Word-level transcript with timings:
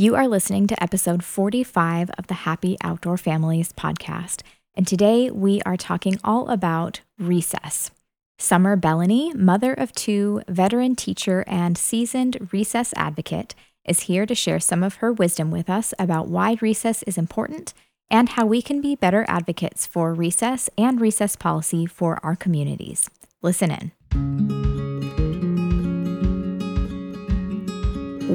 You 0.00 0.16
are 0.16 0.28
listening 0.28 0.66
to 0.68 0.82
episode 0.82 1.22
45 1.22 2.08
of 2.16 2.26
the 2.26 2.48
Happy 2.48 2.78
Outdoor 2.82 3.18
Families 3.18 3.70
podcast, 3.74 4.40
and 4.74 4.86
today 4.86 5.30
we 5.30 5.60
are 5.66 5.76
talking 5.76 6.18
all 6.24 6.48
about 6.48 7.02
recess. 7.18 7.90
Summer 8.38 8.78
Bellany, 8.78 9.34
mother 9.34 9.74
of 9.74 9.92
two, 9.92 10.40
veteran 10.48 10.96
teacher, 10.96 11.44
and 11.46 11.76
seasoned 11.76 12.48
recess 12.50 12.94
advocate, 12.96 13.54
is 13.84 14.04
here 14.04 14.24
to 14.24 14.34
share 14.34 14.58
some 14.58 14.82
of 14.82 14.94
her 14.94 15.12
wisdom 15.12 15.50
with 15.50 15.68
us 15.68 15.92
about 15.98 16.28
why 16.28 16.56
recess 16.62 17.02
is 17.02 17.18
important 17.18 17.74
and 18.10 18.30
how 18.30 18.46
we 18.46 18.62
can 18.62 18.80
be 18.80 18.94
better 18.94 19.26
advocates 19.28 19.86
for 19.86 20.14
recess 20.14 20.70
and 20.78 20.98
recess 20.98 21.36
policy 21.36 21.84
for 21.84 22.18
our 22.22 22.36
communities. 22.36 23.10
Listen 23.42 23.70
in. 23.70 24.79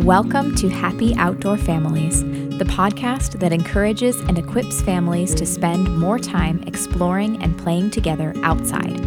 Welcome 0.04 0.56
to 0.56 0.68
Happy 0.68 1.16
Outdoor 1.16 1.56
Families, 1.58 2.22
the 2.22 2.66
podcast 2.66 3.40
that 3.40 3.54
encourages 3.54 4.20
and 4.20 4.38
equips 4.38 4.82
families 4.82 5.34
to 5.36 5.46
spend 5.46 5.98
more 5.98 6.20
time 6.20 6.62
exploring 6.68 7.42
and 7.42 7.58
playing 7.58 7.92
together 7.92 8.34
outside. 8.44 9.00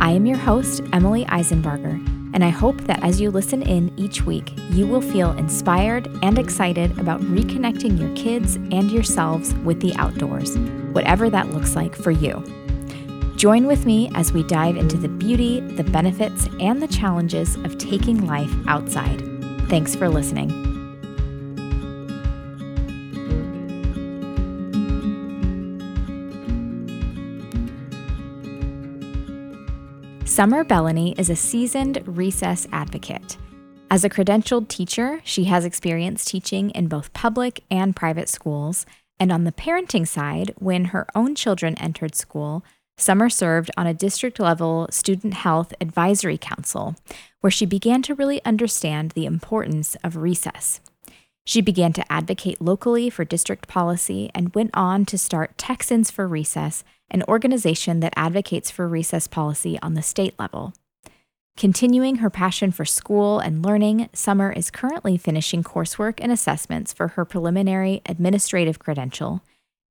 I 0.00 0.12
am 0.12 0.24
your 0.24 0.38
host, 0.38 0.82
Emily 0.94 1.26
Eisenberger, 1.26 2.02
and 2.32 2.42
I 2.42 2.48
hope 2.48 2.80
that 2.82 3.04
as 3.04 3.20
you 3.20 3.30
listen 3.30 3.60
in 3.62 3.92
each 3.98 4.24
week, 4.24 4.54
you 4.70 4.86
will 4.86 5.02
feel 5.02 5.32
inspired 5.32 6.08
and 6.22 6.38
excited 6.38 6.98
about 6.98 7.20
reconnecting 7.20 8.00
your 8.00 8.12
kids 8.16 8.56
and 8.56 8.90
yourselves 8.90 9.54
with 9.56 9.80
the 9.80 9.94
outdoors, 9.96 10.56
whatever 10.92 11.28
that 11.28 11.52
looks 11.52 11.76
like 11.76 11.94
for 11.94 12.10
you. 12.10 12.42
Join 13.36 13.66
with 13.66 13.84
me 13.84 14.10
as 14.14 14.32
we 14.32 14.44
dive 14.44 14.78
into 14.78 14.96
the 14.96 15.08
beauty, 15.08 15.60
the 15.60 15.84
benefits, 15.84 16.48
and 16.58 16.80
the 16.82 16.88
challenges 16.88 17.54
of 17.56 17.76
taking 17.76 18.26
life 18.26 18.52
outside. 18.66 19.31
Thanks 19.72 19.96
for 19.96 20.06
listening. 20.06 20.50
Summer 30.26 30.62
Bellany 30.62 31.18
is 31.18 31.30
a 31.30 31.36
seasoned 31.36 32.02
recess 32.04 32.66
advocate. 32.70 33.38
As 33.90 34.04
a 34.04 34.10
credentialed 34.10 34.68
teacher, 34.68 35.22
she 35.24 35.44
has 35.44 35.64
experience 35.64 36.26
teaching 36.26 36.68
in 36.72 36.88
both 36.88 37.14
public 37.14 37.64
and 37.70 37.96
private 37.96 38.28
schools. 38.28 38.84
And 39.18 39.32
on 39.32 39.44
the 39.44 39.52
parenting 39.52 40.06
side, 40.06 40.52
when 40.58 40.84
her 40.86 41.06
own 41.14 41.34
children 41.34 41.78
entered 41.78 42.14
school, 42.14 42.62
Summer 42.98 43.30
served 43.30 43.70
on 43.78 43.86
a 43.86 43.94
district 43.94 44.38
level 44.38 44.86
student 44.90 45.32
health 45.34 45.72
advisory 45.80 46.36
council, 46.36 46.94
where 47.42 47.50
she 47.50 47.66
began 47.66 48.00
to 48.02 48.14
really 48.14 48.42
understand 48.44 49.10
the 49.10 49.26
importance 49.26 49.96
of 50.02 50.16
recess. 50.16 50.80
She 51.44 51.60
began 51.60 51.92
to 51.94 52.12
advocate 52.12 52.62
locally 52.62 53.10
for 53.10 53.24
district 53.24 53.66
policy 53.68 54.30
and 54.34 54.54
went 54.54 54.70
on 54.74 55.04
to 55.06 55.18
start 55.18 55.58
Texans 55.58 56.10
for 56.10 56.26
Recess, 56.26 56.84
an 57.10 57.24
organization 57.28 57.98
that 58.00 58.14
advocates 58.16 58.70
for 58.70 58.88
recess 58.88 59.26
policy 59.26 59.78
on 59.82 59.94
the 59.94 60.02
state 60.02 60.38
level. 60.38 60.72
Continuing 61.56 62.16
her 62.16 62.30
passion 62.30 62.70
for 62.70 62.84
school 62.84 63.40
and 63.40 63.64
learning, 63.64 64.08
Summer 64.12 64.52
is 64.52 64.70
currently 64.70 65.18
finishing 65.18 65.64
coursework 65.64 66.14
and 66.18 66.32
assessments 66.32 66.92
for 66.92 67.08
her 67.08 67.24
preliminary 67.24 68.00
administrative 68.06 68.78
credential 68.78 69.42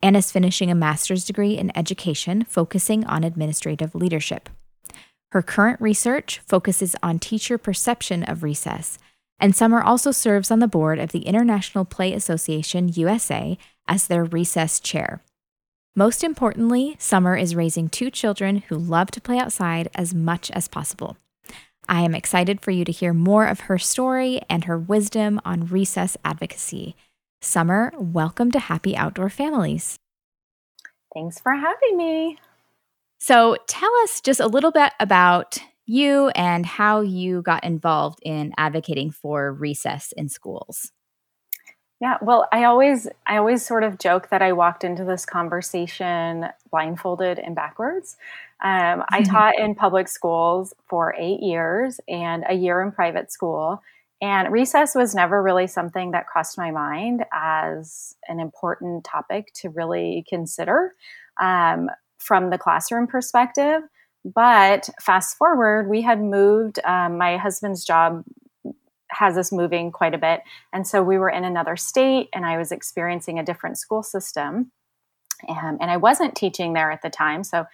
and 0.02 0.18
is 0.18 0.32
finishing 0.32 0.72
a 0.72 0.76
master's 0.76 1.26
degree 1.26 1.58
in 1.58 1.78
education 1.78 2.44
focusing 2.46 3.06
on 3.06 3.24
administrative 3.24 3.94
leadership. 3.94 4.50
Her 5.32 5.42
current 5.42 5.80
research 5.80 6.42
focuses 6.46 6.96
on 7.02 7.20
teacher 7.20 7.58
perception 7.58 8.24
of 8.24 8.44
recess, 8.44 9.00
and 9.40 9.56
Summer 9.56 9.82
also 9.82 10.12
serves 10.12 10.52
on 10.52 10.60
the 10.60 10.68
board 10.68 11.00
of 11.00 11.14
the 11.14 11.26
International 11.26 11.86
Play 11.86 12.14
Association 12.14 12.90
USA 12.90 13.58
as 13.88 14.08
their 14.08 14.26
recess 14.26 14.80
chair. 14.80 15.24
Most 15.96 16.24
importantly, 16.24 16.96
Summer 17.00 17.38
is 17.38 17.56
raising 17.56 17.88
two 17.88 18.12
children 18.12 18.58
who 18.68 18.76
love 18.76 19.10
to 19.12 19.22
play 19.22 19.40
outside 19.40 19.90
as 19.96 20.14
much 20.14 20.52
as 20.52 20.68
possible. 20.68 21.18
I 21.88 22.02
am 22.02 22.14
excited 22.14 22.62
for 22.62 22.72
you 22.72 22.84
to 22.86 22.92
hear 22.92 23.14
more 23.14 23.48
of 23.48 23.62
her 23.62 23.78
story 23.78 24.42
and 24.50 24.66
her 24.66 24.78
wisdom 24.78 25.42
on 25.44 25.66
recess 25.66 26.16
advocacy. 26.24 26.96
Summer, 27.42 27.92
welcome 27.98 28.52
to 28.52 28.60
Happy 28.60 28.96
Outdoor 28.96 29.30
Families. 29.30 29.98
Thanks 31.14 31.40
for 31.40 31.54
having 31.54 31.98
me. 31.98 32.38
So, 33.24 33.56
tell 33.68 33.94
us 33.98 34.20
just 34.20 34.40
a 34.40 34.48
little 34.48 34.72
bit 34.72 34.94
about 35.00 35.60
you 35.86 36.30
and 36.30 36.66
how 36.66 37.02
you 37.02 37.44
got 37.44 37.64
involved 37.64 38.18
in 38.24 38.52
advocating 38.58 39.12
for 39.12 39.54
recess 39.54 40.12
in 40.18 40.28
schools. 40.28 40.92
Yeah, 42.00 42.18
well, 42.20 42.48
I 42.52 42.64
always 42.64 43.08
I 43.28 43.38
always 43.38 43.64
sort 43.64 43.84
of 43.84 44.00
joke 44.00 44.30
that 44.30 44.42
I 44.42 44.54
walked 44.54 44.84
into 44.84 45.06
this 45.06 45.24
conversation 45.24 46.48
blindfolded 46.72 47.38
and 47.38 47.56
backwards. 47.56 48.18
Um, 48.64 49.04
I 49.10 49.22
taught 49.26 49.60
in 49.60 49.76
public 49.76 50.08
schools 50.08 50.74
for 50.90 51.14
eight 51.16 51.42
years 51.42 52.00
and 52.08 52.44
a 52.50 52.56
year 52.56 52.82
in 52.82 52.92
private 52.92 53.32
school. 53.32 53.84
And 54.20 54.52
recess 54.52 54.96
was 54.96 55.14
never 55.14 55.44
really 55.44 55.68
something 55.68 56.10
that 56.12 56.26
crossed 56.26 56.58
my 56.58 56.72
mind 56.72 57.24
as 57.32 58.16
an 58.28 58.40
important 58.40 59.04
topic 59.04 59.54
to 59.58 59.70
really 59.70 60.26
consider 60.28 60.96
um, 61.40 61.90
from 62.22 62.50
the 62.50 62.58
classroom 62.58 63.08
perspective. 63.08 63.82
But 64.24 64.90
fast 65.02 65.38
forward, 65.38 65.90
we 65.90 66.02
had 66.02 66.22
moved. 66.22 66.80
Um, 66.86 67.18
my 67.18 67.38
husband's 67.38 67.84
job 67.84 68.24
has 69.10 69.38
us 69.38 69.52
moving 69.52 69.92
quite 69.92 70.14
a 70.14 70.18
bit. 70.18 70.42
And 70.72 70.88
so 70.88 71.04
we 71.04 71.18
were 71.18 71.30
in 71.30 71.44
another 71.44 71.76
state, 71.76 72.30
and 72.34 72.46
I 72.46 72.58
was 72.58 72.72
experiencing 72.72 73.40
a 73.40 73.44
different 73.44 73.78
school 73.78 74.04
system. 74.04 74.72
Um, 75.50 75.78
and 75.82 75.90
I 75.90 75.98
wasn't 75.98 76.36
teaching 76.36 76.74
there 76.74 76.92
at 76.92 77.02
the 77.02 77.10
time. 77.10 77.44
So 77.44 77.66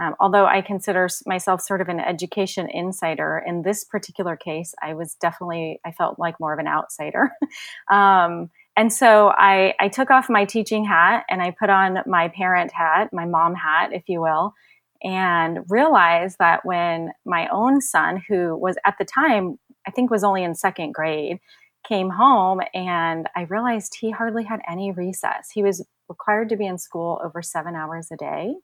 um, 0.00 0.14
although 0.18 0.46
I 0.46 0.62
consider 0.62 1.08
myself 1.26 1.60
sort 1.60 1.80
of 1.80 1.88
an 1.88 2.00
education 2.00 2.68
insider, 2.70 3.42
in 3.46 3.62
this 3.62 3.84
particular 3.84 4.36
case, 4.36 4.74
I 4.82 4.94
was 4.94 5.14
definitely, 5.14 5.80
I 5.84 5.92
felt 5.92 6.18
like 6.18 6.40
more 6.40 6.52
of 6.52 6.58
an 6.58 6.66
outsider. 6.66 7.30
um, 7.90 8.50
and 8.76 8.92
so 8.92 9.32
I, 9.36 9.74
I 9.78 9.88
took 9.88 10.10
off 10.10 10.30
my 10.30 10.44
teaching 10.44 10.84
hat 10.84 11.24
and 11.28 11.42
I 11.42 11.54
put 11.58 11.70
on 11.70 11.98
my 12.06 12.28
parent 12.28 12.72
hat, 12.72 13.10
my 13.12 13.26
mom 13.26 13.54
hat, 13.54 13.92
if 13.92 14.04
you 14.08 14.20
will, 14.20 14.54
and 15.02 15.60
realized 15.68 16.36
that 16.38 16.64
when 16.64 17.12
my 17.24 17.48
own 17.48 17.80
son, 17.80 18.22
who 18.28 18.56
was 18.56 18.76
at 18.86 18.94
the 18.98 19.04
time, 19.04 19.58
I 19.86 19.90
think 19.90 20.10
was 20.10 20.24
only 20.24 20.42
in 20.42 20.54
second 20.54 20.92
grade, 20.94 21.38
came 21.86 22.10
home 22.10 22.60
and 22.72 23.28
I 23.36 23.42
realized 23.42 23.96
he 24.00 24.10
hardly 24.10 24.44
had 24.44 24.60
any 24.68 24.92
recess. 24.92 25.50
He 25.52 25.62
was 25.62 25.84
required 26.08 26.48
to 26.50 26.56
be 26.56 26.66
in 26.66 26.78
school 26.78 27.20
over 27.24 27.42
seven 27.42 27.74
hours 27.74 28.08
a 28.12 28.16
day. 28.16 28.54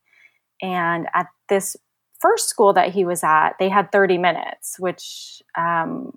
And 0.62 1.06
at 1.14 1.26
this 1.48 1.76
first 2.20 2.48
school 2.48 2.72
that 2.72 2.92
he 2.92 3.04
was 3.04 3.22
at, 3.22 3.54
they 3.58 3.68
had 3.68 3.92
30 3.92 4.18
minutes, 4.18 4.76
which 4.78 5.42
um, 5.56 6.12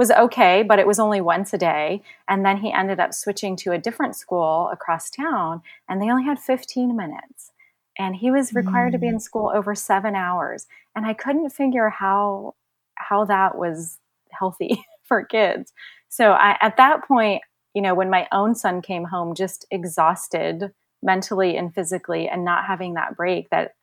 was 0.00 0.10
okay, 0.10 0.62
but 0.62 0.78
it 0.78 0.86
was 0.86 0.98
only 0.98 1.20
once 1.20 1.52
a 1.52 1.58
day. 1.58 2.00
And 2.26 2.42
then 2.42 2.56
he 2.56 2.72
ended 2.72 2.98
up 2.98 3.12
switching 3.12 3.54
to 3.56 3.72
a 3.72 3.78
different 3.78 4.16
school 4.16 4.70
across 4.72 5.10
town, 5.10 5.60
and 5.90 6.00
they 6.00 6.08
only 6.10 6.24
had 6.24 6.38
15 6.38 6.96
minutes. 6.96 7.52
And 7.98 8.16
he 8.16 8.30
was 8.30 8.54
required 8.54 8.88
mm. 8.88 8.92
to 8.92 8.98
be 8.98 9.08
in 9.08 9.16
mm. 9.16 9.20
school 9.20 9.52
over 9.54 9.74
seven 9.74 10.16
hours. 10.16 10.66
And 10.96 11.04
I 11.04 11.12
couldn't 11.12 11.50
figure 11.50 11.90
how 11.90 12.54
how 12.94 13.26
that 13.26 13.58
was 13.58 13.98
healthy 14.30 14.82
for 15.02 15.22
kids. 15.22 15.74
So 16.08 16.32
I, 16.32 16.56
at 16.62 16.78
that 16.78 17.06
point, 17.06 17.42
you 17.74 17.82
know, 17.82 17.94
when 17.94 18.08
my 18.08 18.26
own 18.32 18.54
son 18.54 18.80
came 18.80 19.04
home 19.04 19.34
just 19.34 19.66
exhausted 19.70 20.72
mentally 21.02 21.58
and 21.58 21.74
physically 21.74 22.26
and 22.26 22.42
not 22.42 22.64
having 22.64 22.94
that 22.94 23.18
break 23.18 23.50
that 23.50 23.74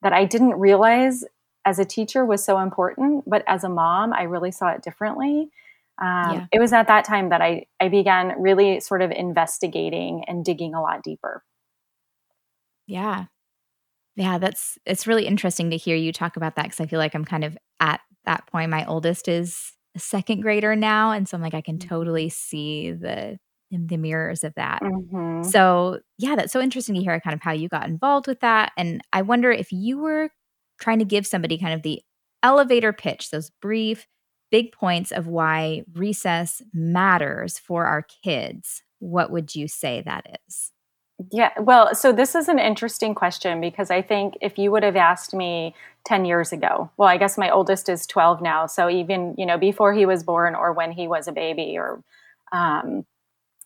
that 0.00 0.14
I 0.14 0.24
didn't 0.24 0.54
realize 0.54 1.22
as 1.66 1.78
a 1.78 1.84
teacher 1.84 2.24
was 2.24 2.44
so 2.44 2.60
important 2.60 3.24
but 3.26 3.42
as 3.46 3.64
a 3.64 3.68
mom 3.68 4.12
I 4.12 4.24
really 4.24 4.52
saw 4.52 4.68
it 4.68 4.82
differently 4.82 5.50
um, 6.00 6.34
yeah. 6.34 6.46
it 6.52 6.60
was 6.60 6.72
at 6.72 6.88
that 6.88 7.04
time 7.04 7.30
that 7.30 7.40
I, 7.40 7.66
I 7.80 7.88
began 7.88 8.34
really 8.40 8.80
sort 8.80 9.02
of 9.02 9.10
investigating 9.10 10.24
and 10.26 10.44
digging 10.44 10.74
a 10.74 10.82
lot 10.82 11.02
deeper 11.02 11.42
yeah 12.86 13.24
yeah 14.14 14.38
that's 14.38 14.78
it's 14.86 15.06
really 15.06 15.26
interesting 15.26 15.70
to 15.70 15.76
hear 15.76 15.96
you 15.96 16.12
talk 16.12 16.36
about 16.36 16.56
that 16.56 16.64
because 16.64 16.80
i 16.80 16.86
feel 16.86 16.98
like 16.98 17.14
i'm 17.14 17.24
kind 17.24 17.44
of 17.44 17.56
at 17.80 18.00
that 18.24 18.46
point 18.46 18.70
my 18.70 18.84
oldest 18.86 19.28
is 19.28 19.72
a 19.94 19.98
second 19.98 20.40
grader 20.40 20.76
now 20.76 21.10
and 21.10 21.28
so 21.28 21.36
i'm 21.36 21.42
like 21.42 21.54
i 21.54 21.60
can 21.60 21.78
mm-hmm. 21.78 21.88
totally 21.88 22.28
see 22.28 22.92
the 22.92 23.38
in 23.70 23.86
the 23.86 23.96
mirrors 23.96 24.44
of 24.44 24.54
that. 24.54 24.80
Mm-hmm. 24.82 25.42
So, 25.42 26.00
yeah, 26.18 26.36
that's 26.36 26.52
so 26.52 26.60
interesting 26.60 26.94
to 26.94 27.00
hear 27.00 27.18
kind 27.20 27.34
of 27.34 27.42
how 27.42 27.52
you 27.52 27.68
got 27.68 27.88
involved 27.88 28.26
with 28.26 28.40
that. 28.40 28.72
And 28.76 29.02
I 29.12 29.22
wonder 29.22 29.50
if 29.50 29.72
you 29.72 29.98
were 29.98 30.30
trying 30.80 30.98
to 31.00 31.04
give 31.04 31.26
somebody 31.26 31.58
kind 31.58 31.74
of 31.74 31.82
the 31.82 32.02
elevator 32.42 32.92
pitch, 32.92 33.30
those 33.30 33.50
brief, 33.62 34.06
big 34.50 34.72
points 34.72 35.10
of 35.10 35.26
why 35.26 35.84
recess 35.94 36.62
matters 36.72 37.58
for 37.58 37.86
our 37.86 38.02
kids, 38.22 38.82
what 38.98 39.30
would 39.30 39.54
you 39.54 39.68
say 39.68 40.02
that 40.02 40.38
is? 40.46 40.72
Yeah, 41.32 41.50
well, 41.58 41.94
so 41.94 42.12
this 42.12 42.34
is 42.34 42.48
an 42.48 42.58
interesting 42.58 43.14
question 43.14 43.60
because 43.60 43.90
I 43.90 44.02
think 44.02 44.36
if 44.42 44.58
you 44.58 44.70
would 44.70 44.82
have 44.82 44.96
asked 44.96 45.32
me 45.32 45.74
10 46.04 46.26
years 46.26 46.52
ago, 46.52 46.90
well, 46.98 47.08
I 47.08 47.16
guess 47.16 47.38
my 47.38 47.50
oldest 47.50 47.88
is 47.88 48.06
12 48.06 48.42
now. 48.42 48.66
So 48.66 48.90
even, 48.90 49.34
you 49.38 49.46
know, 49.46 49.56
before 49.56 49.94
he 49.94 50.04
was 50.04 50.22
born 50.22 50.54
or 50.54 50.72
when 50.74 50.92
he 50.92 51.08
was 51.08 51.26
a 51.26 51.32
baby 51.32 51.78
or, 51.78 52.02
um, 52.52 53.06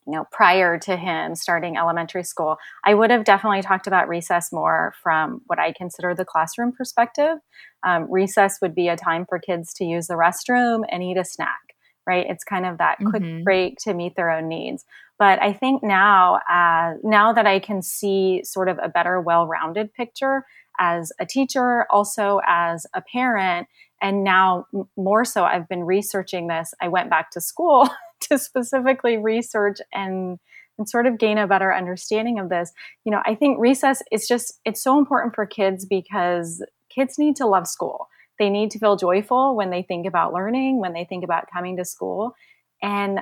you 0.06 0.12
know, 0.12 0.24
prior 0.32 0.78
to 0.78 0.96
him 0.96 1.34
starting 1.34 1.76
elementary 1.76 2.24
school, 2.24 2.56
I 2.84 2.94
would 2.94 3.10
have 3.10 3.24
definitely 3.24 3.62
talked 3.62 3.86
about 3.86 4.08
recess 4.08 4.52
more 4.52 4.94
from 5.02 5.42
what 5.46 5.58
I 5.58 5.72
consider 5.72 6.14
the 6.14 6.24
classroom 6.24 6.72
perspective. 6.72 7.38
Um, 7.82 8.10
recess 8.10 8.58
would 8.62 8.74
be 8.74 8.88
a 8.88 8.96
time 8.96 9.26
for 9.28 9.38
kids 9.38 9.72
to 9.74 9.84
use 9.84 10.06
the 10.06 10.14
restroom 10.14 10.82
and 10.90 11.02
eat 11.02 11.16
a 11.16 11.24
snack, 11.24 11.60
right? 12.06 12.26
It's 12.28 12.44
kind 12.44 12.66
of 12.66 12.78
that 12.78 12.98
quick 13.10 13.22
mm-hmm. 13.22 13.44
break 13.44 13.76
to 13.84 13.94
meet 13.94 14.16
their 14.16 14.30
own 14.30 14.48
needs. 14.48 14.84
But 15.18 15.40
I 15.42 15.52
think 15.52 15.82
now, 15.82 16.40
uh, 16.50 16.94
now 17.02 17.32
that 17.34 17.46
I 17.46 17.58
can 17.58 17.82
see 17.82 18.40
sort 18.42 18.68
of 18.68 18.78
a 18.82 18.88
better, 18.88 19.20
well-rounded 19.20 19.92
picture 19.92 20.44
as 20.78 21.12
a 21.20 21.26
teacher, 21.26 21.86
also 21.90 22.40
as 22.46 22.86
a 22.94 23.02
parent, 23.02 23.68
and 24.00 24.24
now 24.24 24.64
more 24.96 25.26
so, 25.26 25.44
I've 25.44 25.68
been 25.68 25.84
researching 25.84 26.46
this. 26.46 26.72
I 26.80 26.88
went 26.88 27.10
back 27.10 27.30
to 27.32 27.40
school 27.40 27.88
to 28.28 28.38
specifically 28.38 29.16
research 29.16 29.78
and 29.92 30.38
and 30.78 30.88
sort 30.88 31.06
of 31.06 31.18
gain 31.18 31.36
a 31.36 31.46
better 31.46 31.74
understanding 31.74 32.38
of 32.38 32.48
this. 32.48 32.72
You 33.04 33.12
know, 33.12 33.20
I 33.26 33.34
think 33.34 33.58
recess 33.60 34.02
is 34.10 34.26
just 34.26 34.60
it's 34.64 34.82
so 34.82 34.98
important 34.98 35.34
for 35.34 35.44
kids 35.46 35.84
because 35.84 36.64
kids 36.88 37.18
need 37.18 37.36
to 37.36 37.46
love 37.46 37.66
school. 37.66 38.08
They 38.38 38.48
need 38.48 38.70
to 38.70 38.78
feel 38.78 38.96
joyful 38.96 39.54
when 39.54 39.68
they 39.68 39.82
think 39.82 40.06
about 40.06 40.32
learning, 40.32 40.80
when 40.80 40.94
they 40.94 41.04
think 41.04 41.22
about 41.22 41.50
coming 41.52 41.76
to 41.76 41.84
school. 41.84 42.34
And 42.82 43.20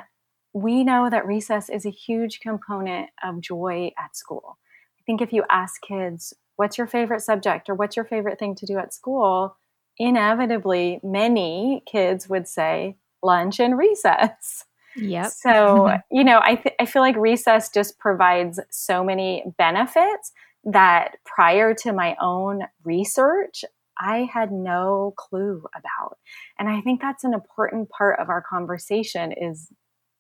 we 0.53 0.85
know 0.85 1.11
that 1.11 1.27
recess 1.27 1.69
is 1.69 1.85
a 1.85 1.91
huge 1.91 2.39
component 2.41 3.11
of 3.23 3.41
joy 3.41 3.91
at 3.99 4.17
school. 4.17 4.59
I 4.99 5.03
think 5.05 5.21
if 5.21 5.33
you 5.33 5.45
ask 5.51 5.83
kids, 5.83 6.33
what's 6.57 6.79
your 6.79 6.87
favorite 6.87 7.21
subject 7.21 7.69
or 7.69 7.75
what's 7.75 7.97
your 7.97 8.05
favorite 8.05 8.39
thing 8.39 8.55
to 8.57 8.67
do 8.67 8.79
at 8.79 8.95
school? 8.95 9.57
Inevitably, 9.99 11.01
many 11.03 11.83
kids 11.91 12.29
would 12.29 12.47
say 12.47 12.97
lunch 13.23 13.59
and 13.59 13.77
recess. 13.77 14.65
Yep. 14.99 15.27
So, 15.31 15.51
mm-hmm. 15.51 16.17
you 16.17 16.25
know, 16.25 16.41
I, 16.43 16.57
th- 16.57 16.75
I 16.81 16.87
feel 16.87 17.03
like 17.03 17.17
recess 17.17 17.71
just 17.71 17.99
provides 17.99 18.61
so 18.71 19.05
many 19.05 19.45
benefits 19.57 20.33
that 20.65 21.17
prior 21.25 21.75
to 21.75 21.93
my 21.93 22.17
own 22.21 22.63
research, 22.85 23.65
I 23.99 24.29
had 24.33 24.53
no 24.53 25.15
clue 25.17 25.65
about. 25.75 26.19
And 26.59 26.69
I 26.69 26.81
think 26.81 27.01
that's 27.01 27.25
an 27.25 27.35
important 27.35 27.89
part 27.91 28.19
of 28.21 28.29
our 28.29 28.43
conversation 28.43 29.33
is 29.33 29.69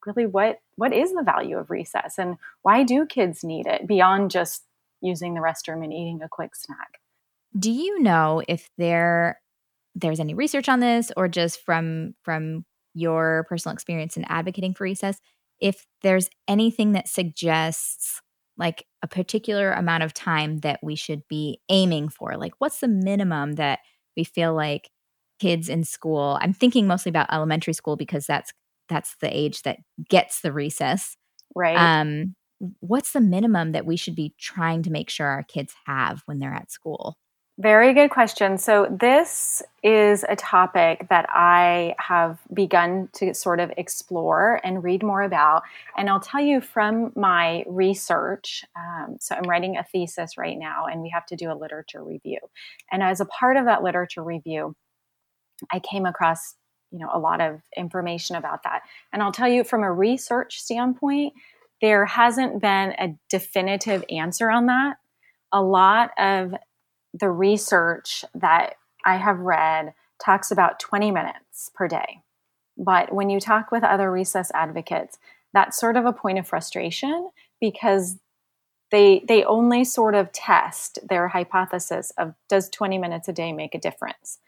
really 0.06 0.26
what 0.26 0.60
what 0.76 0.92
is 0.92 1.12
the 1.12 1.22
value 1.22 1.58
of 1.58 1.70
recess 1.70 2.18
and 2.18 2.36
why 2.62 2.84
do 2.84 3.04
kids 3.04 3.42
need 3.42 3.66
it 3.66 3.86
beyond 3.86 4.30
just 4.30 4.64
using 5.00 5.34
the 5.34 5.40
restroom 5.40 5.82
and 5.84 5.92
eating 5.92 6.20
a 6.22 6.28
quick 6.28 6.54
snack? 6.54 6.98
Do 7.58 7.70
you 7.70 8.00
know 8.00 8.42
if 8.48 8.68
there 8.78 9.40
there's 9.94 10.20
any 10.20 10.34
research 10.34 10.68
on 10.68 10.80
this 10.80 11.10
or 11.16 11.28
just 11.28 11.64
from 11.64 12.14
from 12.22 12.64
your 12.94 13.46
personal 13.48 13.72
experience 13.74 14.16
in 14.16 14.24
advocating 14.24 14.74
for 14.74 14.84
recess, 14.84 15.18
if 15.60 15.86
there's 16.02 16.28
anything 16.46 16.92
that 16.92 17.08
suggests 17.08 18.20
like 18.56 18.84
a 19.02 19.08
particular 19.08 19.72
amount 19.72 20.02
of 20.02 20.12
time 20.14 20.58
that 20.58 20.80
we 20.82 20.94
should 20.96 21.22
be 21.28 21.60
aiming 21.68 22.08
for, 22.08 22.36
like 22.36 22.52
what's 22.58 22.80
the 22.80 22.88
minimum 22.88 23.52
that 23.54 23.80
we 24.16 24.24
feel 24.24 24.54
like 24.54 24.90
kids 25.40 25.68
in 25.68 25.84
school, 25.84 26.38
I'm 26.40 26.52
thinking 26.52 26.86
mostly 26.86 27.10
about 27.10 27.32
elementary 27.32 27.72
school 27.74 27.96
because 27.96 28.26
that's 28.26 28.52
that's 28.88 29.16
the 29.20 29.34
age 29.36 29.62
that 29.62 29.78
gets 30.08 30.40
the 30.40 30.52
recess. 30.52 31.16
Right. 31.54 31.92
Um 31.92 32.34
what's 32.80 33.12
the 33.12 33.20
minimum 33.20 33.72
that 33.72 33.86
we 33.86 33.96
should 33.96 34.16
be 34.16 34.34
trying 34.38 34.82
to 34.82 34.90
make 34.90 35.10
sure 35.10 35.26
our 35.28 35.44
kids 35.44 35.74
have 35.86 36.22
when 36.26 36.38
they're 36.40 36.54
at 36.54 36.72
school? 36.72 37.16
Very 37.60 37.92
good 37.92 38.10
question. 38.10 38.56
So, 38.56 38.86
this 38.88 39.64
is 39.82 40.24
a 40.28 40.36
topic 40.36 41.08
that 41.10 41.26
I 41.28 41.96
have 41.98 42.38
begun 42.54 43.08
to 43.14 43.34
sort 43.34 43.58
of 43.58 43.72
explore 43.76 44.60
and 44.62 44.84
read 44.84 45.02
more 45.02 45.22
about. 45.22 45.64
And 45.96 46.08
I'll 46.08 46.20
tell 46.20 46.40
you 46.40 46.60
from 46.60 47.10
my 47.16 47.64
research. 47.66 48.64
Um, 48.76 49.16
so, 49.18 49.34
I'm 49.34 49.42
writing 49.42 49.76
a 49.76 49.82
thesis 49.82 50.38
right 50.38 50.56
now, 50.56 50.86
and 50.86 51.02
we 51.02 51.10
have 51.10 51.26
to 51.26 51.36
do 51.36 51.50
a 51.50 51.58
literature 51.58 52.02
review. 52.02 52.38
And 52.92 53.02
as 53.02 53.20
a 53.20 53.26
part 53.26 53.56
of 53.56 53.64
that 53.64 53.82
literature 53.82 54.22
review, 54.22 54.76
I 55.72 55.80
came 55.80 56.06
across 56.06 56.54
you 56.92 57.00
know 57.00 57.10
a 57.12 57.18
lot 57.18 57.40
of 57.40 57.60
information 57.76 58.36
about 58.36 58.62
that. 58.62 58.82
And 59.12 59.20
I'll 59.20 59.32
tell 59.32 59.48
you 59.48 59.64
from 59.64 59.82
a 59.82 59.92
research 59.92 60.60
standpoint, 60.60 61.32
there 61.80 62.06
hasn't 62.06 62.62
been 62.62 62.90
a 63.00 63.18
definitive 63.28 64.04
answer 64.10 64.48
on 64.48 64.66
that. 64.66 64.98
A 65.52 65.60
lot 65.60 66.10
of 66.18 66.54
the 67.12 67.30
research 67.30 68.24
that 68.34 68.74
I 69.04 69.16
have 69.16 69.38
read 69.38 69.94
talks 70.22 70.50
about 70.50 70.80
20 70.80 71.10
minutes 71.10 71.70
per 71.74 71.88
day. 71.88 72.22
But 72.76 73.12
when 73.12 73.30
you 73.30 73.40
talk 73.40 73.70
with 73.70 73.82
other 73.82 74.10
recess 74.10 74.50
advocates, 74.54 75.18
that's 75.52 75.78
sort 75.78 75.96
of 75.96 76.04
a 76.04 76.12
point 76.12 76.38
of 76.38 76.46
frustration 76.46 77.30
because 77.60 78.18
they 78.90 79.24
they 79.26 79.44
only 79.44 79.84
sort 79.84 80.14
of 80.14 80.32
test 80.32 80.98
their 81.08 81.28
hypothesis 81.28 82.12
of 82.18 82.34
does 82.48 82.68
20 82.70 82.98
minutes 82.98 83.28
a 83.28 83.32
day 83.32 83.52
make 83.52 83.74
a 83.74 83.78
difference 83.78 84.38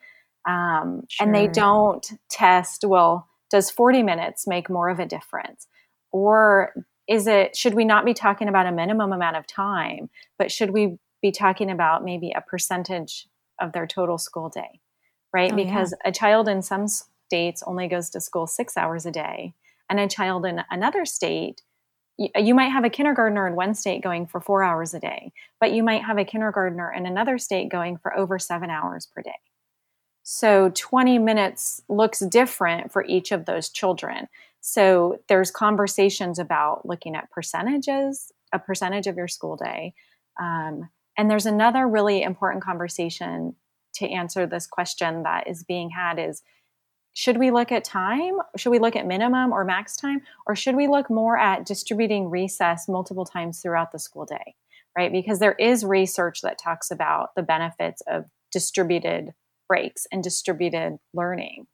um, 0.46 1.02
sure. 1.08 1.26
and 1.26 1.34
they 1.34 1.46
don't 1.46 2.12
test 2.28 2.84
well 2.84 3.28
does 3.50 3.70
40 3.70 4.02
minutes 4.02 4.46
make 4.46 4.70
more 4.70 4.88
of 4.88 4.98
a 4.98 5.06
difference 5.06 5.66
or 6.12 6.72
is 7.08 7.26
it 7.26 7.56
should 7.56 7.74
we 7.74 7.84
not 7.84 8.04
be 8.04 8.14
talking 8.14 8.48
about 8.48 8.66
a 8.66 8.72
minimum 8.72 9.12
amount 9.12 9.36
of 9.36 9.46
time 9.46 10.08
but 10.38 10.50
should 10.50 10.70
we 10.70 10.98
be 11.22 11.32
talking 11.32 11.70
about 11.70 12.04
maybe 12.04 12.32
a 12.32 12.40
percentage 12.40 13.28
of 13.60 13.72
their 13.72 13.86
total 13.86 14.18
school 14.18 14.48
day, 14.48 14.80
right? 15.32 15.52
Oh, 15.52 15.56
because 15.56 15.92
yeah. 15.92 16.08
a 16.08 16.12
child 16.12 16.48
in 16.48 16.62
some 16.62 16.86
states 16.88 17.62
only 17.66 17.88
goes 17.88 18.10
to 18.10 18.20
school 18.20 18.46
six 18.46 18.76
hours 18.76 19.06
a 19.06 19.10
day, 19.10 19.54
and 19.88 20.00
a 20.00 20.08
child 20.08 20.46
in 20.46 20.62
another 20.70 21.04
state, 21.04 21.62
you 22.36 22.54
might 22.54 22.68
have 22.68 22.84
a 22.84 22.90
kindergartner 22.90 23.46
in 23.46 23.56
one 23.56 23.74
state 23.74 24.02
going 24.02 24.26
for 24.26 24.40
four 24.40 24.62
hours 24.62 24.92
a 24.94 25.00
day, 25.00 25.32
but 25.58 25.72
you 25.72 25.82
might 25.82 26.04
have 26.04 26.18
a 26.18 26.24
kindergartner 26.24 26.92
in 26.92 27.06
another 27.06 27.38
state 27.38 27.70
going 27.70 27.96
for 27.96 28.16
over 28.16 28.38
seven 28.38 28.70
hours 28.70 29.06
per 29.06 29.22
day. 29.22 29.38
So 30.22 30.70
20 30.74 31.18
minutes 31.18 31.82
looks 31.88 32.20
different 32.20 32.92
for 32.92 33.04
each 33.06 33.32
of 33.32 33.46
those 33.46 33.70
children. 33.70 34.28
So 34.60 35.18
there's 35.28 35.50
conversations 35.50 36.38
about 36.38 36.86
looking 36.86 37.16
at 37.16 37.30
percentages, 37.30 38.30
a 38.52 38.58
percentage 38.58 39.06
of 39.06 39.16
your 39.16 39.28
school 39.28 39.56
day, 39.56 39.94
um, 40.40 40.88
and 41.16 41.30
there's 41.30 41.46
another 41.46 41.86
really 41.86 42.22
important 42.22 42.62
conversation 42.62 43.56
to 43.94 44.08
answer 44.08 44.46
this 44.46 44.66
question 44.66 45.24
that 45.24 45.48
is 45.48 45.64
being 45.64 45.90
had 45.90 46.18
is 46.18 46.42
should 47.12 47.38
we 47.38 47.50
look 47.50 47.72
at 47.72 47.84
time? 47.84 48.34
Should 48.56 48.70
we 48.70 48.78
look 48.78 48.94
at 48.94 49.06
minimum 49.06 49.52
or 49.52 49.64
max 49.64 49.96
time? 49.96 50.22
Or 50.46 50.54
should 50.54 50.76
we 50.76 50.86
look 50.86 51.10
more 51.10 51.36
at 51.36 51.66
distributing 51.66 52.30
recess 52.30 52.88
multiple 52.88 53.24
times 53.24 53.60
throughout 53.60 53.92
the 53.92 53.98
school 53.98 54.24
day? 54.24 54.54
Right? 54.96 55.12
Because 55.12 55.38
there 55.40 55.54
is 55.54 55.84
research 55.84 56.40
that 56.42 56.58
talks 56.58 56.90
about 56.90 57.34
the 57.34 57.42
benefits 57.42 58.00
of 58.06 58.24
distributed 58.52 59.34
breaks 59.68 60.06
and 60.12 60.22
distributed 60.22 60.98
learning. 61.12 61.66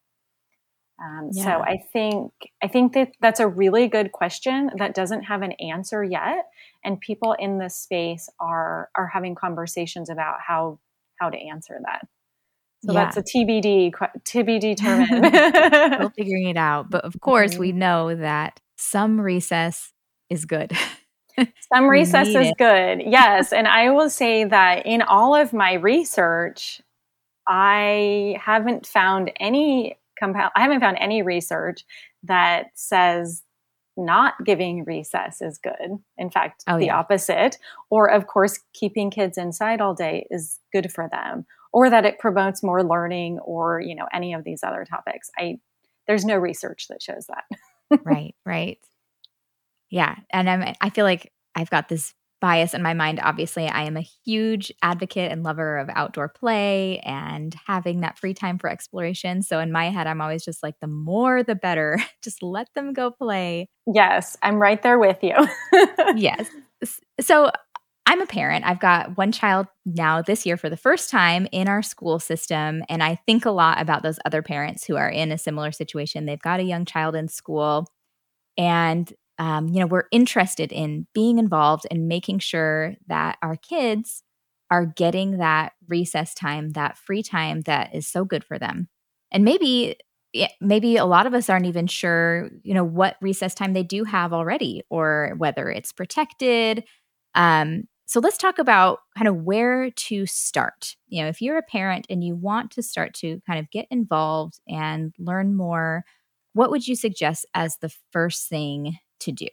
Um, 1.03 1.31
yeah. 1.33 1.45
So 1.45 1.51
I 1.63 1.79
think 1.93 2.33
I 2.63 2.69
think 2.69 2.95
that 2.95 3.13
that's 3.21 3.41
a 3.41 3.47
really 3.47 3.87
good 3.87 4.13
question 4.13 4.71
that 4.79 4.95
doesn't 4.95 5.25
have 5.25 5.43
an 5.43 5.53
answer 5.53 6.03
yet, 6.03 6.47
and 6.85 6.99
people 7.01 7.35
in 7.39 7.59
this 7.59 7.77
space 7.77 8.31
are 8.41 8.89
are 8.97 9.07
having 9.07 9.35
conversations 9.35 10.09
about 10.09 10.37
how 10.47 10.79
how 11.21 11.29
to 11.29 11.37
answer 11.37 11.79
that. 11.85 12.07
So 12.85 12.93
yeah. 12.93 13.05
that's 13.05 13.17
a 13.19 13.23
TBD 13.23 13.93
TBD 13.93 14.61
determined. 14.61 15.27
Still 15.95 16.11
figuring 16.17 16.49
it 16.49 16.57
out, 16.57 16.89
but 16.89 17.05
of 17.05 17.21
course 17.21 17.53
mm-hmm. 17.53 17.61
we 17.61 17.73
know 17.73 18.15
that 18.15 18.61
some 18.77 19.21
recess 19.21 19.93
is 20.31 20.47
good. 20.47 20.73
some 21.75 21.89
recess 21.89 22.29
is 22.29 22.49
it. 22.49 22.55
good, 22.57 23.03
yes. 23.05 23.53
And 23.53 23.69
I 23.69 23.91
will 23.91 24.09
say 24.09 24.45
that 24.45 24.87
in 24.87 25.03
all 25.03 25.35
of 25.35 25.53
my 25.53 25.75
research, 25.75 26.81
I 27.47 28.41
haven't 28.43 28.87
found 28.87 29.31
any 29.39 29.99
compel 30.19 30.51
I 30.57 30.63
haven't 30.63 30.81
found 30.81 30.99
any 31.01 31.23
research 31.23 31.85
that 32.25 32.67
says 32.75 33.43
not 33.97 34.35
giving 34.45 34.85
recess 34.85 35.41
is 35.41 35.59
good. 35.59 35.99
In 36.19 36.31
fact, 36.31 36.65
oh, 36.69 36.79
the 36.79 36.87
yeah. 36.87 36.99
opposite. 36.99 37.57
Or, 37.91 38.11
of 38.11 38.27
course, 38.27 38.61
keeping 38.75 39.11
kids 39.11 39.39
inside 39.39 39.81
all 39.81 39.95
day 39.95 40.27
is 40.31 40.59
good 40.73 40.93
for 40.93 41.09
them, 41.11 41.47
or 41.73 41.89
that 41.89 42.05
it 42.05 42.19
promotes 42.19 42.63
more 42.63 42.85
learning, 42.85 43.39
or 43.41 43.81
you 43.81 43.95
know, 43.95 44.07
any 44.13 44.35
of 44.35 44.45
these 44.45 44.63
other 44.63 44.85
topics. 44.85 45.31
I 45.39 45.59
there's 46.07 46.25
no 46.25 46.37
research 46.37 46.87
that 46.89 47.03
shows 47.03 47.27
that. 47.29 48.01
right, 48.05 48.35
right. 48.45 48.79
Yeah, 49.91 50.17
and 50.33 50.51
I'm. 50.51 50.75
I 50.81 50.91
feel 50.91 51.05
like 51.05 51.33
I've 51.55 51.71
got 51.71 51.89
this 51.89 52.13
bias 52.41 52.75
in 52.75 52.83
my 52.83 52.95
mind. 52.95 53.21
Obviously, 53.23 53.67
I 53.67 53.85
am 53.85 53.97
a 53.97 54.07
huge 54.25 54.73
advocate 54.83 55.33
and 55.33 55.43
lover 55.43 55.79
of 55.79 55.89
outdoor 55.95 56.29
play 56.29 56.99
and 57.01 57.55
having 57.67 58.01
that 58.01 58.19
free 58.19 58.35
time 58.35 58.59
for 58.59 58.69
exploration. 58.69 59.43
So 59.43 59.59
in 59.59 59.73
my 59.73 59.91
head, 59.91 60.07
I'm 60.07 60.21
always 60.21 60.45
just 60.45 60.63
like, 60.63 60.75
the 60.81 60.87
more 60.87 61.43
the 61.43 61.55
better. 61.55 61.99
just 62.23 62.43
let 62.43 62.73
them 62.75 62.93
go 62.93 63.11
play. 63.11 63.69
Yes, 63.93 64.37
I'm 64.43 64.57
right 64.57 64.83
there 64.83 64.99
with 64.99 65.19
you. 65.23 65.35
yes. 66.17 66.49
So 67.21 67.51
I'm 68.07 68.21
a 68.21 68.27
parent. 68.27 68.65
I've 68.65 68.81
got 68.81 69.17
one 69.17 69.33
child 69.33 69.67
now 69.85 70.23
this 70.23 70.47
year 70.47 70.57
for 70.57 70.71
the 70.71 70.77
first 70.77 71.11
time 71.11 71.49
in 71.51 71.67
our 71.69 71.83
school 71.83 72.21
system. 72.21 72.85
And 72.89 73.03
I 73.03 73.17
think 73.27 73.45
a 73.45 73.51
lot 73.51 73.81
about 73.81 74.03
those 74.03 74.19
other 74.25 74.43
parents 74.43 74.85
who 74.85 74.97
are 74.97 75.09
in 75.09 75.33
a 75.33 75.39
similar 75.39 75.73
situation. 75.73 76.27
They've 76.27 76.39
got 76.39 76.61
a 76.61 76.65
young 76.65 76.85
child 76.85 77.17
in 77.17 77.27
school 77.29 77.89
and 78.57 79.13
um, 79.39 79.69
you 79.69 79.81
know, 79.81 79.87
we're 79.87 80.09
interested 80.13 80.73
in 80.73 81.07
being 81.15 81.39
involved 81.39 81.87
and 81.91 82.09
making 82.09 82.39
sure 82.39 82.95
that 83.09 83.39
our 83.43 83.57
kids 83.57 84.23
are 84.71 84.87
getting 84.87 85.39
that 85.39 85.73
recess 85.89 86.35
time, 86.35 86.71
that 86.71 86.99
free 86.99 87.23
time 87.23 87.61
that 87.63 87.95
is 87.95 88.09
so 88.09 88.25
good 88.25 88.45
for 88.45 88.59
them. 88.59 88.89
And 89.31 89.45
maybe 89.45 89.97
maybe 90.61 90.97
a 90.97 91.07
lot 91.07 91.27
of 91.27 91.33
us 91.35 91.49
aren't 91.49 91.67
even 91.67 91.87
sure, 91.87 92.51
you 92.63 92.75
know, 92.75 92.85
what 92.85 93.17
recess 93.23 93.55
time 93.55 93.73
they 93.73 93.83
do 93.83 94.05
have 94.05 94.33
already 94.33 94.83
or 94.91 95.35
whether 95.39 95.71
it's 95.71 95.93
protected. 95.93 96.85
Um, 97.35 97.85
so 98.07 98.21
let's 98.21 98.37
talk 98.39 98.59
about 98.59 99.01
kind 99.17 99.29
of 99.29 99.37
where 99.37 99.91
to 99.91 100.27
start. 100.27 100.95
You 101.09 101.23
know, 101.23 101.29
if 101.29 101.41
you're 101.41 101.59
a 101.59 101.63
parent 101.63 102.07
and 102.11 102.23
you 102.23 102.37
want 102.37 102.71
to 102.73 102.83
start 102.83 103.15
to 103.15 103.41
kind 103.47 103.59
of 103.59 103.71
get 103.71 103.87
involved 103.91 104.61
and 104.69 105.13
learn 105.19 105.57
more, 105.57 106.05
what 106.53 106.71
would 106.71 106.87
you 106.87 106.95
suggest 106.97 107.47
as 107.55 107.77
the 107.81 107.93
first 108.13 108.49
thing 108.49 108.99
to 109.21 109.33
do? 109.33 109.49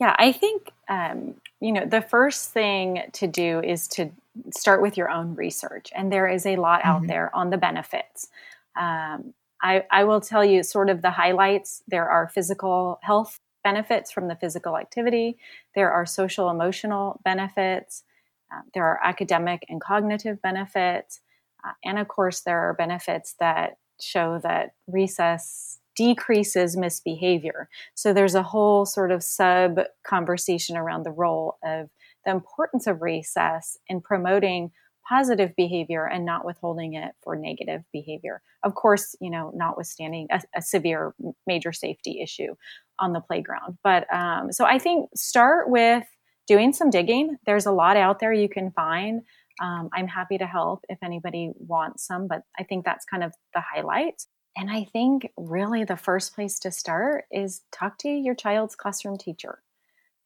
Yeah, 0.00 0.14
I 0.18 0.32
think, 0.32 0.70
um, 0.88 1.34
you 1.60 1.72
know, 1.72 1.86
the 1.86 2.02
first 2.02 2.50
thing 2.50 3.02
to 3.12 3.26
do 3.26 3.60
is 3.60 3.86
to 3.88 4.10
start 4.52 4.82
with 4.82 4.96
your 4.96 5.08
own 5.08 5.34
research. 5.34 5.90
And 5.94 6.12
there 6.12 6.26
is 6.28 6.46
a 6.46 6.56
lot 6.56 6.80
mm-hmm. 6.80 6.88
out 6.88 7.06
there 7.06 7.34
on 7.34 7.50
the 7.50 7.58
benefits. 7.58 8.28
Um, 8.76 9.34
I, 9.62 9.84
I 9.90 10.04
will 10.04 10.20
tell 10.20 10.44
you 10.44 10.62
sort 10.62 10.90
of 10.90 11.00
the 11.00 11.12
highlights. 11.12 11.82
There 11.86 12.08
are 12.08 12.28
physical 12.28 12.98
health 13.02 13.40
benefits 13.64 14.12
from 14.12 14.28
the 14.28 14.36
physical 14.36 14.76
activity, 14.76 15.38
there 15.74 15.90
are 15.90 16.06
social 16.06 16.50
emotional 16.50 17.18
benefits, 17.24 18.04
uh, 18.52 18.60
there 18.74 18.84
are 18.84 19.00
academic 19.02 19.64
and 19.68 19.80
cognitive 19.80 20.40
benefits, 20.42 21.20
uh, 21.64 21.72
and 21.82 21.98
of 21.98 22.06
course, 22.06 22.40
there 22.40 22.68
are 22.68 22.74
benefits 22.74 23.34
that 23.40 23.78
show 24.00 24.38
that 24.42 24.74
recess 24.86 25.73
decreases 25.96 26.76
misbehavior. 26.76 27.68
So 27.94 28.12
there's 28.12 28.34
a 28.34 28.42
whole 28.42 28.84
sort 28.86 29.10
of 29.10 29.22
sub 29.22 29.80
conversation 30.06 30.76
around 30.76 31.04
the 31.04 31.10
role 31.10 31.58
of 31.64 31.90
the 32.24 32.32
importance 32.32 32.86
of 32.86 33.02
recess 33.02 33.78
in 33.88 34.00
promoting 34.00 34.70
positive 35.08 35.52
behavior 35.56 36.06
and 36.06 36.24
not 36.24 36.44
withholding 36.44 36.94
it 36.94 37.12
for 37.22 37.36
negative 37.36 37.82
behavior. 37.92 38.40
Of 38.62 38.74
course, 38.74 39.14
you 39.20 39.30
know, 39.30 39.52
notwithstanding 39.54 40.28
a, 40.30 40.40
a 40.56 40.62
severe 40.62 41.14
major 41.46 41.72
safety 41.72 42.20
issue 42.22 42.54
on 42.98 43.12
the 43.12 43.20
playground. 43.20 43.76
But 43.84 44.12
um, 44.12 44.50
so 44.52 44.64
I 44.64 44.78
think 44.78 45.10
start 45.14 45.68
with 45.68 46.04
doing 46.46 46.72
some 46.72 46.90
digging. 46.90 47.36
There's 47.46 47.66
a 47.66 47.72
lot 47.72 47.96
out 47.96 48.18
there 48.18 48.32
you 48.32 48.48
can 48.48 48.70
find. 48.70 49.22
Um, 49.62 49.88
I'm 49.92 50.08
happy 50.08 50.38
to 50.38 50.46
help 50.46 50.84
if 50.88 50.98
anybody 51.02 51.52
wants 51.58 52.06
some, 52.06 52.26
but 52.26 52.42
I 52.58 52.64
think 52.64 52.84
that's 52.84 53.04
kind 53.04 53.22
of 53.22 53.32
the 53.54 53.60
highlight. 53.60 54.22
And 54.56 54.70
I 54.70 54.84
think 54.84 55.30
really 55.36 55.84
the 55.84 55.96
first 55.96 56.34
place 56.34 56.58
to 56.60 56.70
start 56.70 57.24
is 57.30 57.62
talk 57.72 57.98
to 57.98 58.08
your 58.08 58.34
child's 58.34 58.76
classroom 58.76 59.18
teacher. 59.18 59.62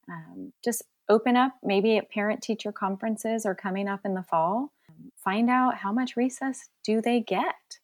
Um, 0.08 0.52
just 0.62 0.82
open 1.08 1.36
up 1.36 1.52
maybe 1.62 1.96
at 1.96 2.10
parent 2.10 2.42
teacher 2.42 2.72
conferences 2.72 3.46
or 3.46 3.54
coming 3.54 3.88
up 3.88 4.00
in 4.04 4.14
the 4.14 4.22
fall. 4.22 4.72
Find 5.16 5.48
out 5.48 5.76
how 5.76 5.92
much 5.92 6.16
recess 6.16 6.68
do 6.84 7.00
they 7.00 7.20
get. 7.20 7.78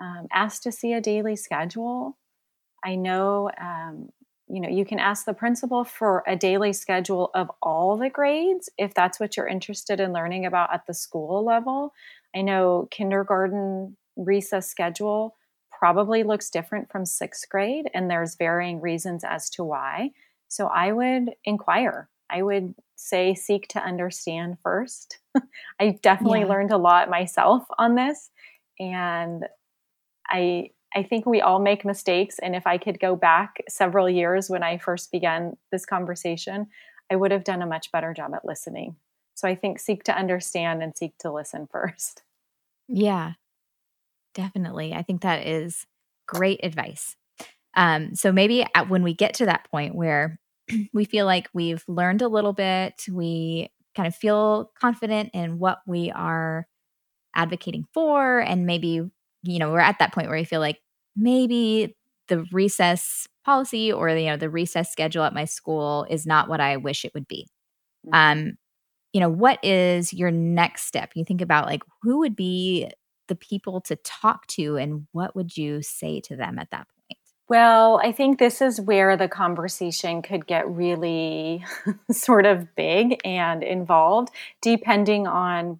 Um, 0.00 0.26
ask 0.32 0.62
to 0.62 0.72
see 0.72 0.92
a 0.92 1.00
daily 1.00 1.36
schedule. 1.36 2.16
I 2.84 2.96
know 2.96 3.50
um, 3.60 4.10
you 4.48 4.60
know 4.60 4.68
you 4.68 4.84
can 4.84 4.98
ask 4.98 5.24
the 5.24 5.34
principal 5.34 5.84
for 5.84 6.22
a 6.26 6.36
daily 6.36 6.72
schedule 6.72 7.30
of 7.34 7.50
all 7.62 7.96
the 7.96 8.10
grades 8.10 8.68
if 8.78 8.94
that's 8.94 9.18
what 9.18 9.36
you're 9.36 9.48
interested 9.48 9.98
in 9.98 10.12
learning 10.12 10.46
about 10.46 10.72
at 10.72 10.86
the 10.86 10.94
school 10.94 11.44
level. 11.44 11.92
I 12.34 12.42
know 12.42 12.88
kindergarten 12.90 13.96
recess 14.16 14.68
schedule 14.68 15.34
probably 15.78 16.22
looks 16.22 16.50
different 16.50 16.90
from 16.90 17.04
sixth 17.04 17.48
grade, 17.48 17.90
and 17.94 18.10
there's 18.10 18.36
varying 18.36 18.80
reasons 18.80 19.24
as 19.24 19.50
to 19.50 19.64
why. 19.64 20.10
So 20.48 20.66
I 20.66 20.92
would 20.92 21.34
inquire. 21.44 22.08
I 22.30 22.42
would 22.42 22.74
say 22.96 23.34
seek 23.34 23.68
to 23.68 23.80
understand 23.80 24.58
first. 24.62 25.18
I 25.80 25.98
definitely 26.02 26.40
yeah. 26.40 26.46
learned 26.46 26.72
a 26.72 26.78
lot 26.78 27.10
myself 27.10 27.64
on 27.78 27.94
this, 27.94 28.30
and 28.78 29.44
I 30.28 30.70
I 30.94 31.02
think 31.02 31.26
we 31.26 31.42
all 31.42 31.58
make 31.58 31.84
mistakes. 31.84 32.38
And 32.38 32.56
if 32.56 32.66
I 32.66 32.78
could 32.78 32.98
go 32.98 33.16
back 33.16 33.62
several 33.68 34.08
years 34.08 34.48
when 34.48 34.62
I 34.62 34.78
first 34.78 35.12
began 35.12 35.56
this 35.70 35.84
conversation, 35.84 36.68
I 37.10 37.16
would 37.16 37.32
have 37.32 37.44
done 37.44 37.60
a 37.60 37.66
much 37.66 37.92
better 37.92 38.14
job 38.14 38.34
at 38.34 38.46
listening. 38.46 38.96
So 39.34 39.46
I 39.46 39.54
think 39.54 39.78
seek 39.78 40.04
to 40.04 40.16
understand 40.16 40.82
and 40.82 40.96
seek 40.96 41.18
to 41.18 41.30
listen 41.30 41.68
first. 41.70 42.22
Yeah, 42.88 43.32
Definitely. 44.36 44.92
I 44.92 45.02
think 45.02 45.22
that 45.22 45.46
is 45.46 45.86
great 46.28 46.60
advice. 46.62 47.16
Um, 47.74 48.14
so 48.14 48.30
maybe 48.32 48.66
at, 48.74 48.90
when 48.90 49.02
we 49.02 49.14
get 49.14 49.34
to 49.34 49.46
that 49.46 49.66
point 49.70 49.94
where 49.94 50.38
we 50.92 51.06
feel 51.06 51.24
like 51.24 51.48
we've 51.54 51.82
learned 51.88 52.20
a 52.20 52.28
little 52.28 52.52
bit, 52.52 53.06
we 53.10 53.70
kind 53.96 54.06
of 54.06 54.14
feel 54.14 54.70
confident 54.78 55.30
in 55.32 55.58
what 55.58 55.78
we 55.86 56.12
are 56.12 56.66
advocating 57.34 57.86
for, 57.94 58.40
and 58.40 58.66
maybe, 58.66 59.10
you 59.42 59.58
know, 59.58 59.72
we're 59.72 59.80
at 59.80 59.98
that 60.00 60.12
point 60.12 60.28
where 60.28 60.38
we 60.38 60.44
feel 60.44 60.60
like 60.60 60.80
maybe 61.16 61.96
the 62.28 62.44
recess 62.52 63.26
policy 63.44 63.92
or 63.92 64.10
you 64.10 64.26
know 64.26 64.36
the 64.36 64.50
recess 64.50 64.90
schedule 64.90 65.22
at 65.22 65.32
my 65.32 65.44
school 65.44 66.04
is 66.10 66.26
not 66.26 66.48
what 66.48 66.60
I 66.60 66.76
wish 66.76 67.04
it 67.04 67.14
would 67.14 67.28
be. 67.28 67.46
Mm-hmm. 68.06 68.14
Um, 68.14 68.58
you 69.14 69.20
know, 69.20 69.30
what 69.30 69.64
is 69.64 70.12
your 70.12 70.30
next 70.30 70.84
step? 70.84 71.12
You 71.14 71.24
think 71.24 71.40
about 71.40 71.64
like 71.66 71.82
who 72.02 72.18
would 72.18 72.36
be 72.36 72.90
the 73.28 73.34
people 73.34 73.80
to 73.82 73.96
talk 73.96 74.46
to 74.48 74.76
and 74.76 75.06
what 75.12 75.34
would 75.34 75.56
you 75.56 75.82
say 75.82 76.20
to 76.20 76.36
them 76.36 76.58
at 76.58 76.70
that 76.70 76.86
point? 76.88 77.18
Well, 77.48 78.00
I 78.02 78.10
think 78.10 78.38
this 78.38 78.60
is 78.60 78.80
where 78.80 79.16
the 79.16 79.28
conversation 79.28 80.20
could 80.20 80.46
get 80.46 80.68
really 80.68 81.64
sort 82.10 82.44
of 82.44 82.74
big 82.74 83.20
and 83.24 83.62
involved 83.62 84.30
depending 84.60 85.26
on 85.26 85.78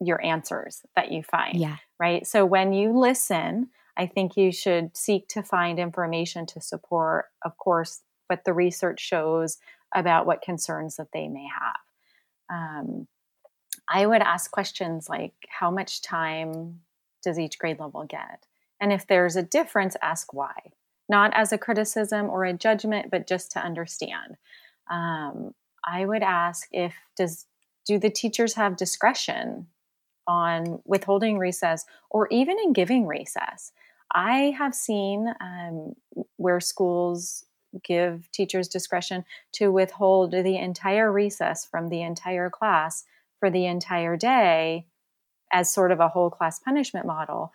your 0.00 0.24
answers 0.24 0.82
that 0.96 1.12
you 1.12 1.22
find. 1.22 1.58
Yeah. 1.58 1.76
Right. 2.00 2.26
So 2.26 2.46
when 2.46 2.72
you 2.72 2.98
listen, 2.98 3.68
I 3.96 4.06
think 4.06 4.36
you 4.36 4.52
should 4.52 4.96
seek 4.96 5.28
to 5.28 5.42
find 5.42 5.78
information 5.78 6.46
to 6.46 6.60
support, 6.60 7.26
of 7.44 7.58
course, 7.58 8.00
what 8.28 8.44
the 8.44 8.52
research 8.52 9.00
shows 9.00 9.58
about 9.94 10.26
what 10.26 10.40
concerns 10.40 10.96
that 10.96 11.08
they 11.12 11.28
may 11.28 11.48
have. 11.60 11.76
Um, 12.50 13.08
I 13.90 14.06
would 14.06 14.22
ask 14.22 14.50
questions 14.50 15.08
like 15.08 15.32
how 15.48 15.70
much 15.70 16.02
time 16.02 16.80
does 17.22 17.38
each 17.38 17.58
grade 17.58 17.80
level 17.80 18.04
get? 18.04 18.46
And 18.80 18.92
if 18.92 19.06
there's 19.06 19.36
a 19.36 19.42
difference, 19.42 19.96
ask 20.02 20.32
why. 20.32 20.72
Not 21.08 21.32
as 21.34 21.52
a 21.52 21.58
criticism 21.58 22.28
or 22.28 22.44
a 22.44 22.52
judgment, 22.52 23.10
but 23.10 23.26
just 23.26 23.50
to 23.52 23.60
understand. 23.60 24.36
Um, 24.90 25.54
I 25.86 26.04
would 26.04 26.22
ask 26.22 26.68
if 26.70 26.94
does 27.16 27.46
do 27.86 27.98
the 27.98 28.10
teachers 28.10 28.54
have 28.54 28.76
discretion 28.76 29.66
on 30.26 30.80
withholding 30.84 31.38
recess 31.38 31.86
or 32.10 32.28
even 32.30 32.58
in 32.62 32.74
giving 32.74 33.06
recess? 33.06 33.72
I 34.14 34.54
have 34.58 34.74
seen 34.74 35.32
um, 35.40 35.94
where 36.36 36.60
schools 36.60 37.46
give 37.82 38.30
teachers 38.32 38.68
discretion 38.68 39.24
to 39.52 39.70
withhold 39.72 40.32
the 40.32 40.56
entire 40.56 41.10
recess 41.12 41.64
from 41.64 41.88
the 41.88 42.02
entire 42.02 42.50
class 42.50 43.04
for 43.40 43.50
the 43.50 43.66
entire 43.66 44.16
day 44.16 44.86
as 45.52 45.72
sort 45.72 45.92
of 45.92 46.00
a 46.00 46.08
whole 46.08 46.30
class 46.30 46.58
punishment 46.58 47.06
model. 47.06 47.52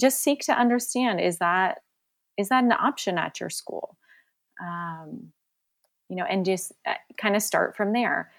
Just 0.00 0.22
seek 0.22 0.40
to 0.42 0.52
understand 0.52 1.20
is 1.20 1.38
that 1.38 1.78
is 2.36 2.48
that 2.48 2.64
an 2.64 2.72
option 2.72 3.18
at 3.18 3.40
your 3.40 3.50
school? 3.50 3.96
Um, 4.62 5.32
you 6.08 6.16
know 6.16 6.24
and 6.24 6.44
just 6.44 6.72
uh, 6.86 6.94
kind 7.16 7.36
of 7.36 7.42
start 7.42 7.76
from 7.76 7.92
there. 7.92 8.30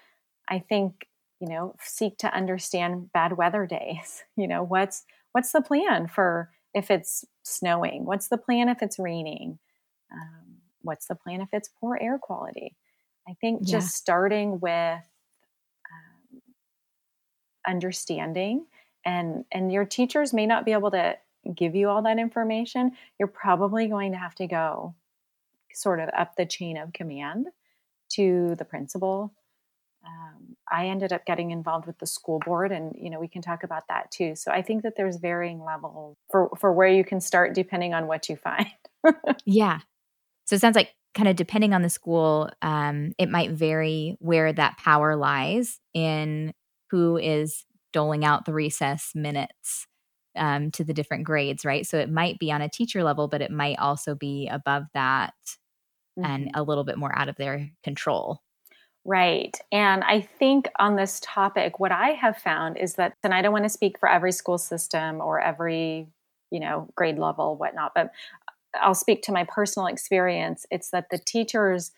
I 0.49 0.59
think 0.59 1.07
you 1.39 1.47
know 1.47 1.75
seek 1.81 2.17
to 2.19 2.33
understand 2.33 3.11
bad 3.13 3.37
weather 3.37 3.65
days. 3.65 4.23
You 4.37 4.47
know 4.47 4.63
what's 4.63 5.03
what's 5.31 5.51
the 5.51 5.61
plan 5.61 6.07
for 6.07 6.51
if 6.73 6.91
it's 6.91 7.25
snowing? 7.43 8.05
What's 8.05 8.27
the 8.27 8.37
plan 8.37 8.69
if 8.69 8.81
it's 8.81 8.99
raining? 8.99 9.59
Um, 10.11 10.57
what's 10.81 11.07
the 11.07 11.15
plan 11.15 11.41
if 11.41 11.49
it's 11.53 11.69
poor 11.79 11.97
air 11.99 12.19
quality? 12.21 12.75
I 13.27 13.33
think 13.39 13.61
yeah. 13.63 13.73
just 13.73 13.95
starting 13.95 14.59
with 14.59 15.01
understanding 17.67 18.65
and 19.05 19.45
and 19.51 19.71
your 19.71 19.85
teachers 19.85 20.33
may 20.33 20.45
not 20.45 20.65
be 20.65 20.73
able 20.73 20.91
to 20.91 21.17
give 21.55 21.75
you 21.75 21.89
all 21.89 22.03
that 22.03 22.19
information 22.19 22.91
you're 23.17 23.27
probably 23.27 23.87
going 23.87 24.11
to 24.11 24.17
have 24.17 24.35
to 24.35 24.47
go 24.47 24.93
sort 25.73 25.99
of 25.99 26.09
up 26.17 26.35
the 26.35 26.45
chain 26.45 26.77
of 26.77 26.93
command 26.93 27.47
to 28.09 28.55
the 28.57 28.65
principal. 28.65 29.33
Um, 30.03 30.55
i 30.71 30.87
ended 30.87 31.13
up 31.13 31.25
getting 31.25 31.51
involved 31.51 31.85
with 31.85 31.99
the 31.99 32.07
school 32.07 32.39
board 32.39 32.71
and 32.71 32.95
you 32.99 33.11
know 33.11 33.19
we 33.19 33.27
can 33.27 33.43
talk 33.43 33.63
about 33.63 33.87
that 33.89 34.09
too. 34.09 34.35
So 34.35 34.51
i 34.51 34.61
think 34.61 34.81
that 34.83 34.95
there's 34.97 35.17
varying 35.17 35.63
levels 35.63 36.17
for 36.31 36.49
for 36.57 36.73
where 36.73 36.87
you 36.87 37.03
can 37.03 37.21
start 37.21 37.53
depending 37.53 37.93
on 37.93 38.07
what 38.07 38.29
you 38.29 38.35
find. 38.35 38.67
Yeah. 39.45 39.79
So 40.45 40.55
it 40.55 40.61
sounds 40.61 40.75
like 40.75 40.93
kind 41.15 41.27
of 41.27 41.35
depending 41.35 41.73
on 41.73 41.81
the 41.81 41.89
school 41.89 42.49
um, 42.61 43.13
it 43.17 43.29
might 43.29 43.51
vary 43.51 44.15
where 44.19 44.51
that 44.53 44.77
power 44.77 45.15
lies 45.15 45.79
in 45.93 46.53
who 46.91 47.17
is 47.17 47.65
doling 47.93 48.23
out 48.23 48.45
the 48.45 48.53
recess 48.53 49.11
minutes 49.15 49.87
um, 50.35 50.71
to 50.71 50.83
the 50.83 50.93
different 50.93 51.23
grades, 51.23 51.65
right? 51.65 51.85
So 51.85 51.97
it 51.97 52.09
might 52.09 52.39
be 52.39 52.51
on 52.51 52.61
a 52.61 52.69
teacher 52.69 53.03
level, 53.03 53.27
but 53.27 53.41
it 53.41 53.51
might 53.51 53.79
also 53.79 54.15
be 54.15 54.47
above 54.47 54.83
that 54.93 55.33
mm-hmm. 56.17 56.25
and 56.25 56.51
a 56.53 56.63
little 56.63 56.83
bit 56.83 56.97
more 56.97 57.17
out 57.17 57.29
of 57.29 57.35
their 57.37 57.69
control. 57.83 58.41
Right. 59.03 59.57
And 59.71 60.03
I 60.03 60.21
think 60.21 60.69
on 60.77 60.95
this 60.95 61.19
topic, 61.23 61.79
what 61.79 61.91
I 61.91 62.09
have 62.09 62.37
found 62.37 62.77
is 62.77 62.95
that, 62.95 63.13
and 63.23 63.33
I 63.33 63.41
don't 63.41 63.51
want 63.51 63.65
to 63.65 63.69
speak 63.69 63.97
for 63.99 64.07
every 64.07 64.31
school 64.31 64.59
system 64.59 65.21
or 65.21 65.41
every, 65.41 66.07
you 66.51 66.59
know, 66.59 66.87
grade 66.95 67.17
level, 67.17 67.57
whatnot, 67.57 67.93
but 67.95 68.11
I'll 68.79 68.93
speak 68.93 69.23
to 69.23 69.31
my 69.31 69.45
personal 69.45 69.87
experience. 69.87 70.65
It's 70.69 70.91
that 70.91 71.09
the 71.09 71.17
teachers, 71.17 71.91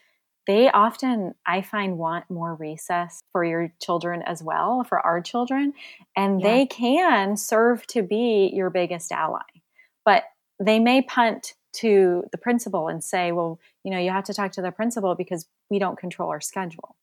they 0.46 0.70
often, 0.70 1.36
I 1.48 1.62
find, 1.62 1.98
want 1.98 2.30
more 2.30 2.56
recess 2.56 3.22
for 3.32 3.46
your 3.46 3.72
children 3.82 4.22
as 4.24 4.44
well, 4.44 4.84
for 4.84 5.00
our 5.00 5.22
children. 5.22 5.74
And 6.18 6.42
yeah. 6.42 6.48
they 6.50 6.66
can 6.66 7.38
serve 7.38 7.88
to 7.88 8.04
be 8.04 8.52
your 8.54 8.70
biggest 8.70 9.12
ally. 9.12 9.42
But 10.06 10.24
they 10.60 10.80
may 10.80 11.02
punt 11.02 11.54
to 11.78 12.24
the 12.32 12.38
principal 12.38 12.88
and 12.88 13.04
say, 13.04 13.32
well, 13.32 13.60
you 13.84 13.92
know, 13.92 14.00
you 14.00 14.12
have 14.12 14.26
to 14.26 14.34
talk 14.34 14.52
to 14.54 14.62
the 14.62 14.72
principal 14.72 15.16
because 15.16 15.48
we 15.70 15.80
don't 15.80 15.98
control 15.98 16.30
our 16.30 16.42
schedule. 16.42 16.96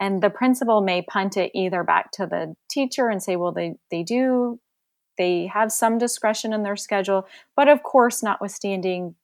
And 0.00 0.22
the 0.22 0.30
principal 0.30 0.80
may 0.80 1.02
punt 1.02 1.36
it 1.36 1.52
either 1.54 1.84
back 1.84 2.10
to 2.12 2.26
the 2.26 2.54
teacher 2.70 3.08
and 3.08 3.22
say, 3.22 3.36
well, 3.36 3.52
they, 3.52 3.76
they 3.90 4.02
do, 4.02 4.58
they 5.16 5.46
have 5.46 5.70
some 5.70 5.98
discretion 5.98 6.52
in 6.52 6.62
their 6.62 6.76
schedule. 6.76 7.26
But 7.54 7.68
of 7.68 7.82
course, 7.82 8.22
notwithstanding 8.22 9.14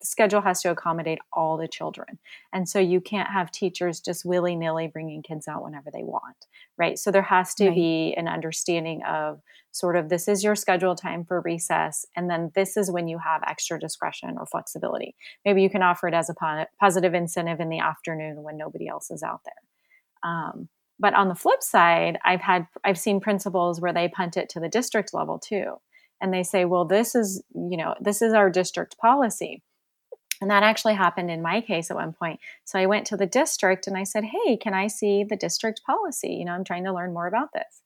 the 0.00 0.06
schedule 0.06 0.40
has 0.42 0.62
to 0.62 0.70
accommodate 0.70 1.18
all 1.32 1.56
the 1.56 1.68
children. 1.68 2.18
And 2.52 2.68
so 2.68 2.78
you 2.78 3.00
can't 3.00 3.30
have 3.30 3.50
teachers 3.50 4.00
just 4.00 4.24
willy 4.24 4.54
nilly 4.54 4.88
bringing 4.88 5.22
kids 5.22 5.48
out 5.48 5.62
whenever 5.62 5.90
they 5.90 6.02
want, 6.02 6.46
right? 6.76 6.98
So 6.98 7.10
there 7.10 7.22
has 7.22 7.54
to 7.54 7.68
right. 7.68 7.74
be 7.74 8.14
an 8.16 8.28
understanding 8.28 9.02
of 9.04 9.40
sort 9.72 9.96
of 9.96 10.08
this 10.08 10.28
is 10.28 10.42
your 10.42 10.54
scheduled 10.54 10.98
time 10.98 11.24
for 11.24 11.40
recess, 11.42 12.06
and 12.16 12.30
then 12.30 12.50
this 12.54 12.76
is 12.76 12.90
when 12.90 13.08
you 13.08 13.18
have 13.18 13.42
extra 13.46 13.78
discretion 13.78 14.36
or 14.38 14.46
flexibility. 14.46 15.14
Maybe 15.44 15.62
you 15.62 15.70
can 15.70 15.82
offer 15.82 16.08
it 16.08 16.14
as 16.14 16.30
a 16.30 16.66
positive 16.80 17.14
incentive 17.14 17.60
in 17.60 17.68
the 17.68 17.80
afternoon 17.80 18.42
when 18.42 18.56
nobody 18.56 18.88
else 18.88 19.10
is 19.10 19.22
out 19.22 19.40
there. 19.44 20.30
Um, 20.30 20.68
but 20.98 21.14
on 21.14 21.28
the 21.28 21.34
flip 21.34 21.62
side, 21.62 22.18
I've 22.24 22.40
had 22.40 22.66
I've 22.84 22.98
seen 22.98 23.20
principals 23.20 23.80
where 23.80 23.92
they 23.92 24.08
punt 24.08 24.36
it 24.36 24.48
to 24.50 24.60
the 24.60 24.68
district 24.68 25.12
level 25.12 25.38
too, 25.38 25.74
and 26.20 26.32
they 26.32 26.42
say, 26.42 26.64
"Well, 26.64 26.86
this 26.86 27.14
is 27.14 27.42
you 27.54 27.76
know 27.76 27.94
this 28.00 28.22
is 28.22 28.32
our 28.32 28.50
district 28.50 28.96
policy." 28.98 29.62
And 30.40 30.50
that 30.50 30.62
actually 30.62 30.94
happened 30.94 31.30
in 31.30 31.42
my 31.42 31.60
case 31.60 31.90
at 31.90 31.96
one 31.96 32.12
point. 32.12 32.40
So 32.64 32.78
I 32.78 32.86
went 32.86 33.06
to 33.06 33.16
the 33.16 33.26
district 33.26 33.86
and 33.86 33.96
I 33.96 34.04
said, 34.04 34.24
Hey, 34.24 34.56
can 34.56 34.74
I 34.74 34.86
see 34.86 35.24
the 35.24 35.36
district 35.36 35.82
policy? 35.84 36.34
You 36.34 36.44
know, 36.44 36.52
I'm 36.52 36.64
trying 36.64 36.84
to 36.84 36.92
learn 36.92 37.14
more 37.14 37.26
about 37.26 37.52
this. 37.52 37.82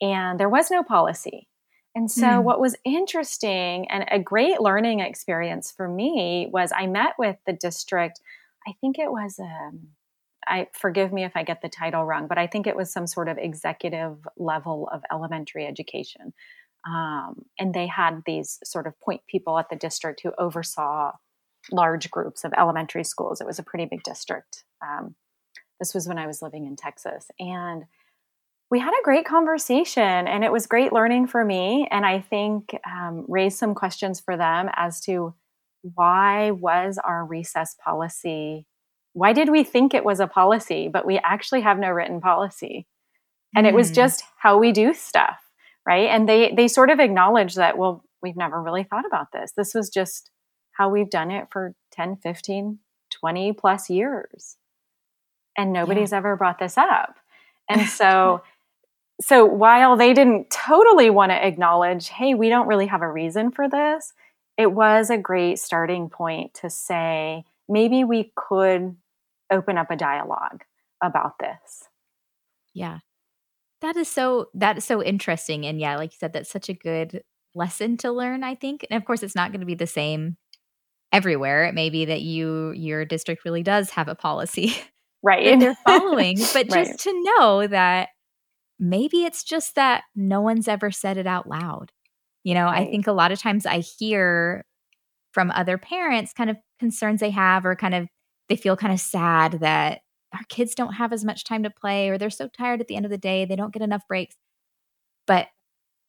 And 0.00 0.38
there 0.38 0.48
was 0.48 0.70
no 0.70 0.82
policy. 0.82 1.48
And 1.94 2.10
so, 2.10 2.26
mm. 2.26 2.42
what 2.42 2.60
was 2.60 2.76
interesting 2.84 3.90
and 3.90 4.04
a 4.10 4.18
great 4.18 4.60
learning 4.60 5.00
experience 5.00 5.72
for 5.72 5.88
me 5.88 6.48
was 6.52 6.72
I 6.74 6.86
met 6.86 7.14
with 7.18 7.36
the 7.46 7.52
district. 7.52 8.20
I 8.66 8.72
think 8.80 8.98
it 8.98 9.10
was, 9.10 9.40
um, 9.40 9.88
I 10.46 10.68
forgive 10.72 11.12
me 11.12 11.24
if 11.24 11.32
I 11.34 11.42
get 11.42 11.62
the 11.62 11.68
title 11.68 12.04
wrong, 12.04 12.28
but 12.28 12.38
I 12.38 12.46
think 12.46 12.66
it 12.66 12.76
was 12.76 12.92
some 12.92 13.08
sort 13.08 13.28
of 13.28 13.38
executive 13.38 14.16
level 14.36 14.88
of 14.92 15.02
elementary 15.10 15.66
education. 15.66 16.32
Um, 16.86 17.44
and 17.58 17.74
they 17.74 17.88
had 17.88 18.22
these 18.24 18.58
sort 18.64 18.86
of 18.86 18.98
point 19.00 19.22
people 19.26 19.58
at 19.58 19.68
the 19.68 19.76
district 19.76 20.20
who 20.22 20.32
oversaw 20.38 21.12
large 21.72 22.10
groups 22.10 22.44
of 22.44 22.52
elementary 22.56 23.04
schools. 23.04 23.40
It 23.40 23.46
was 23.46 23.58
a 23.58 23.62
pretty 23.62 23.86
big 23.86 24.02
district. 24.02 24.64
Um, 24.82 25.14
this 25.78 25.94
was 25.94 26.06
when 26.06 26.18
I 26.18 26.26
was 26.26 26.42
living 26.42 26.66
in 26.66 26.76
Texas. 26.76 27.30
And 27.38 27.84
we 28.70 28.78
had 28.78 28.92
a 28.92 29.02
great 29.02 29.24
conversation, 29.24 30.28
and 30.28 30.44
it 30.44 30.52
was 30.52 30.66
great 30.66 30.92
learning 30.92 31.26
for 31.26 31.44
me. 31.44 31.88
And 31.90 32.06
I 32.06 32.20
think 32.20 32.76
um, 32.86 33.24
raised 33.28 33.58
some 33.58 33.74
questions 33.74 34.20
for 34.20 34.36
them 34.36 34.70
as 34.74 35.00
to 35.02 35.34
why 35.82 36.50
was 36.50 36.98
our 37.02 37.24
recess 37.24 37.76
policy 37.82 38.66
why 39.12 39.32
did 39.32 39.48
we 39.48 39.64
think 39.64 39.92
it 39.92 40.04
was 40.04 40.20
a 40.20 40.26
policy 40.26 40.88
but 40.88 41.06
we 41.06 41.18
actually 41.18 41.60
have 41.60 41.78
no 41.78 41.88
written 41.88 42.20
policy 42.20 42.86
and 43.54 43.66
mm. 43.66 43.70
it 43.70 43.74
was 43.74 43.88
hmm. 43.88 43.94
just 43.94 44.22
how 44.38 44.58
we 44.58 44.72
do 44.72 44.94
stuff 44.94 45.40
right 45.86 46.08
and 46.08 46.28
they 46.28 46.52
they 46.52 46.68
sort 46.68 46.90
of 46.90 47.00
acknowledged 47.00 47.56
that 47.56 47.78
well 47.78 48.04
we've 48.22 48.36
never 48.36 48.62
really 48.62 48.84
thought 48.84 49.06
about 49.06 49.32
this 49.32 49.52
this 49.56 49.74
was 49.74 49.88
just 49.88 50.30
how 50.72 50.88
we've 50.88 51.10
done 51.10 51.30
it 51.30 51.48
for 51.50 51.74
10, 51.92 52.16
15, 52.16 52.78
20 53.10 53.52
plus 53.52 53.90
years. 53.90 54.56
And 55.56 55.72
nobody's 55.72 56.12
yeah. 56.12 56.18
ever 56.18 56.36
brought 56.36 56.58
this 56.58 56.78
up. 56.78 57.16
And 57.68 57.88
so 57.88 58.42
so 59.20 59.44
while 59.44 59.96
they 59.96 60.14
didn't 60.14 60.50
totally 60.50 61.10
want 61.10 61.30
to 61.30 61.46
acknowledge, 61.46 62.08
hey, 62.08 62.34
we 62.34 62.48
don't 62.48 62.66
really 62.66 62.86
have 62.86 63.02
a 63.02 63.10
reason 63.10 63.50
for 63.50 63.68
this, 63.68 64.12
it 64.56 64.72
was 64.72 65.10
a 65.10 65.18
great 65.18 65.58
starting 65.58 66.08
point 66.08 66.54
to 66.54 66.70
say 66.70 67.44
maybe 67.68 68.04
we 68.04 68.32
could 68.34 68.96
open 69.50 69.76
up 69.76 69.90
a 69.90 69.96
dialogue 69.96 70.64
about 71.02 71.38
this. 71.38 71.84
Yeah. 72.72 72.98
That 73.80 73.96
is 73.96 74.08
so 74.08 74.48
that 74.54 74.76
is 74.76 74.84
so 74.84 75.02
interesting 75.02 75.64
and 75.64 75.80
yeah, 75.80 75.96
like 75.96 76.12
you 76.12 76.18
said 76.18 76.34
that's 76.34 76.50
such 76.50 76.68
a 76.68 76.74
good 76.74 77.22
lesson 77.54 77.96
to 77.98 78.12
learn, 78.12 78.44
I 78.44 78.54
think. 78.54 78.86
And 78.90 78.96
of 78.96 79.06
course 79.06 79.22
it's 79.22 79.34
not 79.34 79.50
going 79.50 79.60
to 79.60 79.66
be 79.66 79.74
the 79.74 79.86
same 79.86 80.36
everywhere. 81.12 81.64
It 81.64 81.74
may 81.74 81.90
be 81.90 82.06
that 82.06 82.22
you 82.22 82.72
your 82.72 83.04
district 83.04 83.44
really 83.44 83.62
does 83.62 83.90
have 83.90 84.08
a 84.08 84.14
policy 84.14 84.74
right 85.22 85.44
that 85.44 85.60
they're 85.60 85.74
following, 85.86 86.38
but 86.52 86.68
just 86.68 87.00
to 87.00 87.34
know 87.38 87.66
that 87.66 88.08
maybe 88.78 89.24
it's 89.24 89.44
just 89.44 89.74
that 89.74 90.04
no 90.14 90.40
one's 90.40 90.68
ever 90.68 90.90
said 90.90 91.16
it 91.16 91.26
out 91.26 91.48
loud. 91.48 91.92
You 92.44 92.54
know, 92.54 92.64
right. 92.64 92.88
I 92.88 92.90
think 92.90 93.06
a 93.06 93.12
lot 93.12 93.32
of 93.32 93.40
times 93.40 93.66
I 93.66 93.80
hear 93.80 94.64
from 95.32 95.50
other 95.50 95.78
parents 95.78 96.32
kind 96.32 96.50
of 96.50 96.56
concerns 96.78 97.20
they 97.20 97.30
have 97.30 97.66
or 97.66 97.76
kind 97.76 97.94
of 97.94 98.08
they 98.48 98.56
feel 98.56 98.76
kind 98.76 98.92
of 98.92 99.00
sad 99.00 99.60
that 99.60 100.00
our 100.32 100.40
kids 100.48 100.74
don't 100.74 100.94
have 100.94 101.12
as 101.12 101.24
much 101.24 101.44
time 101.44 101.62
to 101.64 101.70
play 101.70 102.08
or 102.08 102.18
they're 102.18 102.30
so 102.30 102.48
tired 102.48 102.80
at 102.80 102.88
the 102.88 102.96
end 102.96 103.04
of 103.04 103.10
the 103.10 103.18
day, 103.18 103.44
they 103.44 103.56
don't 103.56 103.72
get 103.72 103.82
enough 103.82 104.02
breaks. 104.08 104.36
But 105.26 105.48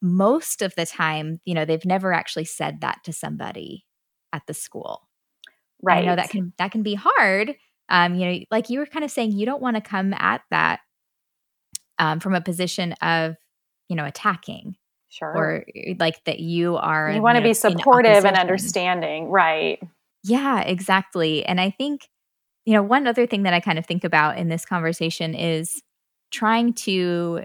most 0.02 0.62
of 0.62 0.74
the 0.76 0.86
time, 0.86 1.40
you 1.46 1.54
know, 1.54 1.66
they've 1.66 1.86
never 1.86 2.14
actually 2.14 2.46
said 2.46 2.82
that 2.82 3.00
to 3.04 3.14
somebody 3.14 3.86
at 4.34 4.44
the 4.48 4.54
school. 4.54 5.08
Right. 5.82 6.04
I 6.04 6.06
know 6.06 6.16
that 6.16 6.30
can 6.30 6.54
that 6.58 6.72
can 6.72 6.84
be 6.84 6.96
hard. 6.96 7.56
Um, 7.90 8.16
you 8.16 8.26
know, 8.26 8.40
like 8.52 8.70
you 8.70 8.80
were 8.80 8.86
kind 8.86 9.04
of 9.04 9.12
saying, 9.12 9.34
you 9.34 9.46
don't 9.46 9.62
want 9.62 9.76
to 9.76 9.82
come 9.82 10.14
at 10.14 10.42
that 10.50 10.80
um, 12.00 12.20
from 12.20 12.34
a 12.34 12.42
position 12.42 12.94
of, 13.02 13.36
you 13.90 13.96
know, 13.96 14.06
attacking. 14.06 14.76
Sure. 15.10 15.28
Or 15.28 15.66
eh, 15.76 15.96
like 16.00 16.24
that 16.24 16.40
you 16.40 16.78
are. 16.78 17.12
You 17.12 17.22
want 17.22 17.38
to 17.38 17.44
be 17.44 17.54
supportive 17.54 18.24
and 18.24 18.38
understanding, 18.38 19.30
right? 19.30 19.80
Yeah, 20.24 20.62
exactly. 20.62 21.46
And 21.46 21.60
I 21.60 21.70
think, 21.72 22.08
you 22.66 22.74
know, 22.74 22.84
one 22.84 23.08
other 23.08 23.28
thing 23.28 23.44
that 23.44 23.54
I 23.54 23.60
kind 23.60 23.78
of 23.78 23.86
think 23.86 24.04
about 24.04 24.38
in 24.38 24.48
this 24.48 24.66
conversation 24.66 25.36
is 25.36 25.82
trying 26.32 26.74
to, 26.74 27.44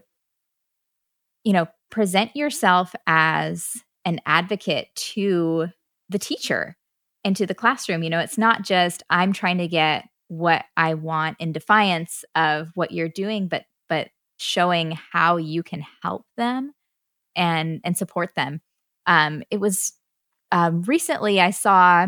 you 1.43 1.53
know, 1.53 1.67
present 1.91 2.37
yourself 2.37 2.95
as 3.07 3.83
an 4.05 4.21
advocate 4.27 4.89
to 4.95 5.69
the 6.09 6.19
teacher 6.19 6.77
into 7.25 7.47
the 7.47 7.55
classroom. 7.55 8.03
You 8.03 8.11
know, 8.11 8.21
it's 8.21 8.39
not 8.39 8.63
just 8.63 9.03
I'm 9.11 9.33
trying 9.33 9.59
to 9.59 9.69
get 9.69 10.05
what 10.29 10.65
I 10.77 10.95
want 10.95 11.37
in 11.41 11.53
defiance 11.53 12.25
of 12.35 12.71
what 12.75 12.93
you're 12.93 13.09
doing, 13.09 13.49
but 13.49 13.65
but 13.89 14.09
showing 14.39 14.99
how 15.13 15.37
you 15.37 15.63
can 15.63 15.85
help 16.03 16.25
them 16.37 16.73
and 17.35 17.81
and 17.85 17.97
support 17.97 18.35
them. 18.35 18.61
Um, 19.07 19.43
it 19.51 19.61
was 19.61 19.93
um, 20.53 20.83
recently 20.83 21.41
I 21.41 21.51
saw 21.51 22.07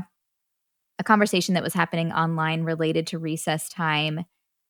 a 0.99 1.05
conversation 1.05 1.55
that 1.55 1.63
was 1.63 1.75
happening 1.75 2.13
online 2.13 2.63
related 2.63 3.07
to 3.09 3.19
recess 3.19 3.69
time 3.69 4.25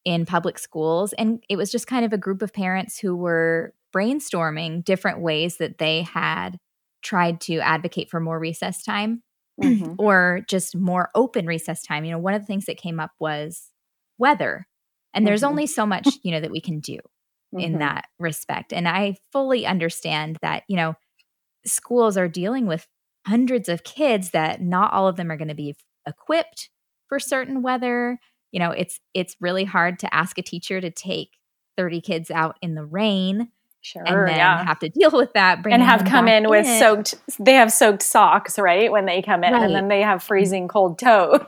in 0.04 0.26
public 0.26 0.58
schools, 0.58 1.12
and 1.14 1.42
it 1.48 1.56
was 1.56 1.70
just 1.70 1.86
kind 1.86 2.04
of 2.04 2.12
a 2.12 2.18
group 2.18 2.42
of 2.42 2.52
parents 2.52 2.98
who 2.98 3.16
were 3.16 3.74
brainstorming 3.94 4.84
different 4.84 5.20
ways 5.20 5.56
that 5.58 5.78
they 5.78 6.02
had 6.02 6.58
tried 7.08 7.40
to 7.40 7.58
advocate 7.58 8.10
for 8.10 8.20
more 8.20 8.38
recess 8.38 8.82
time 8.82 9.22
mm-hmm. 9.62 9.94
or 9.98 10.40
just 10.48 10.76
more 10.76 11.08
open 11.14 11.46
recess 11.46 11.82
time. 11.82 12.04
You 12.04 12.12
know, 12.12 12.18
one 12.18 12.34
of 12.34 12.42
the 12.42 12.46
things 12.46 12.66
that 12.66 12.76
came 12.76 13.00
up 13.00 13.12
was 13.18 13.70
weather. 14.18 14.66
And 15.14 15.26
there's 15.26 15.40
mm-hmm. 15.40 15.50
only 15.50 15.66
so 15.66 15.86
much, 15.86 16.06
you 16.22 16.32
know, 16.32 16.40
that 16.40 16.50
we 16.50 16.60
can 16.60 16.80
do 16.80 16.96
mm-hmm. 17.54 17.60
in 17.60 17.78
that 17.78 18.04
respect. 18.18 18.72
And 18.72 18.86
I 18.86 19.16
fully 19.32 19.66
understand 19.66 20.36
that, 20.42 20.64
you 20.68 20.76
know, 20.76 20.94
schools 21.64 22.16
are 22.16 22.28
dealing 22.28 22.66
with 22.66 22.86
hundreds 23.26 23.68
of 23.68 23.84
kids 23.84 24.30
that 24.30 24.60
not 24.60 24.92
all 24.92 25.08
of 25.08 25.16
them 25.16 25.30
are 25.30 25.36
going 25.36 25.48
to 25.48 25.54
be 25.54 25.74
equipped 26.06 26.68
for 27.08 27.18
certain 27.18 27.62
weather. 27.62 28.18
You 28.52 28.60
know, 28.60 28.70
it's 28.70 29.00
it's 29.14 29.36
really 29.40 29.64
hard 29.64 29.98
to 30.00 30.14
ask 30.14 30.38
a 30.38 30.42
teacher 30.42 30.80
to 30.80 30.90
take 30.90 31.30
30 31.76 32.00
kids 32.00 32.30
out 32.30 32.58
in 32.60 32.74
the 32.74 32.84
rain 32.84 33.48
Sure. 33.80 34.02
And 34.04 34.28
then 34.28 34.36
yeah. 34.36 34.64
have 34.64 34.78
to 34.80 34.88
deal 34.94 35.10
with 35.12 35.32
that. 35.34 35.64
And 35.66 35.82
have 35.82 36.04
come 36.04 36.28
in 36.28 36.48
with 36.48 36.66
in. 36.66 36.78
soaked, 36.78 37.14
they 37.38 37.54
have 37.54 37.72
soaked 37.72 38.02
socks, 38.02 38.58
right? 38.58 38.90
When 38.90 39.06
they 39.06 39.22
come 39.22 39.44
in, 39.44 39.52
right. 39.52 39.62
and 39.62 39.74
then 39.74 39.88
they 39.88 40.02
have 40.02 40.22
freezing 40.22 40.68
cold 40.68 40.98
toes. 40.98 41.40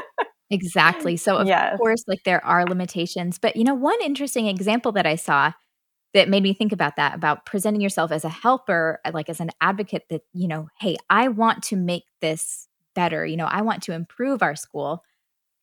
exactly. 0.50 1.16
So, 1.16 1.38
of 1.38 1.46
yes. 1.46 1.78
course, 1.78 2.04
like 2.06 2.24
there 2.24 2.44
are 2.44 2.64
limitations. 2.66 3.38
But, 3.38 3.56
you 3.56 3.64
know, 3.64 3.74
one 3.74 4.00
interesting 4.02 4.46
example 4.46 4.92
that 4.92 5.06
I 5.06 5.16
saw 5.16 5.52
that 6.12 6.28
made 6.28 6.42
me 6.42 6.52
think 6.52 6.72
about 6.72 6.96
that 6.96 7.14
about 7.14 7.46
presenting 7.46 7.80
yourself 7.80 8.10
as 8.10 8.24
a 8.24 8.28
helper, 8.28 9.00
uh, 9.04 9.12
like 9.14 9.28
as 9.28 9.40
an 9.40 9.50
advocate 9.60 10.04
that, 10.10 10.22
you 10.32 10.48
know, 10.48 10.68
hey, 10.78 10.96
I 11.08 11.28
want 11.28 11.62
to 11.64 11.76
make 11.76 12.04
this 12.20 12.68
better. 12.94 13.24
You 13.24 13.36
know, 13.36 13.46
I 13.46 13.62
want 13.62 13.82
to 13.84 13.92
improve 13.92 14.42
our 14.42 14.56
school. 14.56 15.02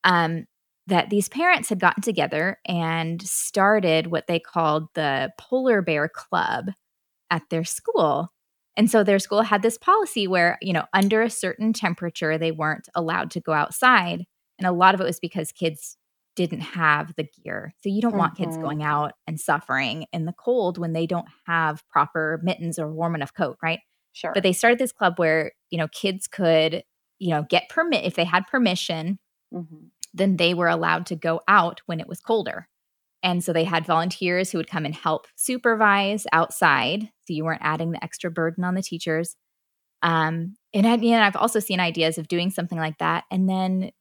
um, 0.03 0.45
that 0.87 1.09
these 1.09 1.29
parents 1.29 1.69
had 1.69 1.79
gotten 1.79 2.01
together 2.01 2.57
and 2.65 3.21
started 3.21 4.07
what 4.07 4.27
they 4.27 4.39
called 4.39 4.87
the 4.95 5.31
Polar 5.37 5.81
Bear 5.81 6.09
Club 6.09 6.71
at 7.29 7.43
their 7.49 7.63
school. 7.63 8.33
And 8.77 8.89
so 8.89 9.03
their 9.03 9.19
school 9.19 9.41
had 9.41 9.61
this 9.61 9.77
policy 9.77 10.27
where, 10.27 10.57
you 10.61 10.71
know, 10.71 10.85
under 10.93 11.21
a 11.21 11.29
certain 11.29 11.73
temperature, 11.73 12.37
they 12.37 12.51
weren't 12.51 12.87
allowed 12.95 13.31
to 13.31 13.41
go 13.41 13.51
outside. 13.51 14.23
And 14.59 14.67
a 14.67 14.71
lot 14.71 14.95
of 14.95 15.01
it 15.01 15.05
was 15.05 15.19
because 15.19 15.51
kids 15.51 15.97
didn't 16.35 16.61
have 16.61 17.13
the 17.15 17.27
gear. 17.43 17.73
So 17.81 17.89
you 17.89 18.01
don't 18.01 18.11
mm-hmm. 18.11 18.19
want 18.19 18.37
kids 18.37 18.53
mm-hmm. 18.53 18.61
going 18.61 18.83
out 18.83 19.13
and 19.25 19.39
suffering 19.39 20.05
in 20.13 20.25
the 20.25 20.33
cold 20.33 20.77
when 20.77 20.93
they 20.93 21.07
don't 21.07 21.27
have 21.47 21.83
proper 21.89 22.39
mittens 22.43 22.77
or 22.77 22.93
warm 22.93 23.15
enough 23.15 23.33
coat, 23.33 23.57
right? 23.61 23.79
Sure. 24.13 24.31
But 24.33 24.43
they 24.43 24.53
started 24.53 24.79
this 24.79 24.91
club 24.91 25.15
where, 25.17 25.51
you 25.69 25.77
know, 25.77 25.87
kids 25.87 26.27
could, 26.27 26.83
you 27.19 27.31
know, 27.31 27.45
get 27.49 27.69
permit 27.69 28.05
if 28.05 28.13
they 28.13 28.23
had 28.23 28.45
permission, 28.47 29.17
mm-hmm. 29.53 29.87
Then 30.17 30.37
they 30.37 30.53
were 30.53 30.67
allowed 30.67 31.05
to 31.07 31.15
go 31.15 31.41
out 31.47 31.81
when 31.85 31.99
it 31.99 32.07
was 32.07 32.19
colder. 32.19 32.67
And 33.23 33.43
so 33.43 33.51
they 33.51 33.63
had 33.63 33.85
volunteers 33.85 34.51
who 34.51 34.57
would 34.57 34.69
come 34.69 34.85
and 34.85 34.95
help 34.95 35.27
supervise 35.35 36.25
outside. 36.31 37.03
So 37.25 37.33
you 37.33 37.43
weren't 37.43 37.63
adding 37.63 37.91
the 37.91 38.03
extra 38.03 38.29
burden 38.29 38.63
on 38.63 38.75
the 38.75 38.83
teachers. 38.83 39.35
Um, 40.03 40.55
and, 40.73 40.85
I, 40.85 40.93
and 40.93 41.23
I've 41.23 41.35
also 41.35 41.59
seen 41.59 41.79
ideas 41.79 42.17
of 42.17 42.27
doing 42.27 42.51
something 42.51 42.77
like 42.77 42.99
that 42.99 43.23
and 43.31 43.49
then 43.49 43.91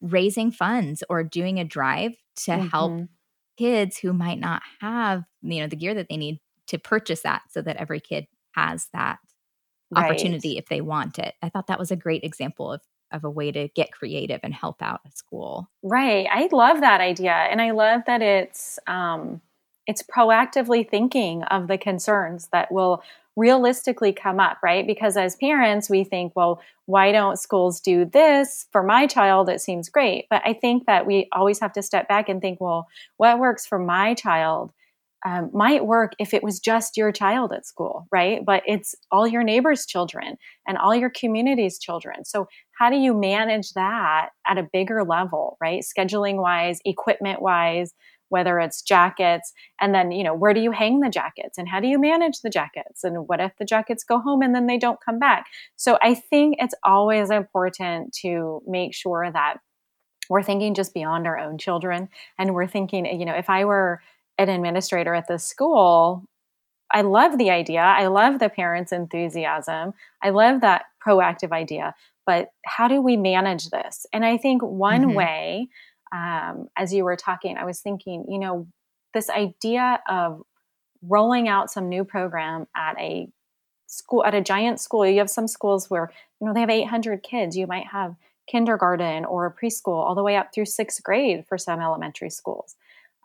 raising 0.00 0.50
funds 0.50 1.04
or 1.08 1.22
doing 1.22 1.58
a 1.58 1.64
drive 1.64 2.12
to 2.44 2.50
mm-hmm. 2.50 2.66
help 2.68 3.08
kids 3.56 3.98
who 3.98 4.12
might 4.12 4.40
not 4.40 4.62
have, 4.80 5.24
you 5.42 5.60
know, 5.60 5.68
the 5.68 5.76
gear 5.76 5.94
that 5.94 6.08
they 6.08 6.16
need 6.16 6.40
to 6.66 6.78
purchase 6.78 7.22
that 7.22 7.42
so 7.50 7.62
that 7.62 7.76
every 7.76 8.00
kid 8.00 8.26
has 8.52 8.88
that 8.92 9.18
right. 9.94 10.04
opportunity 10.04 10.58
if 10.58 10.66
they 10.66 10.80
want 10.80 11.18
it. 11.18 11.34
I 11.42 11.48
thought 11.48 11.68
that 11.68 11.78
was 11.78 11.90
a 11.90 11.96
great 11.96 12.24
example 12.24 12.72
of 12.72 12.82
of 13.14 13.24
a 13.24 13.30
way 13.30 13.50
to 13.52 13.68
get 13.68 13.92
creative 13.92 14.40
and 14.42 14.52
help 14.52 14.82
out 14.82 15.00
a 15.06 15.10
school. 15.16 15.70
Right. 15.82 16.26
I 16.30 16.48
love 16.52 16.80
that 16.80 17.00
idea. 17.00 17.32
And 17.32 17.62
I 17.62 17.70
love 17.70 18.02
that 18.06 18.20
it's 18.20 18.78
um, 18.86 19.40
it's 19.86 20.02
proactively 20.02 20.88
thinking 20.88 21.42
of 21.44 21.68
the 21.68 21.78
concerns 21.78 22.48
that 22.52 22.72
will 22.72 23.02
realistically 23.36 24.12
come 24.12 24.38
up, 24.38 24.58
right? 24.62 24.86
Because 24.86 25.16
as 25.16 25.36
parents, 25.36 25.90
we 25.90 26.04
think, 26.04 26.34
well, 26.36 26.62
why 26.86 27.10
don't 27.10 27.38
schools 27.38 27.80
do 27.80 28.04
this 28.04 28.66
for 28.70 28.82
my 28.82 29.06
child? 29.06 29.48
It 29.48 29.60
seems 29.60 29.88
great. 29.88 30.26
But 30.30 30.42
I 30.44 30.52
think 30.52 30.86
that 30.86 31.06
we 31.06 31.28
always 31.32 31.58
have 31.60 31.72
to 31.72 31.82
step 31.82 32.08
back 32.08 32.28
and 32.28 32.40
think, 32.40 32.60
well, 32.60 32.86
what 33.16 33.38
works 33.38 33.66
for 33.66 33.78
my 33.78 34.14
child? 34.14 34.72
Um, 35.24 35.50
might 35.54 35.86
work 35.86 36.12
if 36.18 36.34
it 36.34 36.42
was 36.42 36.60
just 36.60 36.96
your 36.96 37.10
child 37.10 37.52
at 37.52 37.66
school, 37.66 38.06
right? 38.12 38.44
But 38.44 38.62
it's 38.66 38.94
all 39.10 39.26
your 39.26 39.42
neighbors' 39.42 39.86
children 39.86 40.36
and 40.68 40.76
all 40.76 40.94
your 40.94 41.10
community's 41.10 41.78
children. 41.78 42.24
So, 42.24 42.46
how 42.78 42.90
do 42.90 42.96
you 42.96 43.14
manage 43.14 43.72
that 43.72 44.30
at 44.46 44.58
a 44.58 44.68
bigger 44.70 45.02
level, 45.02 45.56
right? 45.60 45.82
Scheduling 45.82 46.36
wise, 46.36 46.80
equipment 46.84 47.40
wise, 47.40 47.94
whether 48.28 48.58
it's 48.58 48.82
jackets, 48.82 49.52
and 49.80 49.94
then, 49.94 50.10
you 50.10 50.24
know, 50.24 50.34
where 50.34 50.52
do 50.52 50.60
you 50.60 50.72
hang 50.72 51.00
the 51.00 51.08
jackets 51.08 51.56
and 51.56 51.68
how 51.68 51.80
do 51.80 51.86
you 51.86 51.98
manage 51.98 52.40
the 52.40 52.50
jackets? 52.50 53.04
And 53.04 53.26
what 53.28 53.40
if 53.40 53.52
the 53.58 53.64
jackets 53.64 54.04
go 54.04 54.18
home 54.18 54.42
and 54.42 54.54
then 54.54 54.66
they 54.66 54.78
don't 54.78 54.98
come 55.04 55.18
back? 55.18 55.46
So, 55.76 55.98
I 56.02 56.14
think 56.14 56.56
it's 56.58 56.74
always 56.84 57.30
important 57.30 58.12
to 58.20 58.62
make 58.66 58.94
sure 58.94 59.30
that 59.32 59.56
we're 60.28 60.42
thinking 60.42 60.74
just 60.74 60.94
beyond 60.94 61.26
our 61.26 61.38
own 61.38 61.58
children 61.58 62.08
and 62.38 62.54
we're 62.54 62.66
thinking, 62.66 63.06
you 63.06 63.24
know, 63.24 63.34
if 63.34 63.50
I 63.50 63.64
were 63.64 64.00
an 64.38 64.48
administrator 64.48 65.14
at 65.14 65.28
this 65.28 65.44
school, 65.44 66.24
I 66.90 67.02
love 67.02 67.38
the 67.38 67.50
idea. 67.50 67.80
I 67.80 68.06
love 68.06 68.38
the 68.38 68.48
parents' 68.48 68.92
enthusiasm. 68.92 69.94
I 70.22 70.30
love 70.30 70.60
that 70.60 70.84
proactive 71.04 71.52
idea. 71.52 71.94
But 72.26 72.48
how 72.64 72.88
do 72.88 73.02
we 73.02 73.16
manage 73.16 73.70
this? 73.70 74.06
And 74.12 74.24
I 74.24 74.36
think 74.36 74.62
one 74.62 75.02
mm-hmm. 75.02 75.14
way, 75.14 75.68
um, 76.12 76.68
as 76.76 76.92
you 76.92 77.04
were 77.04 77.16
talking, 77.16 77.56
I 77.56 77.64
was 77.64 77.80
thinking, 77.80 78.24
you 78.28 78.38
know, 78.38 78.66
this 79.12 79.28
idea 79.30 80.00
of 80.08 80.42
rolling 81.02 81.48
out 81.48 81.70
some 81.70 81.88
new 81.88 82.04
program 82.04 82.66
at 82.76 82.98
a 82.98 83.28
school, 83.86 84.24
at 84.24 84.34
a 84.34 84.40
giant 84.40 84.80
school. 84.80 85.06
You 85.06 85.18
have 85.18 85.30
some 85.30 85.48
schools 85.48 85.90
where, 85.90 86.10
you 86.40 86.46
know, 86.46 86.54
they 86.54 86.60
have 86.60 86.70
800 86.70 87.22
kids. 87.22 87.56
You 87.56 87.66
might 87.66 87.86
have 87.88 88.16
kindergarten 88.46 89.24
or 89.24 89.54
preschool 89.54 89.94
all 89.94 90.14
the 90.14 90.22
way 90.22 90.36
up 90.36 90.52
through 90.52 90.66
sixth 90.66 91.02
grade 91.02 91.44
for 91.48 91.58
some 91.58 91.80
elementary 91.80 92.30
schools. 92.30 92.76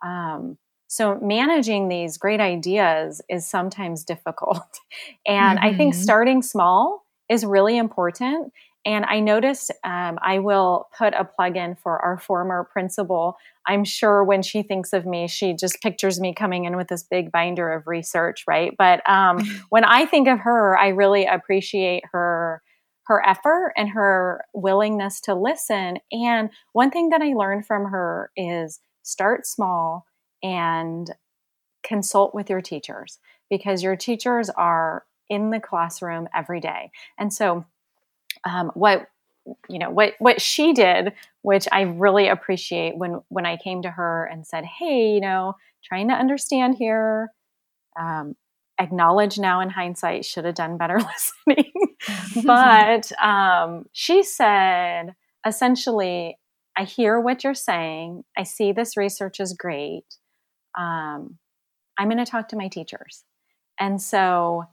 Um, 0.02 0.58
so 0.90 1.20
managing 1.22 1.86
these 1.86 2.18
great 2.18 2.40
ideas 2.40 3.22
is 3.28 3.46
sometimes 3.46 4.02
difficult. 4.02 4.80
and 5.26 5.56
mm-hmm. 5.56 5.64
I 5.64 5.76
think 5.76 5.94
mm-hmm. 5.94 6.02
starting 6.02 6.42
small 6.42 7.06
is 7.28 7.46
really 7.46 7.78
important. 7.78 8.52
And 8.84 9.04
I 9.04 9.20
noticed 9.20 9.70
um, 9.84 10.18
I 10.20 10.40
will 10.40 10.88
put 10.98 11.14
a 11.14 11.24
plug 11.24 11.56
in 11.56 11.76
for 11.76 12.00
our 12.00 12.18
former 12.18 12.68
principal. 12.72 13.36
I'm 13.68 13.84
sure 13.84 14.24
when 14.24 14.42
she 14.42 14.64
thinks 14.64 14.92
of 14.92 15.06
me, 15.06 15.28
she 15.28 15.54
just 15.54 15.80
pictures 15.80 16.18
me 16.18 16.34
coming 16.34 16.64
in 16.64 16.76
with 16.76 16.88
this 16.88 17.04
big 17.04 17.30
binder 17.30 17.70
of 17.72 17.86
research, 17.86 18.42
right? 18.48 18.74
But 18.76 19.08
um, 19.08 19.44
when 19.68 19.84
I 19.84 20.06
think 20.06 20.26
of 20.26 20.40
her, 20.40 20.76
I 20.76 20.88
really 20.88 21.24
appreciate 21.24 22.02
her 22.10 22.62
her 23.04 23.24
effort 23.26 23.72
and 23.76 23.90
her 23.90 24.44
willingness 24.54 25.20
to 25.20 25.34
listen. 25.34 25.98
And 26.12 26.50
one 26.72 26.90
thing 26.90 27.10
that 27.10 27.22
I 27.22 27.32
learned 27.32 27.66
from 27.66 27.86
her 27.86 28.30
is 28.36 28.80
start 29.02 29.46
small 29.46 30.06
and 30.42 31.10
consult 31.82 32.34
with 32.34 32.50
your 32.50 32.60
teachers 32.60 33.18
because 33.48 33.82
your 33.82 33.96
teachers 33.96 34.50
are 34.50 35.04
in 35.28 35.50
the 35.50 35.60
classroom 35.60 36.28
every 36.34 36.60
day. 36.60 36.90
And 37.18 37.32
so, 37.32 37.64
um, 38.44 38.70
what 38.74 39.08
you 39.68 39.78
know 39.78 39.90
what 39.90 40.14
what 40.18 40.40
she 40.40 40.74
did 40.74 41.14
which 41.42 41.66
i 41.72 41.80
really 41.80 42.28
appreciate 42.28 42.96
when 42.96 43.22
when 43.30 43.46
i 43.46 43.56
came 43.56 43.80
to 43.80 43.90
her 43.90 44.26
and 44.26 44.46
said 44.46 44.64
hey 44.64 45.14
you 45.14 45.20
know 45.20 45.54
trying 45.82 46.08
to 46.08 46.14
understand 46.14 46.76
here 46.76 47.32
um, 47.98 48.36
acknowledge 48.78 49.38
now 49.38 49.60
in 49.60 49.70
hindsight 49.70 50.24
should 50.24 50.44
have 50.44 50.54
done 50.54 50.76
better 50.76 50.98
listening. 51.48 51.72
But 52.44 53.12
um, 53.20 53.84
she 53.92 54.22
said 54.22 55.14
essentially 55.46 56.38
i 56.76 56.84
hear 56.84 57.20
what 57.20 57.44
you're 57.44 57.54
saying. 57.54 58.24
I 58.36 58.44
see 58.44 58.72
this 58.72 58.96
research 58.96 59.38
is 59.40 59.52
great 59.52 60.04
um, 60.76 61.38
I'm 61.98 62.08
going 62.08 62.24
to 62.24 62.30
talk 62.30 62.48
to 62.48 62.56
my 62.56 62.68
teachers. 62.68 63.24
And 63.78 64.00
so 64.00 64.64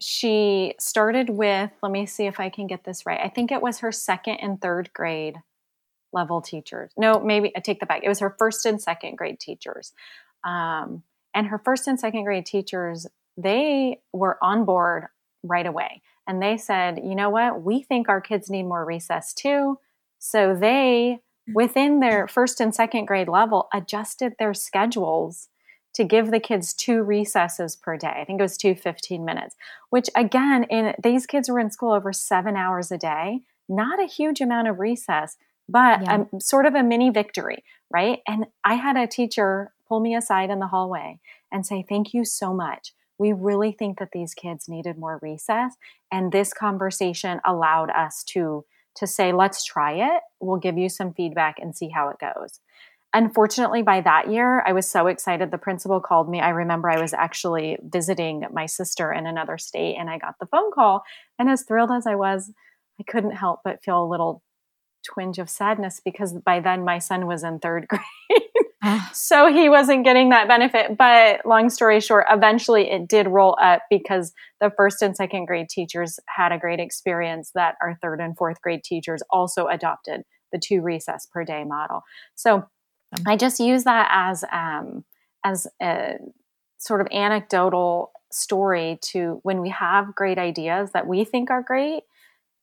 she 0.00 0.74
started 0.80 1.30
with, 1.30 1.70
let 1.82 1.92
me 1.92 2.06
see 2.06 2.26
if 2.26 2.40
I 2.40 2.48
can 2.48 2.66
get 2.66 2.84
this 2.84 3.06
right. 3.06 3.20
I 3.22 3.28
think 3.28 3.52
it 3.52 3.62
was 3.62 3.78
her 3.78 3.92
second 3.92 4.36
and 4.36 4.60
third 4.60 4.92
grade 4.92 5.36
level 6.12 6.40
teachers. 6.40 6.92
No, 6.96 7.20
maybe 7.20 7.52
I 7.56 7.60
take 7.60 7.80
that 7.80 7.88
back. 7.88 8.02
It 8.02 8.08
was 8.08 8.18
her 8.18 8.34
first 8.38 8.66
and 8.66 8.80
second 8.80 9.16
grade 9.16 9.40
teachers. 9.40 9.92
Um, 10.44 11.02
and 11.34 11.46
her 11.46 11.58
first 11.58 11.86
and 11.86 11.98
second 11.98 12.24
grade 12.24 12.46
teachers, 12.46 13.06
they 13.36 14.00
were 14.12 14.38
on 14.42 14.64
board 14.64 15.06
right 15.42 15.66
away. 15.66 16.02
And 16.26 16.42
they 16.42 16.56
said, 16.56 17.00
you 17.02 17.14
know 17.14 17.30
what? 17.30 17.62
We 17.62 17.82
think 17.82 18.08
our 18.08 18.20
kids 18.20 18.50
need 18.50 18.64
more 18.64 18.84
recess 18.84 19.32
too. 19.32 19.78
So 20.18 20.54
they 20.54 21.20
within 21.54 22.00
their 22.00 22.28
first 22.28 22.60
and 22.60 22.74
second 22.74 23.06
grade 23.06 23.28
level 23.28 23.68
adjusted 23.72 24.34
their 24.38 24.54
schedules 24.54 25.48
to 25.94 26.04
give 26.04 26.30
the 26.30 26.40
kids 26.40 26.72
two 26.72 27.02
recesses 27.02 27.76
per 27.76 27.96
day. 27.96 28.14
I 28.20 28.24
think 28.24 28.40
it 28.40 28.42
was 28.42 28.56
two 28.56 28.74
15 28.74 29.24
minutes, 29.24 29.56
which 29.90 30.08
again, 30.16 30.64
in 30.64 30.94
these 31.02 31.26
kids 31.26 31.48
were 31.50 31.60
in 31.60 31.70
school 31.70 31.92
over 31.92 32.12
seven 32.12 32.56
hours 32.56 32.90
a 32.90 32.98
day, 32.98 33.40
not 33.68 34.02
a 34.02 34.06
huge 34.06 34.40
amount 34.40 34.68
of 34.68 34.78
recess, 34.78 35.36
but 35.68 36.02
yeah. 36.02 36.24
a, 36.32 36.40
sort 36.40 36.66
of 36.66 36.74
a 36.74 36.82
mini 36.82 37.10
victory, 37.10 37.64
right? 37.90 38.20
And 38.26 38.46
I 38.64 38.74
had 38.74 38.96
a 38.96 39.06
teacher 39.06 39.72
pull 39.86 40.00
me 40.00 40.14
aside 40.14 40.50
in 40.50 40.58
the 40.58 40.68
hallway 40.68 41.20
and 41.50 41.66
say, 41.66 41.84
Thank 41.86 42.14
you 42.14 42.24
so 42.24 42.54
much. 42.54 42.94
We 43.18 43.32
really 43.32 43.72
think 43.72 43.98
that 43.98 44.10
these 44.12 44.34
kids 44.34 44.68
needed 44.68 44.98
more 44.98 45.18
recess. 45.22 45.74
And 46.10 46.32
this 46.32 46.52
conversation 46.52 47.40
allowed 47.44 47.90
us 47.90 48.24
to 48.28 48.64
to 48.96 49.06
say, 49.06 49.32
let's 49.32 49.64
try 49.64 49.92
it. 49.92 50.22
We'll 50.40 50.58
give 50.58 50.78
you 50.78 50.88
some 50.88 51.14
feedback 51.14 51.56
and 51.58 51.76
see 51.76 51.88
how 51.88 52.08
it 52.08 52.16
goes. 52.18 52.60
Unfortunately, 53.14 53.82
by 53.82 54.00
that 54.00 54.30
year, 54.30 54.62
I 54.66 54.72
was 54.72 54.90
so 54.90 55.06
excited. 55.06 55.50
The 55.50 55.58
principal 55.58 56.00
called 56.00 56.30
me. 56.30 56.40
I 56.40 56.48
remember 56.48 56.88
I 56.88 57.00
was 57.00 57.12
actually 57.12 57.78
visiting 57.82 58.44
my 58.52 58.64
sister 58.64 59.12
in 59.12 59.26
another 59.26 59.58
state 59.58 59.96
and 59.96 60.08
I 60.08 60.16
got 60.18 60.38
the 60.40 60.46
phone 60.46 60.70
call. 60.72 61.02
And 61.38 61.50
as 61.50 61.62
thrilled 61.62 61.90
as 61.90 62.06
I 62.06 62.14
was, 62.14 62.52
I 62.98 63.02
couldn't 63.02 63.32
help 63.32 63.60
but 63.64 63.84
feel 63.84 64.02
a 64.02 64.08
little 64.08 64.42
twinge 65.04 65.38
of 65.38 65.50
sadness 65.50 66.00
because 66.02 66.32
by 66.32 66.60
then 66.60 66.84
my 66.84 66.98
son 66.98 67.26
was 67.26 67.42
in 67.42 67.58
third 67.58 67.86
grade. 67.88 68.51
so 69.12 69.52
he 69.52 69.68
wasn't 69.68 70.04
getting 70.04 70.30
that 70.30 70.48
benefit. 70.48 70.96
But 70.96 71.44
long 71.46 71.70
story 71.70 72.00
short, 72.00 72.26
eventually 72.30 72.90
it 72.90 73.08
did 73.08 73.26
roll 73.28 73.56
up 73.60 73.82
because 73.90 74.32
the 74.60 74.72
first 74.76 75.02
and 75.02 75.16
second 75.16 75.46
grade 75.46 75.68
teachers 75.68 76.18
had 76.28 76.52
a 76.52 76.58
great 76.58 76.80
experience 76.80 77.50
that 77.54 77.76
our 77.80 77.96
third 78.02 78.20
and 78.20 78.36
fourth 78.36 78.60
grade 78.60 78.84
teachers 78.84 79.22
also 79.30 79.66
adopted 79.66 80.22
the 80.52 80.58
two 80.58 80.82
recess 80.82 81.26
per 81.32 81.44
day 81.44 81.64
model. 81.64 82.02
So 82.34 82.64
I 83.26 83.36
just 83.36 83.60
use 83.60 83.84
that 83.84 84.08
as 84.10 84.44
um, 84.52 85.04
as 85.44 85.66
a 85.80 86.14
sort 86.78 87.00
of 87.00 87.08
anecdotal 87.12 88.12
story 88.30 88.98
to 89.02 89.40
when 89.42 89.60
we 89.60 89.68
have 89.70 90.14
great 90.14 90.38
ideas 90.38 90.90
that 90.92 91.06
we 91.06 91.24
think 91.24 91.50
are 91.50 91.62
great 91.62 92.02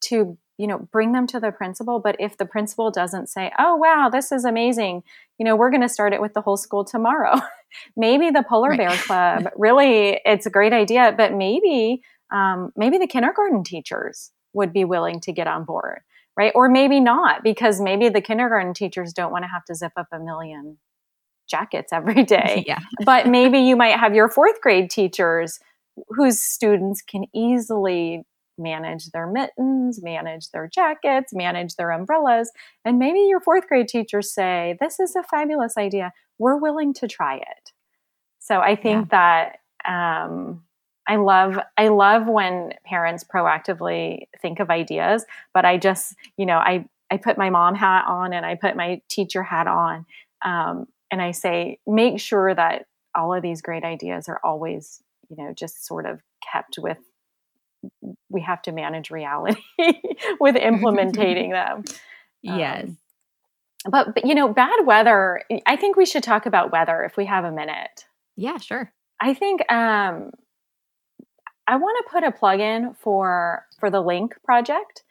to 0.02 0.38
you 0.60 0.68
know 0.68 0.88
bring 0.92 1.14
them 1.14 1.26
to 1.26 1.40
the 1.40 1.52
principal 1.52 2.00
but 2.00 2.16
if 2.20 2.38
the 2.38 2.46
principal 2.46 2.92
doesn't 2.92 3.28
say 3.28 3.52
oh 3.58 3.76
wow 3.76 4.10
this 4.12 4.32
is 4.32 4.46
amazing 4.46 5.02
you 5.40 5.46
know 5.46 5.56
we're 5.56 5.72
going 5.72 5.82
to 5.82 5.90
start 5.90 6.14
it 6.14 6.22
with 6.22 6.34
the 6.34 6.42
whole 6.42 6.58
school 6.58 6.86
tomorrow. 6.86 7.36
Maybe 7.96 8.32
the 8.32 8.44
polar 8.48 8.70
right. 8.70 8.78
bear 8.80 8.98
club 8.98 9.50
really 9.56 10.20
it's 10.26 10.46
a 10.46 10.50
great 10.50 10.74
idea 10.74 11.14
but 11.16 11.34
maybe 11.34 12.02
um, 12.32 12.72
maybe 12.76 12.98
the 12.98 13.08
kindergarten 13.08 13.64
teachers 13.64 14.32
would 14.54 14.74
be 14.74 14.86
willing 14.86 15.20
to 15.22 15.32
get 15.32 15.48
on 15.48 15.66
board 15.66 16.02
right? 16.40 16.54
Or 16.56 16.70
maybe 16.70 17.02
not 17.02 17.44
because 17.44 17.82
maybe 17.82 18.08
the 18.08 18.22
kindergarten 18.22 18.74
teachers 18.74 19.12
don't 19.12 19.30
want 19.30 19.44
to 19.44 19.50
have 19.50 19.66
to 19.66 19.76
zip 19.76 19.92
up 19.98 20.08
a 20.14 20.20
million 20.20 20.78
jackets 21.50 21.92
every 21.92 22.24
day. 22.38 22.64
Yeah. 22.66 22.80
But 23.04 23.28
maybe 23.28 23.60
you 23.60 23.76
might 23.76 24.00
have 24.00 24.16
your 24.16 24.30
fourth 24.30 24.62
grade 24.62 24.90
teachers 24.90 25.60
whose 26.08 26.42
students 26.42 27.02
can 27.02 27.26
easily 27.36 28.24
manage 28.60 29.08
their 29.12 29.28
mittens, 29.28 30.02
manage 30.04 30.52
their 30.52 30.68
jackets, 30.68 31.34
manage 31.34 31.76
their 31.76 31.92
umbrellas. 31.92 32.52
And 32.86 33.00
maybe 33.00 33.20
your 33.22 33.40
fourth 33.40 33.68
grade 33.68 33.88
teachers 33.88 34.34
say, 34.34 34.78
This 34.80 35.00
is 35.00 35.16
a 35.16 35.24
fabulous 35.24 35.78
idea. 35.78 36.12
We're 36.38 36.58
willing 36.58 36.94
to 36.96 37.08
try 37.08 37.38
it. 37.38 37.72
So 38.40 38.60
I 38.60 38.76
think 38.76 39.10
yeah. 39.12 39.56
that 39.86 39.90
um, 39.92 40.64
I 41.08 41.16
love 41.16 41.58
I 41.78 41.88
love 41.88 42.28
when 42.28 42.74
parents 42.86 43.24
proactively 43.24 44.28
think 44.42 44.60
of 44.60 44.70
ideas, 44.70 45.26
but 45.54 45.66
I 45.66 45.78
just, 45.78 46.16
you 46.38 46.46
know, 46.46 46.58
I 46.58 46.86
I 47.12 47.18
put 47.18 47.38
my 47.38 47.50
mom 47.50 47.76
hat 47.76 48.06
on 48.08 48.34
and 48.34 48.46
I 48.46 48.56
put 48.56 48.76
my 48.76 49.02
teacher 49.10 49.42
hat 49.42 49.68
on. 49.68 50.06
Um, 50.44 50.86
and 51.12 51.22
I 51.22 51.32
say, 51.32 51.80
make 51.88 52.20
sure 52.20 52.54
that 52.54 52.86
all 53.16 53.34
of 53.34 53.42
these 53.42 53.62
great 53.62 53.84
ideas 53.84 54.30
are 54.30 54.40
always, 54.44 55.02
you 55.30 55.44
know, 55.44 55.54
just 55.54 55.86
sort 55.86 56.06
of 56.06 56.22
kept 56.52 56.78
with 56.78 57.00
we 58.30 58.42
have 58.42 58.62
to 58.64 58.72
manage 58.72 59.12
reality 59.12 59.62
with 60.40 60.56
implementing 60.56 61.52
them. 61.52 61.84
Yes. 62.42 62.86
Um, 62.86 62.98
but, 63.90 64.14
but, 64.14 64.26
you 64.26 64.36
know, 64.36 64.52
bad 64.52 64.86
weather, 64.86 65.44
I 65.66 65.76
think 65.76 65.96
we 65.96 66.06
should 66.06 66.24
talk 66.24 66.46
about 66.46 66.72
weather 66.72 67.04
if 67.04 67.16
we 67.16 67.26
have 67.26 67.46
a 67.46 67.52
minute. 67.52 68.06
Yeah, 68.36 68.58
sure. 68.58 68.92
I 69.22 69.34
think 69.34 69.62
um, 69.72 70.32
I 71.68 71.76
want 71.76 72.06
to 72.06 72.12
put 72.12 72.24
a 72.24 72.32
plug 72.32 72.60
in 72.60 72.94
for 72.96 73.66
for 73.80 73.90
the 73.90 74.02
LiiNK 74.02 74.32
project, 74.44 75.04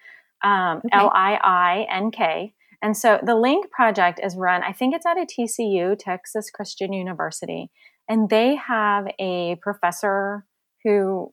um, 0.42 0.78
okay. 0.78 0.88
L 0.92 1.10
I 1.14 1.38
I 1.42 1.86
N 1.90 2.10
K. 2.10 2.54
And 2.80 2.96
so 2.96 3.18
the 3.22 3.32
LiiNK 3.32 3.70
project 3.70 4.20
is 4.22 4.36
run, 4.36 4.62
I 4.62 4.72
think 4.72 4.94
it's 4.94 5.04
at 5.04 5.16
a 5.16 5.26
TCU, 5.26 5.96
Texas 5.98 6.50
Christian 6.50 6.92
University, 6.92 7.70
and 8.08 8.30
they 8.30 8.54
have 8.54 9.08
a 9.18 9.56
professor 9.56 10.44
who 10.84 11.32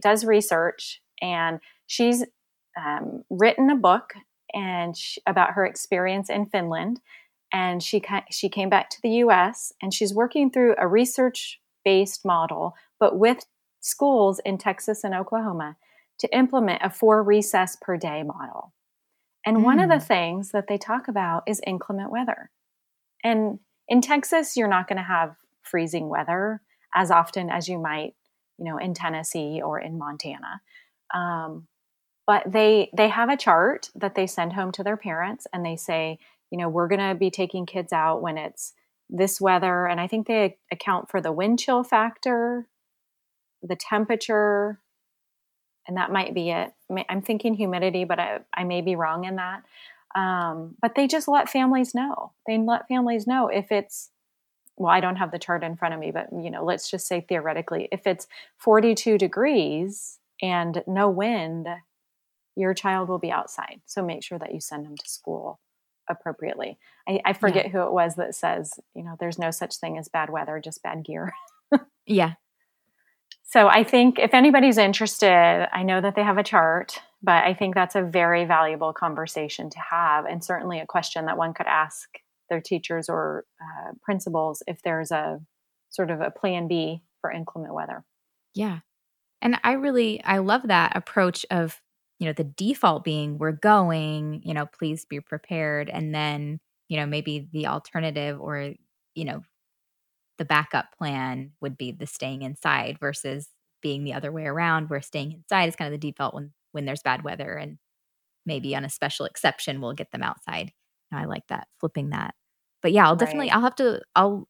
does 0.00 0.24
research 0.24 1.00
and 1.20 1.60
she's 1.86 2.24
um, 2.76 3.24
written 3.30 3.70
a 3.70 3.76
book 3.76 4.14
and 4.52 4.96
she, 4.96 5.20
about 5.26 5.52
her 5.52 5.66
experience 5.66 6.30
in 6.30 6.46
Finland 6.46 7.00
and 7.52 7.82
she 7.82 8.02
she 8.30 8.48
came 8.48 8.68
back 8.68 8.90
to 8.90 9.02
the 9.02 9.10
US 9.24 9.72
and 9.80 9.92
she's 9.92 10.14
working 10.14 10.50
through 10.50 10.74
a 10.78 10.86
research 10.86 11.60
based 11.84 12.24
model 12.24 12.74
but 12.98 13.18
with 13.18 13.46
schools 13.80 14.40
in 14.44 14.58
Texas 14.58 15.04
and 15.04 15.14
Oklahoma 15.14 15.76
to 16.18 16.36
implement 16.36 16.82
a 16.82 16.90
four 16.90 17.22
recess 17.22 17.76
per 17.80 17.96
day 17.96 18.22
model. 18.22 18.72
And 19.44 19.58
mm. 19.58 19.62
one 19.62 19.78
of 19.78 19.88
the 19.88 19.96
mm. 19.96 20.06
things 20.06 20.50
that 20.50 20.66
they 20.66 20.78
talk 20.78 21.08
about 21.08 21.44
is 21.46 21.60
inclement 21.66 22.10
weather. 22.10 22.50
And 23.22 23.58
in 23.88 24.00
Texas 24.00 24.56
you're 24.56 24.68
not 24.68 24.88
going 24.88 24.96
to 24.96 25.02
have 25.02 25.36
freezing 25.62 26.08
weather 26.08 26.62
as 26.94 27.10
often 27.10 27.50
as 27.50 27.68
you 27.68 27.78
might 27.78 28.14
you 28.58 28.64
know, 28.64 28.78
in 28.78 28.94
Tennessee 28.94 29.60
or 29.62 29.78
in 29.78 29.98
Montana. 29.98 30.60
Um, 31.14 31.66
but 32.26 32.50
they 32.50 32.90
they 32.96 33.08
have 33.08 33.28
a 33.28 33.36
chart 33.36 33.90
that 33.94 34.14
they 34.14 34.26
send 34.26 34.52
home 34.54 34.72
to 34.72 34.82
their 34.82 34.96
parents, 34.96 35.46
and 35.52 35.64
they 35.64 35.76
say, 35.76 36.18
you 36.50 36.58
know, 36.58 36.68
we're 36.68 36.88
going 36.88 37.08
to 37.08 37.14
be 37.14 37.30
taking 37.30 37.66
kids 37.66 37.92
out 37.92 38.22
when 38.22 38.36
it's 38.36 38.72
this 39.08 39.40
weather, 39.40 39.86
and 39.86 40.00
I 40.00 40.08
think 40.08 40.26
they 40.26 40.56
account 40.72 41.10
for 41.10 41.20
the 41.20 41.32
wind 41.32 41.60
chill 41.60 41.84
factor, 41.84 42.66
the 43.62 43.76
temperature, 43.76 44.80
and 45.86 45.96
that 45.96 46.10
might 46.10 46.34
be 46.34 46.50
it. 46.50 46.72
I'm 47.08 47.22
thinking 47.22 47.54
humidity, 47.54 48.04
but 48.04 48.18
I, 48.18 48.40
I 48.52 48.64
may 48.64 48.80
be 48.80 48.96
wrong 48.96 49.24
in 49.24 49.36
that. 49.36 49.62
Um, 50.16 50.74
but 50.80 50.94
they 50.94 51.06
just 51.06 51.28
let 51.28 51.48
families 51.48 51.94
know. 51.94 52.32
They 52.46 52.58
let 52.58 52.88
families 52.88 53.26
know 53.26 53.48
if 53.48 53.70
it's 53.70 54.10
well, 54.76 54.92
I 54.92 55.00
don't 55.00 55.16
have 55.16 55.30
the 55.30 55.38
chart 55.38 55.64
in 55.64 55.76
front 55.76 55.94
of 55.94 56.00
me, 56.00 56.10
but 56.10 56.28
you 56.32 56.50
know, 56.50 56.64
let's 56.64 56.90
just 56.90 57.06
say 57.06 57.20
theoretically, 57.20 57.88
if 57.90 58.06
it's 58.06 58.26
42 58.58 59.18
degrees 59.18 60.18
and 60.42 60.82
no 60.86 61.08
wind, 61.08 61.66
your 62.56 62.74
child 62.74 63.08
will 63.08 63.18
be 63.18 63.30
outside. 63.30 63.80
So 63.86 64.04
make 64.04 64.22
sure 64.22 64.38
that 64.38 64.52
you 64.52 64.60
send 64.60 64.84
them 64.84 64.96
to 64.96 65.08
school 65.08 65.60
appropriately. 66.08 66.78
I, 67.08 67.20
I 67.24 67.32
forget 67.32 67.66
yeah. 67.66 67.72
who 67.72 67.82
it 67.82 67.92
was 67.92 68.16
that 68.16 68.34
says, 68.34 68.78
you 68.94 69.02
know, 69.02 69.16
there's 69.18 69.38
no 69.38 69.50
such 69.50 69.76
thing 69.76 69.98
as 69.98 70.08
bad 70.08 70.30
weather, 70.30 70.60
just 70.62 70.82
bad 70.82 71.04
gear. 71.04 71.32
yeah. 72.06 72.34
So 73.48 73.68
I 73.68 73.84
think 73.84 74.18
if 74.18 74.34
anybody's 74.34 74.76
interested, 74.76 75.68
I 75.72 75.84
know 75.84 76.00
that 76.00 76.16
they 76.16 76.24
have 76.24 76.36
a 76.36 76.42
chart, 76.42 77.00
but 77.22 77.44
I 77.44 77.54
think 77.54 77.76
that's 77.76 77.94
a 77.94 78.02
very 78.02 78.44
valuable 78.44 78.92
conversation 78.92 79.70
to 79.70 79.78
have 79.78 80.26
and 80.26 80.42
certainly 80.42 80.80
a 80.80 80.86
question 80.86 81.26
that 81.26 81.38
one 81.38 81.54
could 81.54 81.68
ask 81.68 82.08
their 82.48 82.60
teachers 82.60 83.08
or 83.08 83.44
uh, 83.60 83.92
principals 84.02 84.62
if 84.66 84.82
there's 84.82 85.10
a 85.10 85.40
sort 85.90 86.10
of 86.10 86.20
a 86.20 86.30
plan 86.30 86.68
B 86.68 87.02
for 87.20 87.30
inclement 87.30 87.74
weather. 87.74 88.04
Yeah. 88.54 88.80
And 89.42 89.58
I 89.64 89.72
really 89.72 90.22
I 90.24 90.38
love 90.38 90.62
that 90.66 90.96
approach 90.96 91.44
of, 91.50 91.80
you 92.18 92.26
know, 92.26 92.32
the 92.32 92.44
default 92.44 93.04
being 93.04 93.38
we're 93.38 93.52
going, 93.52 94.42
you 94.44 94.54
know, 94.54 94.66
please 94.66 95.04
be 95.04 95.20
prepared 95.20 95.90
and 95.90 96.14
then, 96.14 96.60
you 96.88 96.96
know, 96.96 97.06
maybe 97.06 97.48
the 97.52 97.66
alternative 97.66 98.40
or, 98.40 98.72
you 99.14 99.24
know, 99.24 99.42
the 100.38 100.44
backup 100.44 100.96
plan 100.96 101.52
would 101.60 101.76
be 101.76 101.92
the 101.92 102.06
staying 102.06 102.42
inside 102.42 102.98
versus 103.00 103.48
being 103.82 104.04
the 104.04 104.14
other 104.14 104.32
way 104.32 104.46
around 104.46 104.90
where 104.90 105.02
staying 105.02 105.32
inside 105.32 105.68
is 105.68 105.76
kind 105.76 105.92
of 105.92 106.00
the 106.00 106.10
default 106.10 106.34
when 106.34 106.52
when 106.72 106.84
there's 106.84 107.02
bad 107.02 107.22
weather 107.22 107.54
and 107.54 107.78
maybe 108.44 108.74
on 108.76 108.84
a 108.84 108.90
special 108.90 109.26
exception 109.26 109.80
we'll 109.80 109.92
get 109.92 110.10
them 110.12 110.22
outside. 110.22 110.72
I 111.12 111.24
like 111.24 111.46
that 111.48 111.68
flipping 111.80 112.10
that. 112.10 112.34
But 112.82 112.92
yeah, 112.92 113.06
I'll 113.06 113.12
right. 113.12 113.18
definitely 113.18 113.50
I'll 113.50 113.62
have 113.62 113.76
to 113.76 114.00
I'll 114.14 114.48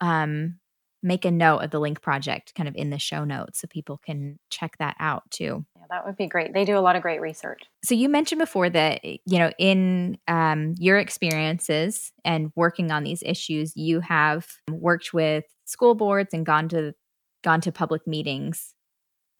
um 0.00 0.58
make 1.02 1.24
a 1.24 1.30
note 1.30 1.58
of 1.58 1.70
the 1.70 1.80
LiiNK 1.80 2.00
project 2.00 2.54
kind 2.56 2.68
of 2.68 2.74
in 2.74 2.90
the 2.90 2.98
show 2.98 3.24
notes 3.24 3.60
so 3.60 3.68
people 3.68 3.98
can 3.98 4.38
check 4.50 4.76
that 4.78 4.96
out 4.98 5.22
too. 5.30 5.64
Yeah, 5.76 5.84
that 5.90 6.06
would 6.06 6.16
be 6.16 6.26
great. 6.26 6.52
They 6.52 6.64
do 6.64 6.76
a 6.76 6.80
lot 6.80 6.96
of 6.96 7.02
great 7.02 7.20
research. 7.20 7.62
So 7.84 7.94
you 7.94 8.08
mentioned 8.08 8.40
before 8.40 8.68
that 8.70 9.04
you 9.04 9.38
know 9.38 9.52
in 9.58 10.18
um, 10.28 10.74
your 10.78 10.98
experiences 10.98 12.12
and 12.24 12.50
working 12.56 12.90
on 12.90 13.04
these 13.04 13.22
issues, 13.24 13.76
you 13.76 14.00
have 14.00 14.48
worked 14.70 15.12
with 15.12 15.44
school 15.64 15.94
boards 15.94 16.34
and 16.34 16.44
gone 16.44 16.68
to 16.70 16.92
gone 17.44 17.60
to 17.60 17.72
public 17.72 18.06
meetings 18.06 18.74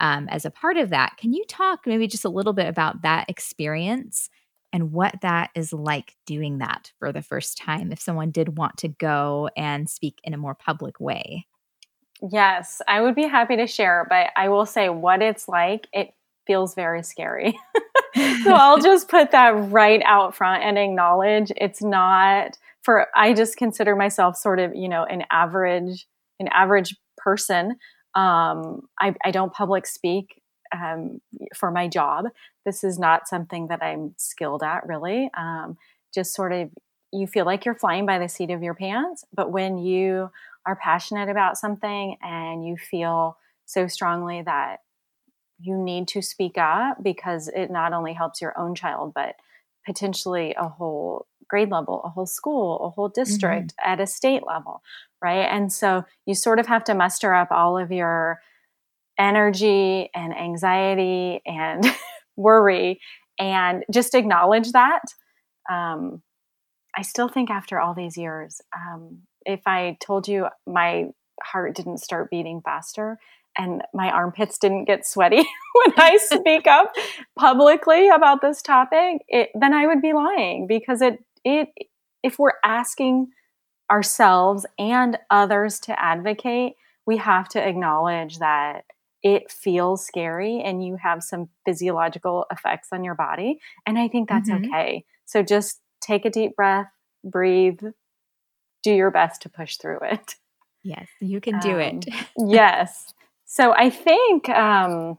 um, 0.01 0.29
as 0.29 0.45
a 0.45 0.51
part 0.51 0.77
of 0.77 0.91
that. 0.91 1.17
Can 1.19 1.33
you 1.33 1.45
talk 1.49 1.81
maybe 1.87 2.07
just 2.07 2.25
a 2.25 2.31
little 2.31 2.53
bit 2.53 2.69
about 2.69 3.03
that 3.03 3.29
experience 3.29 4.29
and 4.73 4.93
what 4.93 5.21
that 5.23 5.51
is 5.55 5.73
like 5.73 6.17
doing 6.27 6.59
that 6.59 6.93
for 6.99 7.13
the 7.13 7.23
first 7.23 7.59
time 7.59 7.93
if 7.93 8.01
someone 8.01 8.31
did 8.31 8.59
want 8.59 8.77
to 8.79 8.89
go 8.89 9.49
and 9.57 9.89
speak 9.89 10.19
in 10.25 10.35
a 10.35 10.39
more 10.39 10.55
public 10.55 11.01
way. 11.01 11.47
Yes, 12.31 12.81
I 12.89 13.01
would 13.01 13.15
be 13.15 13.27
happy 13.27 13.57
to 13.57 13.67
share, 13.67 14.07
but 14.09 14.29
I 14.37 14.49
will 14.49 14.67
say 14.67 14.89
what 14.89 15.23
it's 15.23 15.49
like, 15.49 15.87
it 15.93 16.15
feels 16.47 16.75
very 16.75 17.03
scary. 17.03 17.59
so 18.43 18.53
I'll 18.55 18.81
just 18.81 19.09
put 19.09 19.33
that 19.33 19.71
right 19.71 20.03
out 20.05 20.35
front 20.35 20.63
and 20.63 20.79
acknowledge 20.79 21.53
it's 21.57 21.83
not 21.83 22.57
for 22.83 23.09
I 23.15 23.35
just 23.35 23.57
consider 23.57 23.97
myself 23.97 24.37
sort 24.37 24.61
of, 24.61 24.75
you 24.75 24.89
know, 24.89 25.05
an 25.05 25.25
average 25.31 26.07
an 26.39 26.49
average 26.53 26.97
person. 27.17 27.77
Um, 28.15 28.83
I, 28.99 29.15
I 29.25 29.31
don't 29.31 29.53
public 29.53 29.87
speak 29.87 30.41
um, 30.73 31.21
for 31.55 31.71
my 31.71 31.89
job. 31.89 32.27
This 32.65 32.85
is 32.85 32.99
not 32.99 33.29
something 33.29 33.69
that 33.69 33.83
I'm 33.83 34.15
skilled 34.19 34.63
at, 34.63 34.87
really. 34.87 35.31
Um, 35.37 35.77
just 36.15 36.35
sort 36.35 36.53
of, 36.53 36.71
you 37.13 37.27
feel 37.27 37.45
like 37.45 37.65
you're 37.65 37.75
flying 37.75 38.07
by 38.07 38.19
the 38.19 38.29
seat 38.29 38.51
of 38.51 38.63
your 38.63 38.75
pants, 38.75 39.25
but 39.33 39.53
when 39.53 39.79
you 39.79 40.31
are 40.67 40.77
passionate 40.77 41.29
about 41.29 41.57
something 41.57 42.17
and 42.23 42.67
you 42.67 42.77
feel 42.77 43.39
so 43.65 43.87
strongly 43.87 44.43
that 44.43 44.81
you 45.59 45.77
need 45.77 46.09
to 46.09 46.21
speak 46.21 46.59
up 46.59 47.03
because 47.03 47.49
it 47.49 47.71
not 47.71 47.93
only 47.93 48.13
helps 48.13 48.41
your 48.41 48.59
own 48.59 48.75
child, 48.75 49.13
but 49.15 49.37
potentially 49.87 50.55
a 50.59 50.69
whole 50.69 51.27
grade 51.49 51.71
level, 51.71 52.03
a 52.05 52.09
whole 52.09 52.27
school, 52.27 52.85
a 52.85 52.91
whole 52.91 53.09
district 53.09 53.75
mm-hmm. 53.77 53.93
at 53.93 54.01
a 54.01 54.07
state 54.07 54.43
level, 54.47 54.83
right? 55.23 55.45
And 55.45 55.73
so 55.73 56.05
you 56.27 56.35
sort 56.35 56.59
of 56.59 56.67
have 56.67 56.85
to 56.85 56.95
muster 56.95 57.33
up 57.33 57.51
all 57.51 57.79
of 57.79 57.93
your 57.93 58.41
energy 59.19 60.11
and 60.15 60.37
anxiety 60.37 61.41
and 61.47 61.85
worry 62.37 63.01
and 63.39 63.85
just 63.91 64.15
acknowledge 64.15 64.73
that. 64.73 65.03
Um, 65.71 66.23
I 66.97 67.03
still 67.03 67.29
think 67.29 67.51
after 67.51 67.79
all 67.79 67.95
these 67.95 68.17
years, 68.17 68.61
um, 68.75 69.19
if 69.45 69.61
I 69.67 69.97
told 70.01 70.29
you 70.29 70.47
my 70.67 71.07
heart 71.43 71.75
didn't 71.75 71.99
start 71.99 72.31
beating 72.31 72.63
faster 72.65 73.19
and 73.59 73.83
my 73.95 74.11
armpits 74.11 74.59
didn't 74.59 74.85
get 74.85 75.07
sweaty 75.07 75.37
when 75.73 75.95
I 75.97 76.17
speak 76.23 76.67
up 76.67 76.93
publicly 77.39 78.09
about 78.09 78.41
this 78.41 78.63
topic, 78.63 79.23
it, 79.29 79.51
then 79.55 79.73
I 79.73 79.87
would 79.87 80.03
be 80.03 80.13
lying 80.13 80.67
because 80.67 81.03
it 81.03 81.19
it 81.45 81.69
if 82.23 82.39
we're 82.39 82.53
asking 82.65 83.29
ourselves 83.91 84.67
and 84.79 85.17
others 85.31 85.79
to 85.81 86.03
advocate, 86.03 86.73
we 87.07 87.19
have 87.19 87.49
to 87.51 87.67
acknowledge 87.67 88.39
that 88.39 88.85
it 89.27 89.51
feels 89.51 90.07
scary 90.07 90.63
and 90.65 90.87
you 90.87 90.97
have 91.03 91.21
some 91.21 91.49
physiological 91.65 92.47
effects 92.53 92.91
on 92.93 93.03
your 93.03 93.17
body. 93.17 93.59
And 93.85 93.99
I 93.99 94.07
think 94.07 94.29
that's 94.29 94.49
mm-hmm. 94.49 94.67
okay. 94.67 95.05
So 95.25 95.43
just 95.43 95.81
take 96.01 96.25
a 96.25 96.31
deep 96.31 96.55
breath, 96.55 96.87
breathe, 97.25 97.81
do 98.85 98.93
your 98.93 99.11
best 99.11 99.43
to 99.43 99.49
push 99.49 99.79
through 99.79 99.99
it. 100.03 100.37
Yes, 100.85 101.09
you 101.21 101.41
can 101.41 101.59
do 101.59 101.73
um, 101.73 101.81
it. 101.81 102.07
yes. 102.39 103.13
So 103.47 103.73
I 103.73 103.91
think, 103.91 104.49
um, 104.49 105.19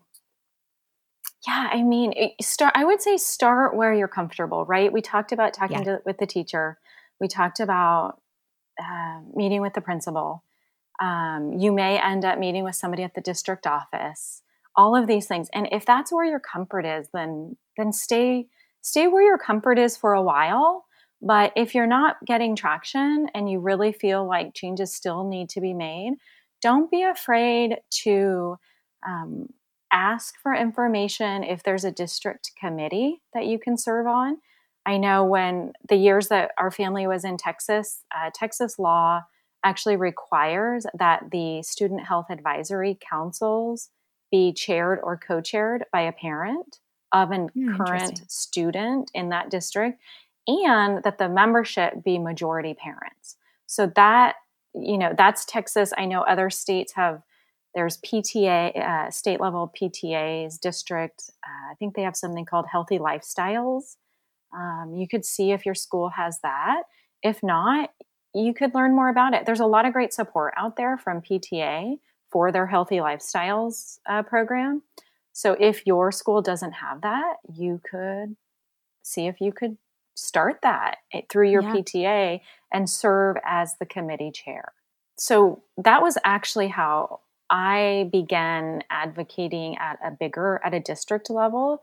yeah, 1.46 1.68
I 1.70 1.84
mean, 1.84 2.14
start. 2.42 2.72
I 2.78 2.86
would 2.86 3.02
say 3.02 3.18
start 3.18 3.76
where 3.76 3.94
you're 3.94 4.08
comfortable, 4.08 4.64
right? 4.64 4.94
We 4.94 5.02
talked 5.02 5.34
about 5.34 5.54
talking 5.54 5.80
yeah. 5.80 5.98
to, 5.98 6.02
with 6.06 6.18
the 6.18 6.26
teacher. 6.26 6.78
We 7.20 7.28
talked 7.28 7.60
about 7.60 8.22
uh, 8.80 9.20
meeting 9.36 9.60
with 9.60 9.74
the 9.74 9.82
principal. 9.82 10.46
Um, 11.00 11.54
you 11.54 11.72
may 11.72 12.00
end 12.00 12.26
up 12.26 12.40
meeting 12.40 12.64
with 12.64 12.76
somebody 12.76 13.04
at 13.04 13.14
the 13.14 13.22
district 13.22 13.68
office. 13.68 14.42
All 14.76 14.96
of 14.96 15.08
these 15.08 15.28
things, 15.28 15.50
and 15.54 15.68
if 15.72 15.86
that's 15.86 16.12
where 16.12 16.26
your 16.26 16.40
comfort 16.40 16.86
is, 16.86 17.10
then 17.14 17.58
then 17.78 17.92
stay 17.94 18.48
stay 18.82 19.08
where 19.08 19.24
your 19.24 19.38
comfort 19.38 19.78
is 19.80 19.98
for 19.98 20.14
a 20.14 20.22
while. 20.22 20.86
But 21.22 21.52
if 21.56 21.74
you're 21.74 21.88
not 21.88 22.18
getting 22.26 22.56
traction 22.56 23.28
and 23.34 23.50
you 23.50 23.60
really 23.60 23.92
feel 23.92 24.28
like 24.28 24.54
changes 24.54 24.94
still 24.94 25.28
need 25.28 25.50
to 25.50 25.62
be 25.62 25.74
made, 25.74 26.14
don't 26.62 26.92
be 26.92 27.04
afraid 27.04 27.78
to 28.04 28.58
um, 29.08 29.50
ask 29.92 30.36
for 30.42 30.54
information 30.54 31.44
if 31.44 31.64
there's 31.64 31.86
a 31.86 31.92
district 31.92 32.52
committee 32.60 33.22
that 33.34 33.46
you 33.46 33.58
can 33.58 33.78
serve 33.78 34.06
on. 34.06 34.38
I 34.86 34.98
know 34.98 35.26
when 35.26 35.74
the 35.90 35.96
years 35.96 36.30
that 36.30 36.52
our 36.58 36.72
family 36.72 37.08
was 37.08 37.26
in 37.26 37.38
Texas, 37.38 38.04
uh, 38.16 38.30
Texas 38.34 38.80
law 38.80 39.24
actually 39.64 39.96
requires 39.96 40.86
that 40.94 41.32
the 41.32 41.62
student 41.64 42.06
health 42.06 42.28
advisory 42.30 42.98
councils 43.00 43.90
be 44.32 44.54
chaired 44.54 45.00
or 45.04 45.18
co 45.18 45.42
chaired 45.42 45.86
by 45.92 46.02
a 46.02 46.12
parent 46.12 46.80
of 47.12 47.32
a 47.32 47.36
mm, 47.36 47.78
current 47.78 48.30
student 48.30 49.10
in 49.14 49.30
that 49.30 49.50
district 49.50 50.00
and 50.48 51.04
that 51.04 51.18
the 51.18 51.30
membership 51.30 52.04
be 52.04 52.18
majority 52.18 52.74
parents. 52.74 53.38
So 53.66 53.92
that 53.96 54.36
you 54.74 54.98
know 54.98 55.14
that's 55.18 55.46
texas. 55.46 55.94
I 55.98 56.06
know 56.06 56.22
other 56.22 56.50
states 56.50 56.94
have 56.94 57.22
there's 57.76 57.98
pta 57.98 58.76
uh, 58.76 59.12
state 59.12 59.40
level 59.40 59.72
ptas 59.80 60.60
district 60.60 61.30
uh, 61.46 61.72
i 61.72 61.76
think 61.76 61.96
they 61.96 62.02
have 62.02 62.16
something 62.16 62.46
called 62.46 62.66
healthy 62.72 63.00
lifestyles. 63.00 63.98
Um, 64.56 64.94
you 64.96 65.08
could 65.08 65.26
see 65.26 65.52
if 65.52 65.66
your 65.66 65.76
school 65.76 66.10
has 66.10 66.40
that. 66.42 66.84
If 67.22 67.44
not 67.44 67.92
you 68.34 68.54
could 68.54 68.74
learn 68.74 68.96
more 68.96 69.10
about 69.10 69.34
it 69.34 69.46
there's 69.46 69.60
a 69.60 69.66
lot 69.66 69.86
of 69.86 69.94
great 69.94 70.14
support 70.14 70.54
out 70.58 70.76
there 70.76 70.98
from 70.98 71.22
pta 71.22 71.98
for 72.30 72.52
their 72.52 72.68
healthy 72.68 72.98
lifestyles 72.98 74.00
uh, 74.06 74.22
program 74.24 74.82
so 75.34 75.56
if 75.60 75.86
your 75.86 76.12
school 76.12 76.42
doesn't 76.42 76.74
have 76.74 77.02
that 77.02 77.36
you 77.54 77.82
could 77.90 78.36
see 79.04 79.28
if 79.28 79.40
you 79.40 79.52
could 79.52 79.78
start 80.18 80.60
that 80.64 80.98
eh, 81.14 81.22
through 81.30 81.50
your 81.50 81.62
yeah. 81.62 81.76
PTA 81.76 82.42
and 82.74 82.90
serve 82.90 83.38
as 83.46 83.76
the 83.78 83.86
committee 83.86 84.32
chair. 84.32 84.74
So 85.18 85.64
that 85.78 86.02
was 86.02 86.18
actually 86.24 86.68
how 86.68 87.22
I 87.50 88.10
began 88.12 88.84
advocating 88.90 89.78
at 89.78 90.00
a 90.04 90.12
bigger, 90.12 90.60
at 90.66 90.74
a 90.74 90.80
district 90.80 91.30
level. 91.30 91.82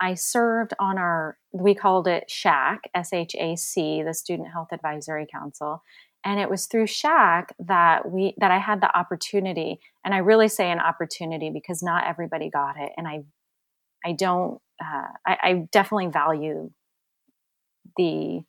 I 0.00 0.14
served 0.14 0.72
on 0.78 0.96
our, 0.96 1.36
we 1.52 1.74
called 1.74 2.08
it 2.08 2.30
SHAC, 2.30 2.78
S 2.94 3.12
H 3.12 3.34
A 3.38 3.56
C, 3.56 4.02
the 4.02 4.14
Student 4.14 4.48
Health 4.50 4.68
Advisory 4.72 5.26
Council. 5.30 5.82
And 6.24 6.38
it 6.38 6.50
was 6.50 6.66
through 6.66 6.86
SHAC 6.86 7.52
that 7.58 8.10
we 8.10 8.34
that 8.38 8.50
I 8.50 8.58
had 8.58 8.82
the 8.82 8.94
opportunity, 8.94 9.80
and 10.04 10.14
I 10.14 10.18
really 10.18 10.48
say 10.48 10.70
an 10.70 10.78
opportunity 10.78 11.48
because 11.50 11.82
not 11.82 12.06
everybody 12.06 12.50
got 12.50 12.76
it, 12.78 12.92
and 12.98 13.08
I 13.08 13.24
I 14.04 14.12
don't 14.12 14.60
uh, 14.82 15.08
I, 15.26 15.38
I 15.42 15.68
definitely 15.72 16.08
value 16.08 16.70
the 17.96 18.42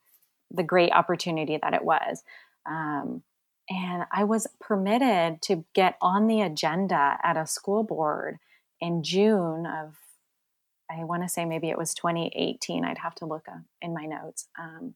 the 0.51 0.63
great 0.63 0.91
opportunity 0.91 1.57
that 1.61 1.73
it 1.73 1.83
was. 1.83 2.23
Um, 2.69 3.23
and 3.69 4.03
I 4.11 4.25
was 4.25 4.47
permitted 4.59 5.41
to 5.43 5.63
get 5.73 5.95
on 6.01 6.27
the 6.27 6.41
agenda 6.41 7.17
at 7.23 7.37
a 7.37 7.47
school 7.47 7.83
board 7.83 8.37
in 8.81 9.01
June 9.01 9.65
of, 9.65 9.95
I 10.91 11.03
want 11.03 11.23
to 11.23 11.29
say 11.29 11.45
maybe 11.45 11.69
it 11.69 11.77
was 11.77 11.93
2018. 11.93 12.83
I'd 12.83 12.97
have 12.97 13.15
to 13.15 13.25
look 13.25 13.47
in 13.81 13.93
my 13.93 14.05
notes. 14.05 14.47
Um, 14.59 14.95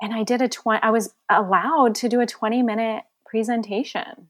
and 0.00 0.14
I 0.14 0.22
did 0.22 0.42
a 0.42 0.48
20, 0.48 0.82
I 0.82 0.90
was 0.90 1.14
allowed 1.30 1.94
to 1.96 2.08
do 2.08 2.20
a 2.20 2.26
20 2.26 2.62
minute 2.62 3.04
presentation 3.26 4.28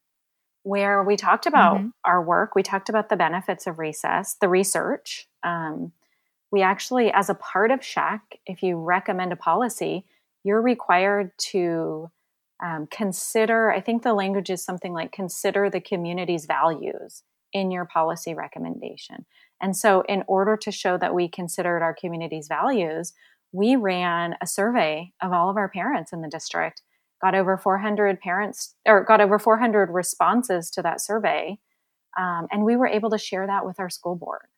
where 0.63 1.03
we 1.03 1.17
talked 1.17 1.47
about 1.47 1.79
mm-hmm. 1.79 1.89
our 2.05 2.23
work. 2.23 2.55
We 2.55 2.63
talked 2.63 2.89
about 2.89 3.09
the 3.09 3.17
benefits 3.17 3.67
of 3.67 3.79
recess, 3.79 4.37
the 4.41 4.49
research, 4.49 5.29
um, 5.43 5.93
we 6.55 6.63
actually, 6.63 7.11
as 7.13 7.29
a 7.29 7.35
part 7.35 7.73
of 7.73 7.83
SHAC, 7.83 8.21
if 8.47 8.63
you 8.63 8.77
recommend 8.77 9.33
a 9.33 9.37
policy, 9.37 10.07
you're 10.45 10.63
required 10.63 11.33
to 11.51 12.13
um, 12.65 12.87
consider, 12.93 13.73
I 13.73 13.81
think 13.81 14.05
the 14.05 14.15
language 14.15 14.51
is 14.51 14.65
something 14.65 14.93
like 14.93 15.11
consider 15.11 15.69
the 15.69 15.81
community's 15.81 16.47
values 16.47 17.25
in 17.53 17.73
your 17.73 17.85
policy 17.85 18.35
recommendation. 18.35 19.27
And 19.65 19.75
so, 19.75 20.05
in 20.11 20.25
order 20.29 20.59
to 20.59 20.71
show 20.71 20.99
that 20.99 21.15
we 21.15 21.27
considered 21.27 21.83
our 21.83 21.95
community's 21.95 22.49
values, 22.49 23.15
we 23.51 23.77
ran 23.77 24.35
a 24.43 24.47
survey 24.47 25.13
of 25.23 25.33
all 25.33 25.49
of 25.49 25.57
our 25.57 25.71
parents 25.71 26.13
in 26.13 26.21
the 26.21 26.29
district, 26.29 26.83
got 27.23 27.35
over 27.35 27.57
400 27.57 28.21
parents 28.21 28.75
or 28.85 29.03
got 29.03 29.23
over 29.23 29.39
400 29.39 29.89
responses 29.91 30.71
to 30.73 30.83
that 30.83 31.01
survey. 31.01 31.57
Um, 32.19 32.47
and 32.53 32.65
we 32.65 32.77
were 32.77 32.87
able 32.87 33.09
to 33.09 33.17
share 33.17 33.47
that 33.47 33.65
with 33.65 33.81
our 33.81 33.89
school 33.89 34.17
board 34.17 34.49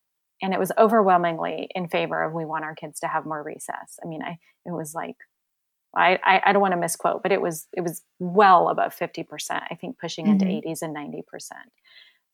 and 0.42 0.53
it 0.53 0.59
was 0.59 0.73
overwhelmingly 0.77 1.69
in 1.77 1.87
favor 1.87 2.25
of 2.25 2.33
we 2.33 2.45
want 2.45 2.64
our 2.64 2.75
kids 2.75 2.99
to 3.01 3.07
have 3.07 3.25
more 3.25 3.45
recess. 3.45 4.01
I 4.03 4.09
mean, 4.09 4.23
I 4.23 4.38
it 4.64 4.73
was 4.73 4.92
like 4.92 5.16
I, 5.97 6.19
I, 6.25 6.42
I 6.47 6.53
don't 6.53 6.61
want 6.61 6.73
to 6.73 6.81
misquote, 6.81 7.23
but 7.23 7.31
it 7.31 7.40
was 7.40 7.69
it 7.73 7.83
was 7.83 8.03
well 8.19 8.71
above 8.71 8.92
fifty 8.92 9.23
percent. 9.23 9.62
I 9.71 9.77
think 9.77 10.01
pushing 10.01 10.27
into 10.27 10.47
mm-hmm. 10.47 10.69
80s 10.69 10.83
and 10.83 10.92
ninety 10.92 11.23
percent. 11.27 11.71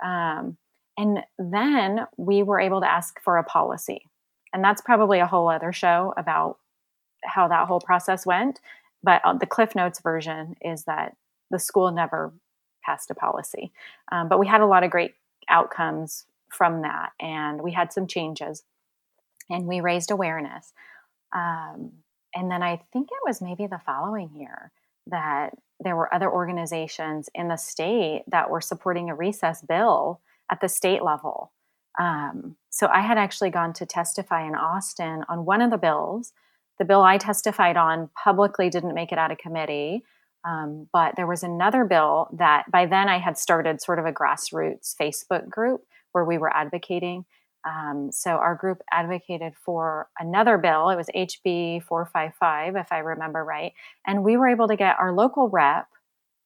Um, 0.03 0.57
and 0.97 1.21
then 1.39 2.07
we 2.17 2.43
were 2.43 2.61
able 2.61 2.81
to 2.81 2.91
ask 2.91 3.21
for 3.23 3.39
a 3.39 3.45
policy, 3.45 4.09
and 4.53 4.63
that's 4.63 4.83
probably 4.83 5.21
a 5.21 5.27
whole 5.27 5.49
other 5.49 5.73
show 5.73 6.13
about 6.17 6.59
how 7.25 7.49
that 7.49 7.67
whole 7.67 7.81
process 7.81 8.27
went. 8.27 8.61
But 9.03 9.23
uh, 9.25 9.35
the 9.35 9.47
Cliff 9.47 9.75
Notes 9.75 10.01
version 10.01 10.57
is 10.61 10.85
that 10.85 11.17
the 11.51 11.59
school 11.59 11.91
never 11.91 12.33
passed 12.85 13.11
a 13.11 13.15
policy, 13.15 13.73
um, 14.11 14.29
but 14.29 14.39
we 14.39 14.47
had 14.47 14.61
a 14.61 14.67
lot 14.67 14.85
of 14.85 14.91
great 14.91 15.15
outcomes 15.49 16.27
from 16.53 16.83
that. 16.83 17.11
And 17.21 17.63
we 17.63 17.73
had 17.73 17.93
some 17.93 18.07
changes 18.07 18.63
and 19.51 19.67
we 19.67 19.81
raised 19.81 20.11
awareness. 20.11 20.73
Um, 21.35 21.93
and 22.35 22.51
then 22.51 22.63
I 22.63 22.83
think 22.93 23.09
it 23.11 23.27
was 23.27 23.43
maybe 23.43 23.67
the 23.67 23.81
following 23.85 24.31
year 24.35 24.71
that 25.09 25.51
there 25.81 25.97
were 25.97 26.13
other 26.15 26.31
organizations 26.31 27.29
in 27.35 27.49
the 27.49 27.57
state 27.57 28.23
that 28.29 28.51
were 28.51 28.61
supporting 28.61 29.11
a 29.11 29.15
recess 29.15 29.63
bill 29.63 30.21
at 30.51 30.61
the 30.61 30.69
state 30.69 31.03
level. 31.03 31.53
Um, 31.99 32.57
so 32.71 32.89
I 32.89 33.01
had 33.01 33.19
actually 33.19 33.51
gone 33.51 33.73
to 33.75 33.87
testify 33.87 34.47
in 34.47 34.55
Austin 34.55 35.25
on 35.29 35.45
one 35.45 35.61
of 35.61 35.71
the 35.71 35.79
bills. 35.79 36.33
The 36.79 36.85
bill 36.85 37.03
I 37.03 37.19
testified 37.19 37.77
on 37.77 38.11
publicly 38.23 38.71
didn't 38.71 38.95
make 38.95 39.13
it 39.13 39.19
out 39.19 39.31
of 39.31 39.39
committee. 39.39 40.05
Um, 40.45 40.89
but 40.93 41.15
there 41.17 41.27
was 41.27 41.43
another 41.43 41.85
bill 41.85 42.29
that 42.33 42.71
by 42.71 42.87
then 42.87 43.09
I 43.09 43.19
had 43.19 43.39
started 43.39 43.81
sort 43.81 43.99
of 43.99 44.07
a 44.07 44.13
grassroots 44.13 44.95
Facebook 45.01 45.49
group 45.49 45.83
where 46.13 46.25
we 46.25 46.39
were 46.39 46.55
advocating. 46.55 47.25
Um, 47.65 48.11
so 48.11 48.31
our 48.31 48.57
group 48.57 48.83
advocated 48.91 49.55
for 49.55 50.09
another 50.19 50.59
bill. 50.59 50.89
It 50.89 50.97
was 50.97 51.09
HB 51.15 51.85
455, 51.85 52.77
if 52.77 52.91
I 52.91 52.99
remember 52.99 53.45
right. 53.45 53.73
And 54.05 54.25
we 54.25 54.37
were 54.37 54.49
able 54.49 54.67
to 54.67 54.77
get 54.77 54.99
our 54.99 55.13
local 55.13 55.49
rep 55.49 55.87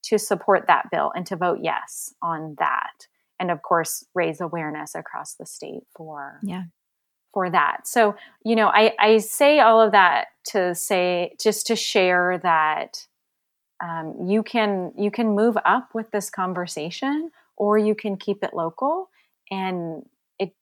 to 0.05 0.19
support 0.19 0.67
that 0.67 0.91
bill 0.91 1.11
and 1.15 1.27
to 1.27 1.37
vote 1.37 1.61
yes 1.63 2.15
on 2.21 2.57
that. 2.59 3.07
And 3.39 3.51
of 3.51 3.63
course, 3.63 4.05
raise 4.15 4.41
awareness 4.41 4.95
across 4.95 5.35
the 5.35 5.47
state 5.47 5.85
for 5.95 6.41
yeah 6.43 6.65
for 7.37 7.51
that. 7.51 7.87
So, 7.87 8.17
you 8.47 8.57
know, 8.57 8.69
I, 8.69 8.95
I 8.99 9.19
say 9.19 9.61
all 9.61 9.79
of 9.79 9.93
that 9.93 10.29
to 10.53 10.75
say 10.75 11.35
just 11.39 11.67
to 11.67 11.77
share 11.77 12.41
that 12.43 13.07
um, 13.85 14.27
you 14.27 14.43
can 14.43 14.93
you 14.97 15.11
can 15.11 15.35
move 15.35 15.59
up 15.65 15.91
with 15.95 16.11
this 16.13 16.31
conversation 16.31 17.31
or 17.57 17.77
you 17.77 17.95
can 17.95 18.17
keep 18.17 18.43
it 18.43 18.55
local 18.55 19.11
and 19.51 20.05
it 20.39 20.55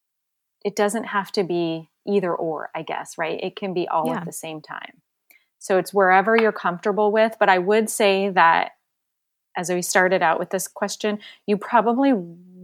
it 0.65 0.75
doesn't 0.75 1.05
have 1.05 1.31
to 1.33 1.45
be 1.45 1.89
either 2.07 2.35
or 2.35 2.71
i 2.75 2.83
guess 2.83 3.17
right 3.17 3.39
it 3.43 3.55
can 3.55 3.73
be 3.73 3.87
all 3.87 4.09
yeah. 4.09 4.17
at 4.17 4.25
the 4.25 4.33
same 4.33 4.61
time 4.61 5.01
so 5.61 5.79
it's 5.79 5.95
wherever 5.95 6.37
you're 6.37 6.51
comfortable 6.51 7.13
with 7.13 7.37
but 7.39 7.49
i 7.49 7.59
would 7.59 7.89
say 7.89 8.29
that 8.29 8.73
as 9.57 9.71
we 9.71 9.81
started 9.81 10.23
out 10.23 10.41
with 10.41 10.51
this 10.51 10.67
question 10.67 11.21
you 11.47 11.57
probably 11.57 12.13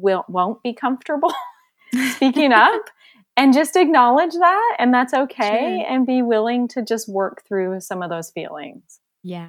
will 0.00 0.24
won't 0.28 0.62
be 0.62 0.72
comfortable 0.72 1.32
speaking 2.14 2.52
up 2.52 2.82
and 3.36 3.54
just 3.54 3.76
acknowledge 3.76 4.34
that 4.34 4.76
and 4.78 4.92
that's 4.92 5.14
okay 5.14 5.82
sure. 5.82 5.94
and 5.94 6.06
be 6.06 6.22
willing 6.22 6.68
to 6.68 6.82
just 6.82 7.08
work 7.08 7.42
through 7.46 7.80
some 7.80 8.02
of 8.02 8.10
those 8.10 8.30
feelings. 8.30 9.00
Yeah. 9.22 9.48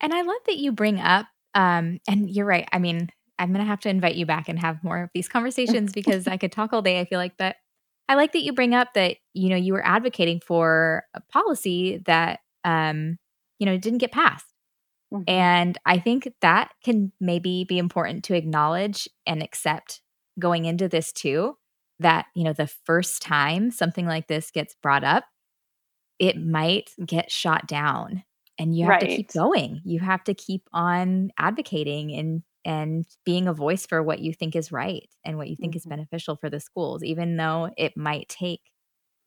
And 0.00 0.12
I 0.12 0.22
love 0.22 0.40
that 0.46 0.58
you 0.58 0.72
bring 0.72 1.00
up 1.00 1.26
um 1.54 2.00
and 2.08 2.30
you're 2.30 2.46
right. 2.46 2.68
I 2.72 2.78
mean, 2.78 3.10
I'm 3.38 3.52
going 3.52 3.64
to 3.64 3.68
have 3.68 3.80
to 3.80 3.90
invite 3.90 4.14
you 4.14 4.24
back 4.24 4.48
and 4.48 4.58
have 4.58 4.82
more 4.82 5.02
of 5.02 5.10
these 5.14 5.28
conversations 5.28 5.92
because 5.94 6.26
I 6.26 6.36
could 6.36 6.52
talk 6.52 6.72
all 6.72 6.82
day 6.82 7.00
I 7.00 7.04
feel 7.04 7.18
like 7.18 7.36
but 7.38 7.56
I 8.08 8.14
like 8.14 8.32
that 8.32 8.42
you 8.42 8.52
bring 8.52 8.74
up 8.74 8.94
that 8.94 9.16
you 9.34 9.48
know 9.48 9.56
you 9.56 9.72
were 9.72 9.86
advocating 9.86 10.40
for 10.40 11.04
a 11.14 11.20
policy 11.20 12.02
that 12.06 12.40
um 12.64 13.18
you 13.58 13.66
know 13.66 13.76
didn't 13.76 13.98
get 13.98 14.12
passed. 14.12 14.46
Mm-hmm. 15.12 15.22
And 15.28 15.78
I 15.86 15.98
think 15.98 16.28
that 16.40 16.70
can 16.84 17.12
maybe 17.20 17.64
be 17.64 17.78
important 17.78 18.24
to 18.24 18.34
acknowledge 18.34 19.08
and 19.26 19.42
accept 19.42 20.00
going 20.38 20.64
into 20.64 20.88
this 20.88 21.12
too 21.12 21.56
that 22.00 22.26
you 22.34 22.44
know 22.44 22.52
the 22.52 22.66
first 22.66 23.22
time 23.22 23.70
something 23.70 24.06
like 24.06 24.26
this 24.28 24.50
gets 24.50 24.74
brought 24.82 25.04
up 25.04 25.24
it 26.18 26.36
might 26.36 26.90
get 27.04 27.30
shot 27.30 27.66
down 27.66 28.22
and 28.58 28.76
you 28.76 28.84
have 28.84 28.90
right. 28.90 29.00
to 29.00 29.16
keep 29.16 29.32
going 29.32 29.80
you 29.84 30.00
have 30.00 30.22
to 30.24 30.34
keep 30.34 30.62
on 30.72 31.30
advocating 31.38 32.14
and 32.14 32.42
and 32.64 33.06
being 33.24 33.46
a 33.46 33.54
voice 33.54 33.86
for 33.86 34.02
what 34.02 34.18
you 34.18 34.34
think 34.34 34.56
is 34.56 34.72
right 34.72 35.08
and 35.24 35.38
what 35.38 35.48
you 35.48 35.56
think 35.56 35.72
mm-hmm. 35.72 35.78
is 35.78 35.86
beneficial 35.86 36.36
for 36.36 36.50
the 36.50 36.60
schools 36.60 37.02
even 37.02 37.36
though 37.36 37.70
it 37.76 37.96
might 37.96 38.28
take 38.28 38.60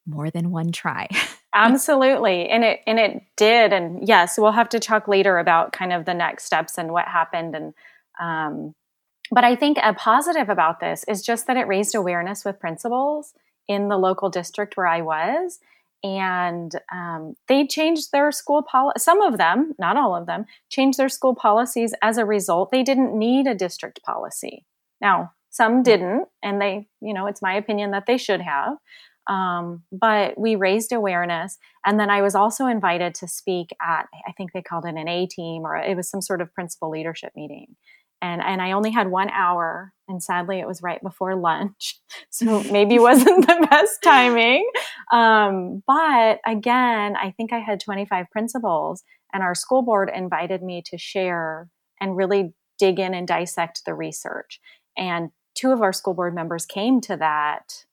more 0.06 0.30
than 0.30 0.52
one 0.52 0.72
try 0.72 1.08
absolutely 1.54 2.48
and 2.50 2.64
it 2.64 2.80
and 2.86 3.00
it 3.00 3.24
did 3.36 3.74
and 3.74 4.08
yes 4.08 4.38
we'll 4.38 4.52
have 4.52 4.70
to 4.70 4.80
talk 4.80 5.08
later 5.08 5.40
about 5.40 5.72
kind 5.72 5.92
of 5.92 6.06
the 6.06 6.14
next 6.14 6.46
steps 6.46 6.78
and 6.78 6.92
what 6.92 7.08
happened 7.08 7.56
and 7.56 7.74
um, 8.20 8.76
but 9.32 9.44
I 9.44 9.56
think 9.56 9.78
a 9.82 9.94
positive 9.94 10.50
about 10.50 10.80
this 10.80 11.04
is 11.08 11.22
just 11.22 11.48
that 11.48 11.58
it 11.58 11.68
raised 11.68 11.96
awareness 11.96 12.44
with 12.44 12.60
principals 12.60 13.34
in 13.68 13.88
the 13.88 13.98
local 13.98 14.30
district 14.30 14.76
where 14.76 14.88
I 14.88 15.02
was. 15.02 15.60
And 16.02 16.72
um, 16.92 17.36
they 17.48 17.68
changed 17.68 18.12
their 18.12 18.32
school 18.32 18.64
policy. 18.64 19.00
Some 19.00 19.22
of 19.22 19.38
them, 19.38 19.76
not 19.78 19.98
all 19.98 20.16
of 20.16 20.28
them, 20.28 20.46
changed 20.70 20.98
their 20.98 21.10
school 21.10 21.36
policies 21.36 21.94
as 22.02 22.18
a 22.18 22.26
result. 22.26 22.72
They 22.72 22.84
didn't 22.84 23.18
need 23.18 23.48
a 23.48 23.54
district 23.54 24.02
policy. 24.04 24.66
Now, 25.02 25.34
some 25.50 25.84
didn't, 25.84 26.28
and 26.42 26.62
they, 26.62 26.88
you 27.02 27.14
know, 27.14 27.28
it's 27.28 27.42
my 27.42 27.54
opinion 27.54 27.92
that 27.92 28.06
they 28.06 28.18
should 28.18 28.42
have. 28.42 28.78
Um, 29.30 29.84
but 29.92 30.38
we 30.38 30.56
raised 30.56 30.92
awareness. 30.92 31.58
And 31.86 32.00
then 32.00 32.10
I 32.10 32.22
was 32.22 32.36
also 32.36 32.66
invited 32.66 33.14
to 33.16 33.28
speak 33.28 33.70
at, 33.82 34.08
I 34.28 34.32
think 34.32 34.52
they 34.52 34.62
called 34.62 34.86
it 34.86 34.96
an 34.96 35.08
A 35.08 35.28
team 35.28 35.66
or 35.66 35.78
it 35.78 35.96
was 35.96 36.10
some 36.10 36.22
sort 36.22 36.42
of 36.42 36.54
principal 36.54 36.90
leadership 36.90 37.32
meeting 37.36 37.76
and 38.22 38.42
and 38.42 38.62
I 38.62 38.72
only 38.74 38.92
had 38.92 39.10
one 39.10 39.30
hour, 39.30 39.94
and 40.08 40.22
sadly, 40.22 40.60
it 40.60 40.68
was 40.68 40.82
right 40.82 41.02
before 41.02 41.36
lunch, 41.36 42.00
so 42.30 42.64
maybe 42.64 43.00
wasn't 43.00 43.48
the 43.48 43.68
best 43.70 44.02
timing. 44.04 44.70
Um, 45.12 45.84
but 45.88 46.40
again, 46.46 47.16
I 47.16 47.34
think 47.36 47.54
I 47.54 47.60
had 47.60 47.80
25 47.80 48.26
principals, 48.32 49.04
and 49.34 49.44
our 49.44 49.56
school 49.56 49.82
board 49.82 50.12
invited 50.14 50.62
me 50.62 50.84
to 50.88 50.98
share 50.98 51.70
and 52.02 52.16
really 52.16 52.54
dig 52.78 53.00
in 53.00 53.14
and 53.14 53.28
dissect 53.28 53.84
the 53.86 53.94
research. 53.94 54.60
And 54.98 55.30
two 55.56 55.72
of 55.72 55.82
our 55.82 55.94
school 55.94 56.14
board 56.14 56.34
members 56.34 56.66
came 56.66 57.02
to 57.02 57.18
that. 57.18 57.86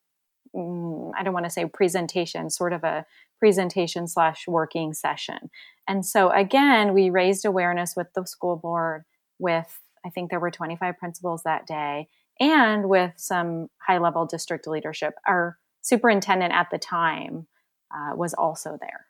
Mm, 0.55 1.13
I 1.17 1.23
don't 1.23 1.35
want 1.35 1.47
to 1.47 1.51
say 1.51 1.67
presentation, 1.67 2.51
sort 2.51 2.73
of 2.73 2.85
a 2.85 3.07
presentation 3.39 4.09
slash 4.09 4.47
working 4.47 4.93
session. 4.93 5.51
And 5.89 6.05
so 6.05 6.31
again, 6.31 6.95
we 6.95 7.11
raised 7.11 7.45
awareness 7.45 7.95
with 7.97 8.09
the 8.15 8.27
school 8.27 8.57
board 8.57 9.05
with 9.39 9.81
I 10.05 10.11
think 10.11 10.31
there 10.31 10.41
were 10.41 10.53
25 10.53 10.99
principals 10.99 11.43
that 11.43 11.67
day, 11.67 12.07
and 12.39 12.89
with 12.89 13.13
some 13.17 13.69
high 13.85 13.99
level 13.99 14.25
district 14.25 14.69
leadership. 14.69 15.15
Our 15.27 15.59
superintendent 15.83 16.53
at 16.53 16.69
the 16.71 16.79
time 16.79 17.49
uh, 17.95 18.15
was 18.15 18.35
also 18.35 18.79
there. 18.81 19.07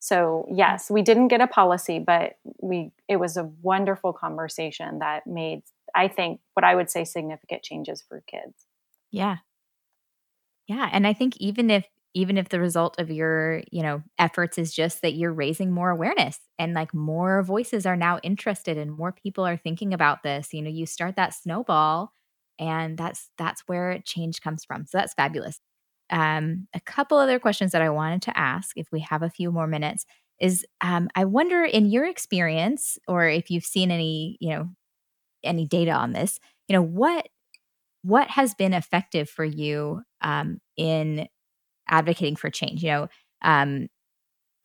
So 0.00 0.46
yes, 0.50 0.90
we 0.90 1.02
didn't 1.02 1.28
get 1.28 1.40
a 1.40 1.46
policy, 1.46 1.98
but 1.98 2.38
we 2.60 2.92
it 3.08 3.16
was 3.16 3.36
a 3.36 3.50
wonderful 3.62 4.12
conversation 4.12 5.00
that 5.00 5.26
made 5.26 5.62
I 5.94 6.08
think 6.08 6.40
what 6.54 6.64
I 6.64 6.74
would 6.74 6.90
say 6.90 7.04
significant 7.04 7.62
changes 7.62 8.02
for 8.06 8.22
kids. 8.26 8.66
Yeah. 9.10 9.38
Yeah, 10.68 10.88
and 10.92 11.06
I 11.06 11.12
think 11.14 11.36
even 11.38 11.70
if 11.70 11.86
even 12.14 12.38
if 12.38 12.48
the 12.48 12.60
result 12.60 12.98
of 12.98 13.10
your 13.10 13.62
you 13.72 13.82
know 13.82 14.02
efforts 14.18 14.58
is 14.58 14.72
just 14.74 15.02
that 15.02 15.14
you're 15.14 15.32
raising 15.32 15.70
more 15.72 15.90
awareness 15.90 16.38
and 16.58 16.74
like 16.74 16.92
more 16.94 17.42
voices 17.42 17.86
are 17.86 17.96
now 17.96 18.18
interested 18.22 18.76
and 18.78 18.92
more 18.96 19.12
people 19.12 19.46
are 19.46 19.56
thinking 19.56 19.94
about 19.94 20.22
this 20.22 20.52
you 20.52 20.62
know 20.62 20.70
you 20.70 20.86
start 20.86 21.16
that 21.16 21.34
snowball 21.34 22.12
and 22.58 22.98
that's 22.98 23.30
that's 23.38 23.62
where 23.66 23.98
change 24.04 24.40
comes 24.42 24.64
from. 24.64 24.86
So 24.86 24.98
that's 24.98 25.14
fabulous. 25.14 25.60
Um, 26.10 26.68
a 26.74 26.80
couple 26.80 27.18
other 27.18 27.38
questions 27.38 27.72
that 27.72 27.82
i 27.82 27.90
wanted 27.90 28.22
to 28.22 28.38
ask 28.38 28.76
if 28.78 28.90
we 28.92 29.00
have 29.00 29.22
a 29.22 29.28
few 29.30 29.52
more 29.52 29.66
minutes 29.66 30.06
is 30.40 30.64
um, 30.80 31.08
i 31.14 31.24
wonder 31.26 31.64
in 31.64 31.84
your 31.90 32.06
experience 32.06 32.98
or 33.06 33.28
if 33.28 33.50
you've 33.50 33.64
seen 33.66 33.90
any 33.90 34.38
you 34.40 34.48
know 34.50 34.70
any 35.44 35.66
data 35.66 35.92
on 35.92 36.12
this 36.12 36.38
you 36.68 36.74
know 36.74 36.82
what 36.82 37.28
what 38.02 38.28
has 38.28 38.54
been 38.54 38.74
effective 38.74 39.28
for 39.28 39.44
you 39.44 40.02
um, 40.20 40.60
in 40.76 41.28
advocating 41.88 42.36
for 42.36 42.50
change? 42.50 42.82
You 42.82 42.90
know 42.90 43.08
um, 43.42 43.88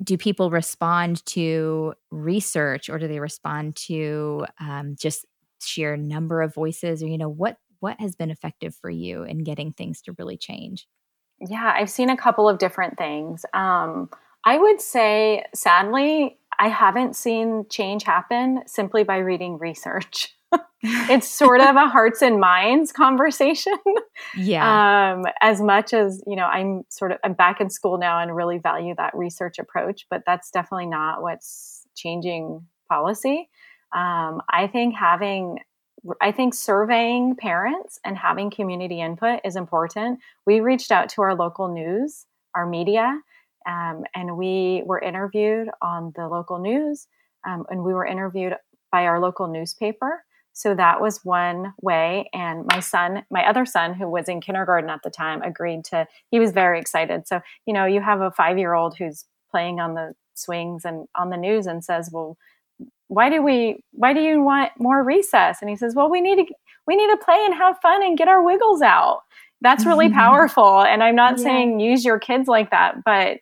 do 0.04 0.18
people 0.18 0.50
respond 0.50 1.26
to 1.28 1.94
research 2.12 2.90
or 2.90 2.98
do 2.98 3.08
they 3.08 3.20
respond 3.20 3.76
to 3.76 4.46
um, 4.60 4.96
just 5.00 5.26
sheer 5.62 5.96
number 5.96 6.42
of 6.42 6.54
voices? 6.54 7.04
Or 7.04 7.08
you 7.08 7.18
know 7.18 7.30
what 7.30 7.58
what 7.80 8.00
has 8.00 8.16
been 8.16 8.32
effective 8.32 8.74
for 8.76 8.90
you 8.90 9.24
in 9.24 9.44
getting 9.44 9.74
things 9.74 10.02
to 10.04 10.16
really 10.18 10.38
change? 10.38 10.88
Yeah 11.40 11.74
i've 11.76 11.90
seen 11.90 12.10
a 12.10 12.18
couple 12.18 12.48
of 12.48 12.58
different 12.58 12.98
things. 12.98 13.46
Um, 13.54 14.10
i 14.46 14.58
would 14.58 14.82
say 14.82 15.46
sadly 15.54 16.38
i 16.60 16.68
haven't 16.68 17.16
seen 17.16 17.66
change 17.70 18.04
happen 18.04 18.62
simply 18.66 19.04
by 19.04 19.18
reading 19.18 19.58
research 19.58 20.36
it's 20.84 21.28
sort 21.28 21.62
of 21.62 21.76
a 21.76 21.88
hearts 21.88 22.22
and 22.22 22.39
minds 22.39 22.91
conversation. 22.91 23.78
Yeah. 24.38 25.14
Um, 25.14 25.26
as 25.41 25.62
much 25.62 25.93
as, 25.93 26.22
you 26.28 26.36
know, 26.36 26.45
I'm 26.45 26.84
sort 26.89 27.12
of, 27.12 27.20
I'm 27.24 27.34
back 27.34 27.62
in 27.62 27.70
school 27.70 27.97
now 27.97 28.20
and 28.20 28.36
really 28.36 28.58
value 28.58 28.93
that 28.97 29.16
research 29.16 29.60
approach, 29.60 30.06
but 30.10 30.24
that's 30.26 30.51
definitely 30.51 30.88
not 30.88 31.22
what's 31.22 31.86
changing 31.95 32.66
policy. 32.89 33.49
Um, 33.95 34.41
I 34.49 34.68
think 34.72 34.95
having, 34.95 35.60
I 36.22 36.32
think 36.32 36.54
surveying 36.54 37.36
parents 37.38 37.99
and 38.04 38.18
having 38.18 38.51
community 38.51 38.99
input 38.99 39.39
is 39.45 39.56
important. 39.56 40.20
We 40.45 40.60
reached 40.60 40.91
out 40.91 41.10
to 41.10 41.22
our 41.22 41.36
local 41.36 41.74
news, 41.74 42.26
our 42.56 42.66
media, 42.66 43.20
um, 43.66 44.04
and 44.14 44.38
we 44.38 44.84
were 44.86 44.99
interviewed 44.99 45.70
on 45.82 46.12
the 46.16 46.28
local 46.28 46.60
news, 46.60 47.08
um, 47.47 47.64
and 47.70 47.84
we 47.84 47.93
were 47.93 48.06
interviewed 48.06 48.54
by 48.91 49.06
our 49.06 49.22
local 49.22 49.47
newspaper. 49.47 50.24
So 50.54 50.76
that 50.76 51.01
was 51.01 51.26
one 51.26 51.74
way. 51.82 52.30
And 52.32 52.66
my 52.68 52.80
son, 52.80 53.24
my 53.32 53.47
other 53.47 53.66
son, 53.66 53.95
who 53.95 54.08
was 54.08 54.30
in 54.30 54.39
kindergarten 54.39 54.89
at 54.89 55.01
the 55.04 55.10
time, 55.10 55.41
agreed 55.41 55.84
to, 55.86 56.08
he 56.30 56.39
was 56.39 56.51
very 56.51 56.80
excited. 56.80 57.28
So, 57.28 57.41
you 57.66 57.74
know, 57.74 57.86
you 57.86 58.01
have 58.01 58.22
a 58.22 58.32
five 58.32 58.58
year 58.58 58.74
old 58.74 58.95
who's 58.95 59.26
playing 59.49 59.80
on 59.80 59.95
the 59.95 60.14
swings 60.36 60.86
and 60.86 61.08
on 61.16 61.32
the 61.32 61.38
news 61.38 61.66
and 61.66 61.84
says, 61.84 62.10
well, 62.12 62.38
why 63.08 63.30
do 63.30 63.41
we, 63.41 63.84
why 63.91 64.14
do 64.14 64.22
you 64.22 64.41
want 64.41 64.72
more 64.80 65.04
recess? 65.04 65.58
And 65.62 65.70
he 65.70 65.76
says, 65.76 65.95
well, 65.95 66.10
we 66.10 66.22
need 66.22 66.47
to, 66.47 66.54
we 66.88 66.95
need 66.95 67.10
to 67.10 67.18
play 67.18 67.43
and 67.45 67.54
have 67.56 67.80
fun 67.82 68.04
and 68.04 68.18
get 68.18 68.28
our 68.28 68.43
wiggles 68.43 68.82
out. 68.82 69.22
That's 69.62 69.86
really 69.86 70.08
mm-hmm. 70.08 70.16
powerful. 70.16 70.82
And 70.82 71.01
I'm 71.01 71.16
not 71.16 71.38
yeah. 71.38 71.43
saying 71.43 71.80
use 71.80 72.06
your 72.06 72.20
kids 72.20 72.47
like 72.47 72.72
that, 72.72 73.04
but 73.04 73.39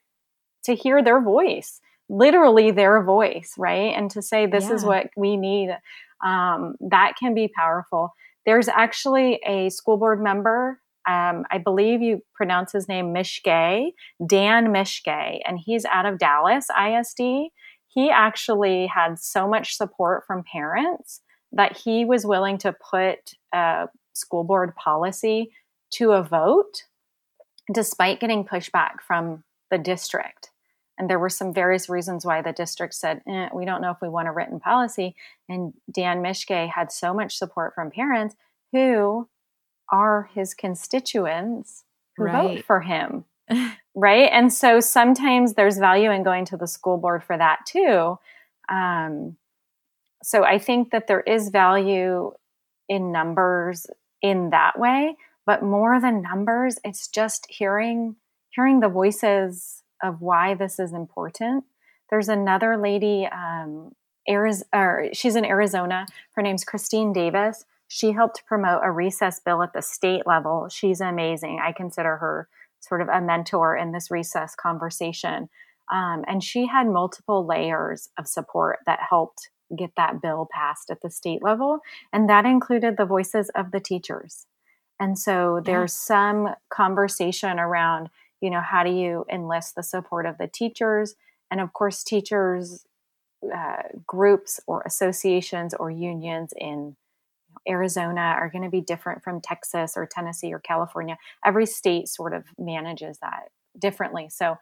to 0.66 0.76
hear 0.76 1.04
their 1.04 1.20
voice, 1.20 1.82
literally 2.10 2.72
their 2.72 3.02
voice, 3.02 3.54
right? 3.58 3.94
And 3.96 4.12
to 4.12 4.22
say, 4.22 4.46
this 4.46 4.66
yeah. 4.66 4.76
is 4.76 4.86
what 4.86 5.10
we 5.18 5.36
need 5.36 5.76
um, 6.24 6.76
that 6.90 7.14
can 7.20 7.34
be 7.34 7.48
powerful. 7.48 8.14
There's 8.46 8.68
actually 8.68 9.40
a 9.46 9.70
school 9.70 9.98
board 9.98 10.22
member. 10.22 10.80
Um, 11.08 11.46
I 11.52 11.58
believe 11.58 12.02
you 12.02 12.22
pronounce 12.36 12.72
his 12.72 12.88
name 12.88 13.14
Micciche, 13.14 13.92
Dan 14.26 14.68
Micciche, 14.68 15.40
and 15.46 15.60
he's 15.60 15.86
out 15.86 16.06
of 16.06 16.20
Dallas 16.20 16.68
ISD. 16.70 17.50
He 17.88 18.10
actually 18.10 18.88
had 18.88 19.20
so 19.20 19.48
much 19.48 19.76
support 19.76 20.24
from 20.26 20.44
parents 20.52 21.22
that 21.52 21.78
he 21.78 22.06
was 22.06 22.26
willing 22.26 22.58
to 22.60 22.74
put 22.74 23.34
a 23.54 23.88
school 24.14 24.44
board 24.44 24.76
policy 24.76 25.52
to 25.92 26.12
a 26.12 26.24
vote 26.24 26.84
despite 27.74 28.20
getting 28.20 28.46
pushback 28.46 29.02
from 29.06 29.44
the 29.70 29.78
district. 29.78 30.51
And 30.98 31.10
there 31.10 31.20
were 31.20 31.30
some 31.30 31.54
various 31.54 31.90
reasons 31.90 32.26
why 32.26 32.42
the 32.42 32.52
district 32.52 32.94
said, 32.94 33.22
eh, 33.28 33.50
we 33.54 33.66
don't 33.66 33.82
know 33.82 33.92
if 33.92 34.02
we 34.02 34.10
want 34.10 34.28
a 34.28 34.32
written 34.32 34.60
policy. 34.60 35.16
And 35.50 35.74
Dan 35.92 36.22
Micciche 36.22 36.70
had 36.70 36.92
so 36.92 37.14
much 37.14 37.38
support 37.38 37.74
from 37.74 37.92
parents 37.92 38.36
who 38.72 39.28
are 39.92 40.30
his 40.34 40.54
constituents 40.54 41.84
who 42.18 42.26
right. 42.26 42.58
vote 42.58 42.66
for 42.66 42.82
him. 42.82 43.26
right. 43.96 44.30
And 44.32 44.54
so 44.54 44.80
sometimes 44.80 45.54
there's 45.54 45.78
value 45.78 46.12
in 46.12 46.24
going 46.24 46.46
to 46.46 46.58
the 46.58 46.68
school 46.68 46.98
board 46.98 47.24
for 47.24 47.38
that 47.38 47.60
too. 47.66 48.18
Um, 48.70 49.38
so 50.24 50.44
I 50.44 50.60
think 50.60 50.92
that 50.92 51.08
there 51.08 51.22
is 51.22 51.50
value 51.50 52.32
in 52.88 53.12
numbers 53.12 53.88
in 54.22 54.52
that 54.52 54.78
way. 54.78 55.16
But 55.46 55.64
more 55.64 56.00
than 56.00 56.22
numbers, 56.22 56.78
it's 56.84 57.08
just 57.08 57.48
hearing 57.50 58.16
hearing 58.52 58.82
the 58.82 58.90
voices 58.90 59.81
of 60.04 60.22
why 60.22 60.54
this 60.54 60.80
is 60.80 60.94
important. 60.94 61.66
There's 62.10 62.30
another 62.30 62.78
lady, 62.78 63.28
um, 63.32 63.96
she's 65.14 65.36
in 65.36 65.46
Arizona. 65.46 66.06
Her 66.36 66.42
name's 66.42 66.64
Christine 66.64 67.14
Davis. 67.14 67.66
She 67.88 68.12
helped 68.12 68.46
promote 68.46 68.82
a 68.84 68.92
recess 68.92 69.40
bill 69.40 69.64
at 69.64 69.74
the 69.74 69.82
state 69.82 70.26
level. 70.26 70.70
She's 70.70 71.02
amazing. 71.02 71.60
I 71.62 71.72
consider 71.72 72.18
her 72.18 72.48
sort 72.80 73.02
of 73.02 73.10
a 73.10 73.22
mentor 73.22 73.76
in 73.76 73.92
this 73.92 74.10
recess 74.10 74.56
conversation. 74.56 75.50
Um, 75.92 76.24
and 76.28 76.44
she 76.44 76.68
had 76.68 76.88
multiple 76.88 77.46
layers 77.46 78.10
of 78.18 78.28
support 78.28 78.80
that 78.86 79.00
helped 79.10 79.50
get 79.78 79.92
that 79.98 80.22
bill 80.22 80.48
passed 80.52 80.90
at 80.90 81.02
the 81.02 81.10
state 81.10 81.44
level. 81.44 81.80
And 82.14 82.30
that 82.30 82.46
included 82.46 82.98
the 82.98 83.06
voices 83.06 83.50
of 83.56 83.72
the 83.72 83.80
teachers. 83.80 84.46
And 85.00 85.18
so 85.18 85.62
there's 85.66 85.94
some 85.94 86.50
conversation 86.70 87.60
around, 87.60 88.10
you 88.42 88.50
know, 88.50 88.62
how 88.62 88.84
do 88.84 88.92
you 88.92 89.26
enlist 89.32 89.76
the 89.76 89.84
support 89.84 90.26
of 90.26 90.38
the 90.38 90.48
teachers? 90.48 91.16
And 91.50 91.62
of 91.62 91.74
course, 91.74 92.04
teachers 92.04 92.86
uh, 93.54 93.84
groups 94.06 94.60
or 94.68 94.84
associations 94.86 95.74
or 95.74 95.90
unions 95.90 96.54
in 96.58 96.96
Arizona 97.68 98.22
are 98.22 98.50
going 98.50 98.64
to 98.64 98.70
be 98.70 98.82
different 98.82 99.24
from 99.24 99.42
Texas 99.42 99.94
or 99.96 100.06
Tennessee 100.06 100.54
or 100.54 100.60
California. 100.60 101.18
Every 101.46 101.66
state 101.66 102.08
sort 102.08 102.34
of 102.34 102.46
manages 102.58 103.20
that 103.20 103.50
differently. 103.78 104.30
So 104.30 104.58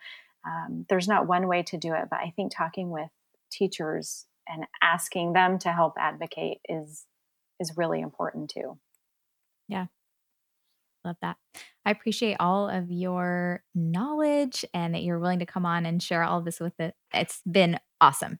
um, 0.45 0.85
there's 0.89 1.07
not 1.07 1.27
one 1.27 1.47
way 1.47 1.63
to 1.63 1.77
do 1.77 1.93
it, 1.93 2.07
but 2.09 2.19
I 2.19 2.33
think 2.35 2.51
talking 2.55 2.89
with 2.89 3.09
teachers 3.51 4.25
and 4.47 4.65
asking 4.81 5.33
them 5.33 5.59
to 5.59 5.71
help 5.71 5.93
advocate 5.97 6.59
is 6.67 7.05
is 7.59 7.75
really 7.75 7.99
important 7.99 8.49
too. 8.49 8.79
Yeah. 9.67 9.87
Love 11.09 11.17
that. 11.23 11.37
I 11.85 11.91
appreciate 11.91 12.35
all 12.39 12.69
of 12.69 12.91
your 12.91 13.63
knowledge 13.73 14.63
and 14.75 14.93
that 14.93 15.01
you're 15.01 15.17
willing 15.17 15.39
to 15.39 15.45
come 15.47 15.65
on 15.65 15.87
and 15.87 16.03
share 16.03 16.23
all 16.23 16.37
of 16.37 16.45
this 16.45 16.59
with 16.59 16.79
it. 16.79 16.93
It's 17.15 17.41
been 17.51 17.79
awesome. 17.99 18.37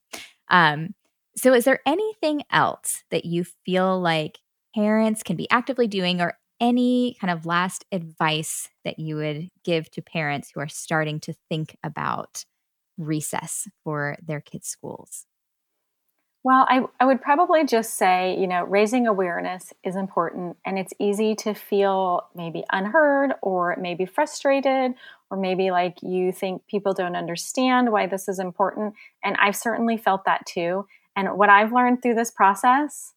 Um, 0.51 0.93
so, 1.35 1.53
is 1.53 1.65
there 1.65 1.79
anything 1.87 2.43
else 2.51 3.03
that 3.09 3.25
you 3.25 3.43
feel 3.65 3.99
like 3.99 4.37
parents 4.75 5.23
can 5.23 5.35
be 5.35 5.49
actively 5.49 5.87
doing, 5.87 6.21
or 6.21 6.37
any 6.61 7.15
kind 7.19 7.31
of 7.31 7.47
last 7.47 7.85
advice 7.91 8.69
that 8.85 8.99
you 8.99 9.15
would 9.15 9.49
give 9.63 9.89
to 9.91 10.01
parents 10.03 10.51
who 10.53 10.59
are 10.59 10.67
starting 10.67 11.19
to 11.21 11.33
think 11.49 11.75
about 11.83 12.45
recess 12.97 13.67
for 13.83 14.17
their 14.23 14.41
kids' 14.41 14.67
schools? 14.67 15.25
Well, 16.43 16.65
I, 16.69 16.85
I 17.01 17.05
would 17.05 17.21
probably 17.21 17.65
just 17.65 17.95
say, 17.95 18.37
you 18.39 18.47
know, 18.47 18.63
raising 18.63 19.07
awareness 19.07 19.73
is 19.83 19.97
important 19.97 20.55
and 20.65 20.79
it's 20.79 20.93
easy 20.97 21.35
to 21.35 21.53
feel 21.53 22.27
maybe 22.33 22.63
unheard 22.71 23.33
or 23.41 23.75
maybe 23.79 24.05
frustrated 24.05 24.93
or 25.29 25.37
maybe 25.37 25.69
like 25.69 26.01
you 26.01 26.31
think 26.31 26.65
people 26.67 26.93
don't 26.93 27.17
understand 27.17 27.91
why 27.91 28.07
this 28.07 28.29
is 28.29 28.39
important. 28.39 28.93
And 29.23 29.35
I've 29.37 29.55
certainly 29.55 29.97
felt 29.97 30.23
that 30.25 30.45
too. 30.45 30.85
And 31.13 31.37
what 31.37 31.49
I've 31.49 31.73
learned 31.73 32.01
through 32.01 32.15
this 32.15 32.31
process, 32.31 33.13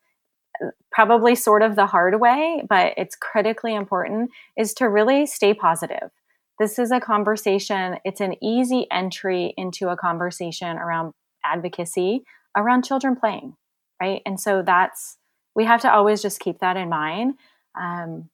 uh, 0.63 0.71
probably 0.91 1.37
sort 1.37 1.63
of 1.63 1.77
the 1.77 1.87
hard 1.87 2.21
way, 2.21 2.65
but 2.69 2.93
it's 2.97 3.15
critically 3.15 3.75
important, 3.75 4.31
is 4.57 4.75
to 4.75 4.89
really 4.89 5.27
stay 5.27 5.55
positive. 5.55 6.11
This 6.59 6.77
is 6.77 6.91
a 6.91 6.99
conversation, 6.99 7.99
it's 8.05 8.21
an 8.21 8.35
easy 8.43 8.89
entry 8.91 9.55
into 9.57 9.89
a 9.91 9.97
conversation 9.97 10.77
around 10.77 11.15
advocacy 11.45 12.25
around 12.57 12.85
children 12.85 13.17
playing, 13.17 13.57
right? 14.01 14.23
And 14.27 14.39
so 14.39 14.63
that's, 14.63 15.19
we 15.55 15.65
have 15.65 15.81
to 15.83 15.93
always 15.93 16.23
just 16.23 16.41
keep 16.41 16.61
that 16.61 16.77
in 16.77 16.89
mind. 16.89 17.35
Um, 17.79 18.29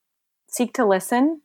seek 0.49 0.75
to 0.75 0.85
listen 0.85 1.43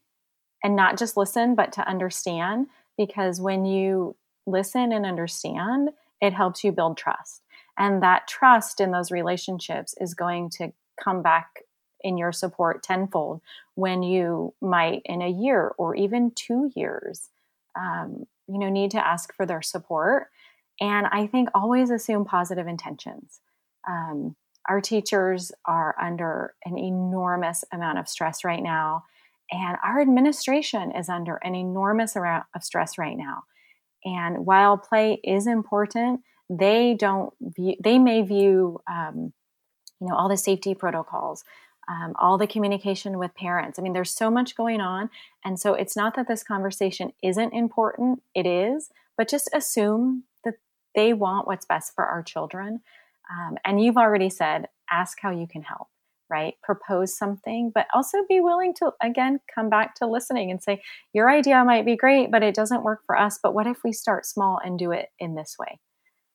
and 0.64 0.76
not 0.76 0.98
just 0.98 1.18
listen, 1.18 1.56
but 1.56 1.74
to 1.74 1.88
understand, 1.88 2.68
because 2.98 3.42
when 3.42 3.66
you 3.66 4.16
listen 4.46 4.92
and 4.92 5.06
understand, 5.06 5.90
it 6.22 6.34
helps 6.34 6.64
you 6.64 6.72
build 6.72 6.98
trust. 6.98 7.42
And 7.78 8.02
that 8.04 8.28
trust 8.28 8.80
in 8.80 8.92
those 8.92 9.12
relationships 9.12 9.96
is 10.00 10.14
going 10.14 10.50
to 10.52 10.72
come 11.04 11.22
back 11.22 11.64
in 12.04 12.18
your 12.18 12.32
support 12.32 12.84
tenfold 12.84 13.42
when 13.76 14.04
you 14.04 14.54
might 14.62 15.02
in 15.06 15.22
a 15.22 15.30
year 15.30 15.74
or 15.78 15.96
even 15.96 16.32
two 16.36 16.70
years 16.76 17.30
um, 17.80 18.26
you 18.48 18.60
know 18.60 18.70
need 18.70 18.92
to 18.92 19.06
ask 19.06 19.34
for 19.34 19.46
their 19.46 19.62
support 19.62 20.28
and 20.80 21.08
I 21.08 21.28
think 21.28 21.50
always 21.54 21.90
assume 21.90 22.26
positive 22.26 22.68
intentions. 22.68 23.40
Um, 23.88 24.36
our 24.68 24.82
teachers 24.82 25.52
are 25.66 25.96
under 26.02 26.54
an 26.66 26.78
enormous 26.78 27.66
amount 27.72 28.00
of 28.00 28.08
stress 28.08 28.44
right 28.44 28.64
now, 28.64 29.06
and 29.52 29.78
our 29.84 30.02
administration 30.02 30.92
is 30.92 31.10
under 31.10 31.36
an 31.38 31.56
enormous 31.56 32.16
amount 32.16 32.46
of 32.56 32.64
stress 32.64 32.98
right 32.98 33.18
now. 33.18 33.44
And 34.06 34.46
while 34.46 34.78
play 34.78 35.20
is 35.24 35.48
important, 35.48 36.22
they 36.50 36.96
don't 36.98 37.34
view, 37.40 37.76
they 37.82 38.00
may 38.00 38.22
view, 38.22 38.82
um, 38.90 39.34
you 40.00 40.08
know, 40.08 40.16
all 40.16 40.30
the 40.30 40.38
safety 40.38 40.76
protocols, 40.76 41.44
um, 41.88 42.14
all 42.20 42.38
the 42.38 42.48
communication 42.48 43.18
with 43.18 43.36
parents. 43.36 43.78
I 43.78 43.82
mean, 43.82 43.94
there's 43.94 44.12
so 44.12 44.30
much 44.30 44.56
going 44.56 44.82
on. 44.82 45.10
And 45.44 45.60
so 45.60 45.74
it's 45.74 45.96
not 45.96 46.16
that 46.16 46.28
this 46.28 46.44
conversation 46.44 47.14
isn't 47.22 47.54
important, 47.54 48.22
it 48.34 48.46
is, 48.46 48.90
but 49.18 49.30
just 49.30 49.50
assume 49.54 50.24
they 50.96 51.14
want 51.14 51.48
what's 51.48 51.66
best 51.66 51.94
for 51.96 52.06
our 52.06 52.24
children. 52.24 52.82
Um, 53.32 53.58
and 53.66 53.84
you've 53.84 53.98
already 53.98 54.30
said, 54.30 54.68
ask 54.92 55.18
how 55.22 55.32
you 55.32 55.48
can 55.48 55.62
help, 55.62 55.88
right? 56.30 56.56
Propose 56.62 57.18
something, 57.18 57.72
but 57.74 57.88
also 57.94 58.20
be 58.28 58.40
willing 58.40 58.74
to, 58.76 58.92
again, 59.02 59.40
come 59.54 59.70
back 59.70 59.96
to 59.96 60.08
listening 60.08 60.52
and 60.52 60.62
say, 60.62 60.82
your 61.14 61.30
idea 61.30 61.64
might 61.64 61.86
be 61.86 61.96
great, 61.96 62.32
but 62.32 62.44
it 62.44 62.56
doesn't 62.56 62.84
work 62.84 63.02
for 63.06 63.18
us. 63.18 63.40
But 63.42 63.54
what 63.54 63.68
if 63.68 63.84
we 63.84 63.94
start 63.94 64.26
small 64.26 64.60
and 64.64 64.78
do 64.78 64.92
it 64.92 65.10
in 65.20 65.36
this 65.36 65.56
way, 65.60 65.80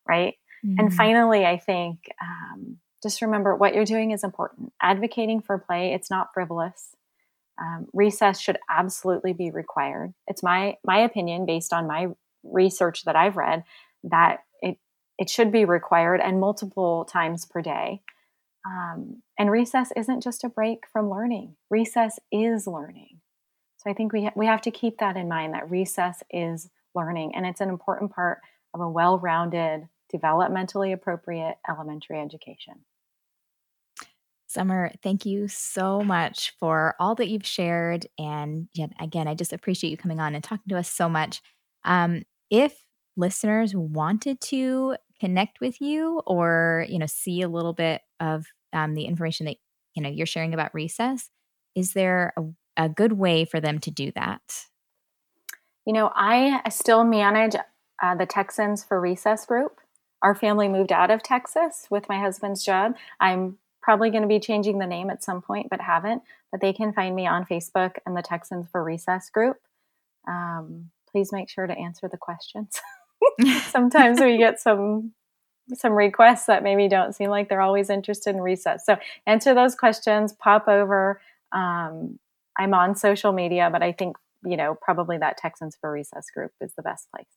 right? 0.09 0.35
Mm-hmm. 0.65 0.79
And 0.79 0.95
finally, 0.95 1.45
I 1.45 1.59
think 1.59 1.99
um, 2.23 2.79
just 3.03 3.23
remember 3.23 3.55
what 3.55 3.75
you're 3.75 3.85
doing 3.85 4.11
is 4.11 4.25
important. 4.25 4.73
Advocating 4.83 5.41
for 5.41 5.59
play, 5.59 5.93
it's 5.93 6.11
not 6.11 6.29
frivolous. 6.35 6.97
Um, 7.61 7.87
recess 7.93 8.41
should 8.41 8.59
absolutely 8.71 9.33
be 9.33 9.51
required. 9.51 10.15
It's 10.27 10.43
my 10.43 10.77
my 10.85 10.99
opinion 11.01 11.45
based 11.45 11.73
on 11.73 11.87
my 11.87 12.07
research 12.45 13.05
that 13.05 13.17
I've 13.17 13.37
read 13.37 13.65
that 14.05 14.41
it 15.19 15.29
should 15.29 15.51
be 15.51 15.64
required 15.64 16.21
and 16.21 16.41
multiple 16.41 17.05
times 17.05 17.45
per 17.45 17.61
day. 17.61 18.03
Um, 18.66 19.23
and 19.39 19.51
recess 19.51 19.93
isn't 19.97 20.23
just 20.23 20.45
a 20.45 20.49
break 20.49 20.85
from 20.93 21.11
learning, 21.11 21.57
recess 21.71 22.19
is 22.33 22.66
learning. 22.66 23.21
So 23.79 23.91
I 23.91 23.95
think 23.95 24.12
we, 24.12 24.25
ha- 24.25 24.33
we 24.35 24.47
have 24.47 24.62
to 24.62 24.71
keep 24.71 24.99
that 24.99 25.16
in 25.16 25.29
mind 25.29 25.55
that 25.55 25.71
recess 25.71 26.23
is 26.31 26.69
learning, 26.95 27.35
and 27.35 27.47
it's 27.47 27.61
an 27.61 27.69
important 27.69 28.12
part 28.12 28.39
of 28.75 28.81
a 28.81 28.89
well 28.89 29.19
rounded, 29.19 29.89
developmentally 30.12 30.93
appropriate 30.93 31.57
elementary 31.69 32.21
education. 32.21 32.75
Summer, 34.49 34.91
thank 35.03 35.27
you 35.27 35.47
so 35.47 36.03
much 36.03 36.55
for 36.59 36.95
all 36.99 37.14
that 37.16 37.29
you've 37.29 37.47
shared. 37.47 38.07
And 38.19 38.69
yet 38.73 38.91
again, 38.99 39.29
I 39.29 39.35
just 39.35 39.53
appreciate 39.53 39.91
you 39.91 39.99
coming 39.99 40.21
on 40.21 40.35
and 40.35 40.43
talking 40.43 40.71
to 40.71 40.79
us 40.79 40.91
so 40.91 41.07
much. 41.07 41.43
Um, 41.85 42.23
if 42.51 42.83
listeners 43.14 43.75
wanted 43.75 44.41
to 44.41 44.97
connect 45.21 45.61
with 45.61 45.81
you 45.81 46.21
or 46.27 46.87
you 46.89 46.99
know 46.99 47.07
see 47.07 47.43
a 47.43 47.49
little 47.49 47.73
bit 47.73 48.03
of 48.21 48.47
um, 48.73 48.95
the 48.95 49.05
information 49.05 49.47
that 49.47 49.57
you 49.95 50.03
know 50.03 50.09
you're 50.09 50.27
sharing 50.27 50.55
about 50.55 50.75
recess 50.75 51.31
is 51.75 51.93
there 51.93 52.33
a, 52.37 52.43
a 52.85 52.89
good 52.89 53.12
way 53.12 53.45
for 53.45 53.61
them 53.61 53.79
to 53.81 53.91
do 53.91 54.12
that? 54.14 54.66
You 55.87 55.93
know 55.95 56.11
i 56.14 56.61
still 56.71 57.05
manage 57.05 57.55
uh, 58.03 58.14
the 58.14 58.27
texans 58.27 58.85
for 58.85 59.01
recess 59.01 59.47
group. 59.47 59.81
Our 60.23 60.35
family 60.35 60.69
moved 60.69 60.93
out 60.93 61.11
of 61.11 61.23
texas 61.23 61.87
with 61.91 62.09
my 62.09 62.19
husband's 62.19 62.64
job. 62.64 62.95
I'm 63.21 63.59
probably 63.81 64.11
going 64.11 64.23
to 64.23 64.29
be 64.29 64.41
changing 64.41 64.79
the 64.79 64.87
name 64.87 65.09
at 65.09 65.25
some 65.25 65.41
point 65.41 65.69
but 65.71 65.81
haven't 65.81 66.23
but 66.53 66.61
they 66.61 66.73
can 66.73 66.93
find 66.93 67.16
me 67.16 67.27
on 67.27 67.47
facebook 67.47 67.97
and 68.05 68.16
the 68.16 68.23
texans 68.23 68.66
for 68.71 68.85
recess 68.85 69.31
group. 69.31 69.57
Um, 70.27 70.91
please 71.11 71.33
make 71.33 71.49
sure 71.49 71.66
to 71.66 71.73
answer 71.73 72.09
the 72.09 72.19
questions 72.19 72.81
sometimes 73.69 74.21
we 74.21 74.39
get 74.39 74.61
some 74.61 75.12
some 75.75 75.93
requests 75.93 76.47
that 76.47 76.62
maybe 76.62 76.89
don't 76.89 77.14
seem 77.14 77.29
like 77.29 77.49
they're 77.49 77.61
always 77.61 77.91
interested 77.91 78.35
in 78.35 78.41
recess. 78.41 78.87
So 78.87 78.97
answer 79.27 79.55
those 79.55 79.75
questions, 79.75 80.33
pop 80.33 80.66
over. 80.66 81.21
Um, 81.53 82.19
I'm 82.59 82.75
on 82.75 82.95
social 82.97 83.33
media, 83.33 83.69
but 83.71 83.83
I 83.83 83.93
think, 83.93 84.16
you 84.45 84.57
know, 84.57 84.77
probably 84.81 85.19
that 85.19 85.37
Texans 85.37 85.77
for 85.81 85.93
Recess 85.93 86.27
group 86.35 86.53
is 86.61 86.73
the 86.75 86.83
best 86.83 87.09
place. 87.14 87.29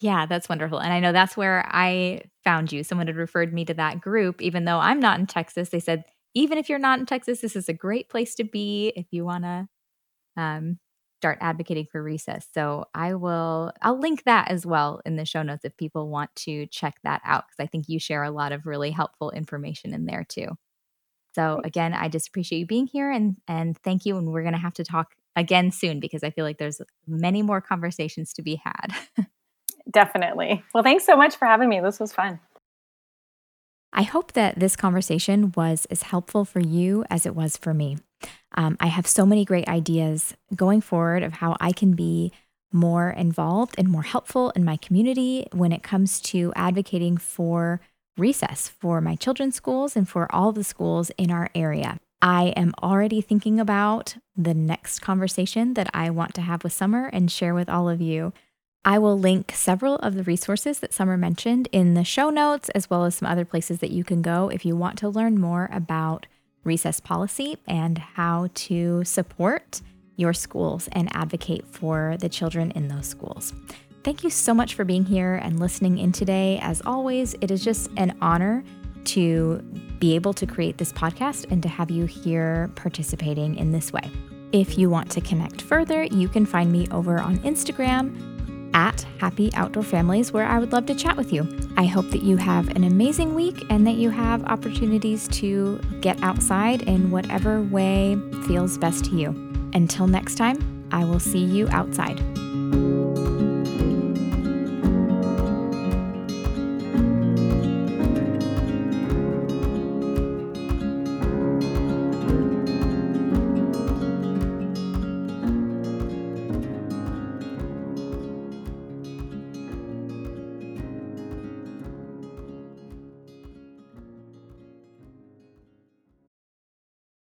Yeah, 0.00 0.26
that's 0.26 0.48
wonderful. 0.48 0.78
And 0.78 0.92
I 0.92 1.00
know 1.00 1.12
that's 1.12 1.36
where 1.36 1.64
I 1.68 2.22
found 2.44 2.72
you. 2.72 2.82
Someone 2.82 3.06
had 3.06 3.16
referred 3.16 3.54
me 3.54 3.64
to 3.66 3.74
that 3.74 4.00
group, 4.00 4.42
even 4.42 4.64
though 4.64 4.78
I'm 4.78 5.00
not 5.00 5.20
in 5.20 5.26
Texas. 5.26 5.68
They 5.68 5.80
said, 5.80 6.04
even 6.34 6.58
if 6.58 6.68
you're 6.68 6.78
not 6.78 6.98
in 6.98 7.06
Texas, 7.06 7.40
this 7.40 7.54
is 7.54 7.68
a 7.68 7.74
great 7.74 8.08
place 8.08 8.34
to 8.36 8.44
be 8.44 8.92
if 8.96 9.06
you 9.12 9.24
want 9.24 9.44
to 9.44 9.68
um, 10.36 10.78
start 11.22 11.38
advocating 11.40 11.86
for 11.86 12.02
recess. 12.02 12.48
So 12.52 12.86
I 12.96 13.14
will 13.14 13.70
I'll 13.80 14.00
link 14.00 14.24
that 14.24 14.50
as 14.50 14.66
well 14.66 15.00
in 15.06 15.14
the 15.14 15.24
show 15.24 15.44
notes 15.44 15.64
if 15.64 15.76
people 15.76 16.08
want 16.08 16.34
to 16.34 16.66
check 16.66 16.96
that 17.04 17.22
out 17.24 17.44
because 17.46 17.62
I 17.64 17.68
think 17.68 17.88
you 17.88 18.00
share 18.00 18.24
a 18.24 18.32
lot 18.32 18.50
of 18.50 18.66
really 18.66 18.90
helpful 18.90 19.30
information 19.30 19.94
in 19.94 20.04
there 20.04 20.26
too. 20.28 20.48
So 21.36 21.60
again, 21.62 21.94
I 21.94 22.08
just 22.08 22.26
appreciate 22.26 22.58
you 22.58 22.66
being 22.66 22.88
here 22.88 23.08
and 23.08 23.36
and 23.46 23.78
thank 23.78 24.04
you. 24.04 24.16
And 24.16 24.32
we're 24.32 24.42
gonna 24.42 24.58
have 24.58 24.74
to 24.74 24.84
talk 24.84 25.14
again 25.36 25.70
soon 25.70 26.00
because 26.00 26.24
I 26.24 26.30
feel 26.30 26.44
like 26.44 26.58
there's 26.58 26.80
many 27.06 27.40
more 27.40 27.60
conversations 27.60 28.32
to 28.32 28.42
be 28.42 28.60
had. 28.64 28.92
Definitely. 29.92 30.64
Well, 30.74 30.82
thanks 30.82 31.06
so 31.06 31.16
much 31.16 31.36
for 31.36 31.46
having 31.46 31.68
me. 31.68 31.80
This 31.80 32.00
was 32.00 32.12
fun. 32.12 32.40
I 33.92 34.02
hope 34.02 34.32
that 34.32 34.58
this 34.58 34.74
conversation 34.74 35.52
was 35.54 35.84
as 35.84 36.02
helpful 36.02 36.44
for 36.44 36.60
you 36.60 37.04
as 37.08 37.26
it 37.26 37.36
was 37.36 37.56
for 37.56 37.72
me. 37.72 37.98
Um, 38.54 38.76
I 38.80 38.86
have 38.86 39.06
so 39.06 39.24
many 39.24 39.44
great 39.44 39.68
ideas 39.68 40.34
going 40.54 40.80
forward 40.80 41.22
of 41.22 41.34
how 41.34 41.56
I 41.60 41.72
can 41.72 41.92
be 41.92 42.32
more 42.72 43.10
involved 43.10 43.74
and 43.78 43.88
more 43.88 44.02
helpful 44.02 44.50
in 44.50 44.64
my 44.64 44.76
community 44.76 45.46
when 45.52 45.72
it 45.72 45.82
comes 45.82 46.20
to 46.20 46.52
advocating 46.56 47.16
for 47.16 47.80
recess 48.16 48.68
for 48.68 49.00
my 49.00 49.14
children's 49.14 49.56
schools 49.56 49.96
and 49.96 50.08
for 50.08 50.32
all 50.34 50.52
the 50.52 50.64
schools 50.64 51.10
in 51.18 51.30
our 51.30 51.50
area. 51.54 51.98
I 52.20 52.48
am 52.56 52.72
already 52.82 53.20
thinking 53.20 53.58
about 53.58 54.16
the 54.36 54.54
next 54.54 55.00
conversation 55.00 55.74
that 55.74 55.90
I 55.92 56.10
want 56.10 56.34
to 56.34 56.40
have 56.40 56.62
with 56.62 56.72
Summer 56.72 57.06
and 57.12 57.30
share 57.30 57.54
with 57.54 57.68
all 57.68 57.88
of 57.88 58.00
you. 58.00 58.32
I 58.84 58.98
will 58.98 59.18
link 59.18 59.52
several 59.54 59.96
of 59.96 60.14
the 60.14 60.22
resources 60.22 60.80
that 60.80 60.92
Summer 60.92 61.16
mentioned 61.16 61.68
in 61.72 61.94
the 61.94 62.04
show 62.04 62.30
notes, 62.30 62.68
as 62.70 62.88
well 62.88 63.04
as 63.04 63.16
some 63.16 63.28
other 63.28 63.44
places 63.44 63.78
that 63.78 63.90
you 63.90 64.04
can 64.04 64.22
go 64.22 64.48
if 64.48 64.64
you 64.64 64.76
want 64.76 64.98
to 64.98 65.08
learn 65.08 65.40
more 65.40 65.68
about 65.72 66.26
recess 66.64 67.00
policy 67.00 67.56
and 67.66 67.98
how 67.98 68.48
to 68.54 69.04
support 69.04 69.80
your 70.16 70.32
schools 70.32 70.88
and 70.92 71.14
advocate 71.14 71.66
for 71.66 72.16
the 72.20 72.28
children 72.28 72.70
in 72.72 72.88
those 72.88 73.06
schools. 73.06 73.52
Thank 74.04 74.24
you 74.24 74.30
so 74.30 74.52
much 74.52 74.74
for 74.74 74.84
being 74.84 75.04
here 75.04 75.36
and 75.36 75.60
listening 75.60 75.98
in 75.98 76.12
today. 76.12 76.58
As 76.62 76.82
always, 76.84 77.34
it 77.40 77.50
is 77.50 77.64
just 77.64 77.90
an 77.96 78.16
honor 78.20 78.64
to 79.04 79.58
be 79.98 80.14
able 80.14 80.32
to 80.34 80.46
create 80.46 80.78
this 80.78 80.92
podcast 80.92 81.50
and 81.50 81.62
to 81.62 81.68
have 81.68 81.90
you 81.90 82.06
here 82.06 82.70
participating 82.74 83.56
in 83.56 83.72
this 83.72 83.92
way. 83.92 84.10
If 84.52 84.76
you 84.76 84.90
want 84.90 85.10
to 85.12 85.20
connect 85.20 85.62
further, 85.62 86.04
you 86.04 86.28
can 86.28 86.44
find 86.44 86.70
me 86.70 86.86
over 86.90 87.18
on 87.18 87.38
Instagram 87.38 88.31
at 88.74 89.06
Happy 89.18 89.52
Outdoor 89.54 89.82
Families, 89.82 90.32
where 90.32 90.46
I 90.46 90.58
would 90.58 90.72
love 90.72 90.86
to 90.86 90.94
chat 90.94 91.16
with 91.16 91.32
you. 91.32 91.46
I 91.76 91.84
hope 91.84 92.10
that 92.10 92.22
you 92.22 92.36
have 92.36 92.68
an 92.76 92.84
amazing 92.84 93.34
week 93.34 93.64
and 93.70 93.86
that 93.86 93.96
you 93.96 94.10
have 94.10 94.44
opportunities 94.44 95.28
to 95.28 95.80
get 96.00 96.22
outside 96.22 96.82
in 96.82 97.10
whatever 97.10 97.62
way 97.62 98.16
feels 98.46 98.78
best 98.78 99.04
to 99.06 99.16
you. 99.16 99.28
Until 99.74 100.06
next 100.06 100.36
time, 100.36 100.86
I 100.92 101.04
will 101.04 101.20
see 101.20 101.44
you 101.44 101.68
outside. 101.70 102.20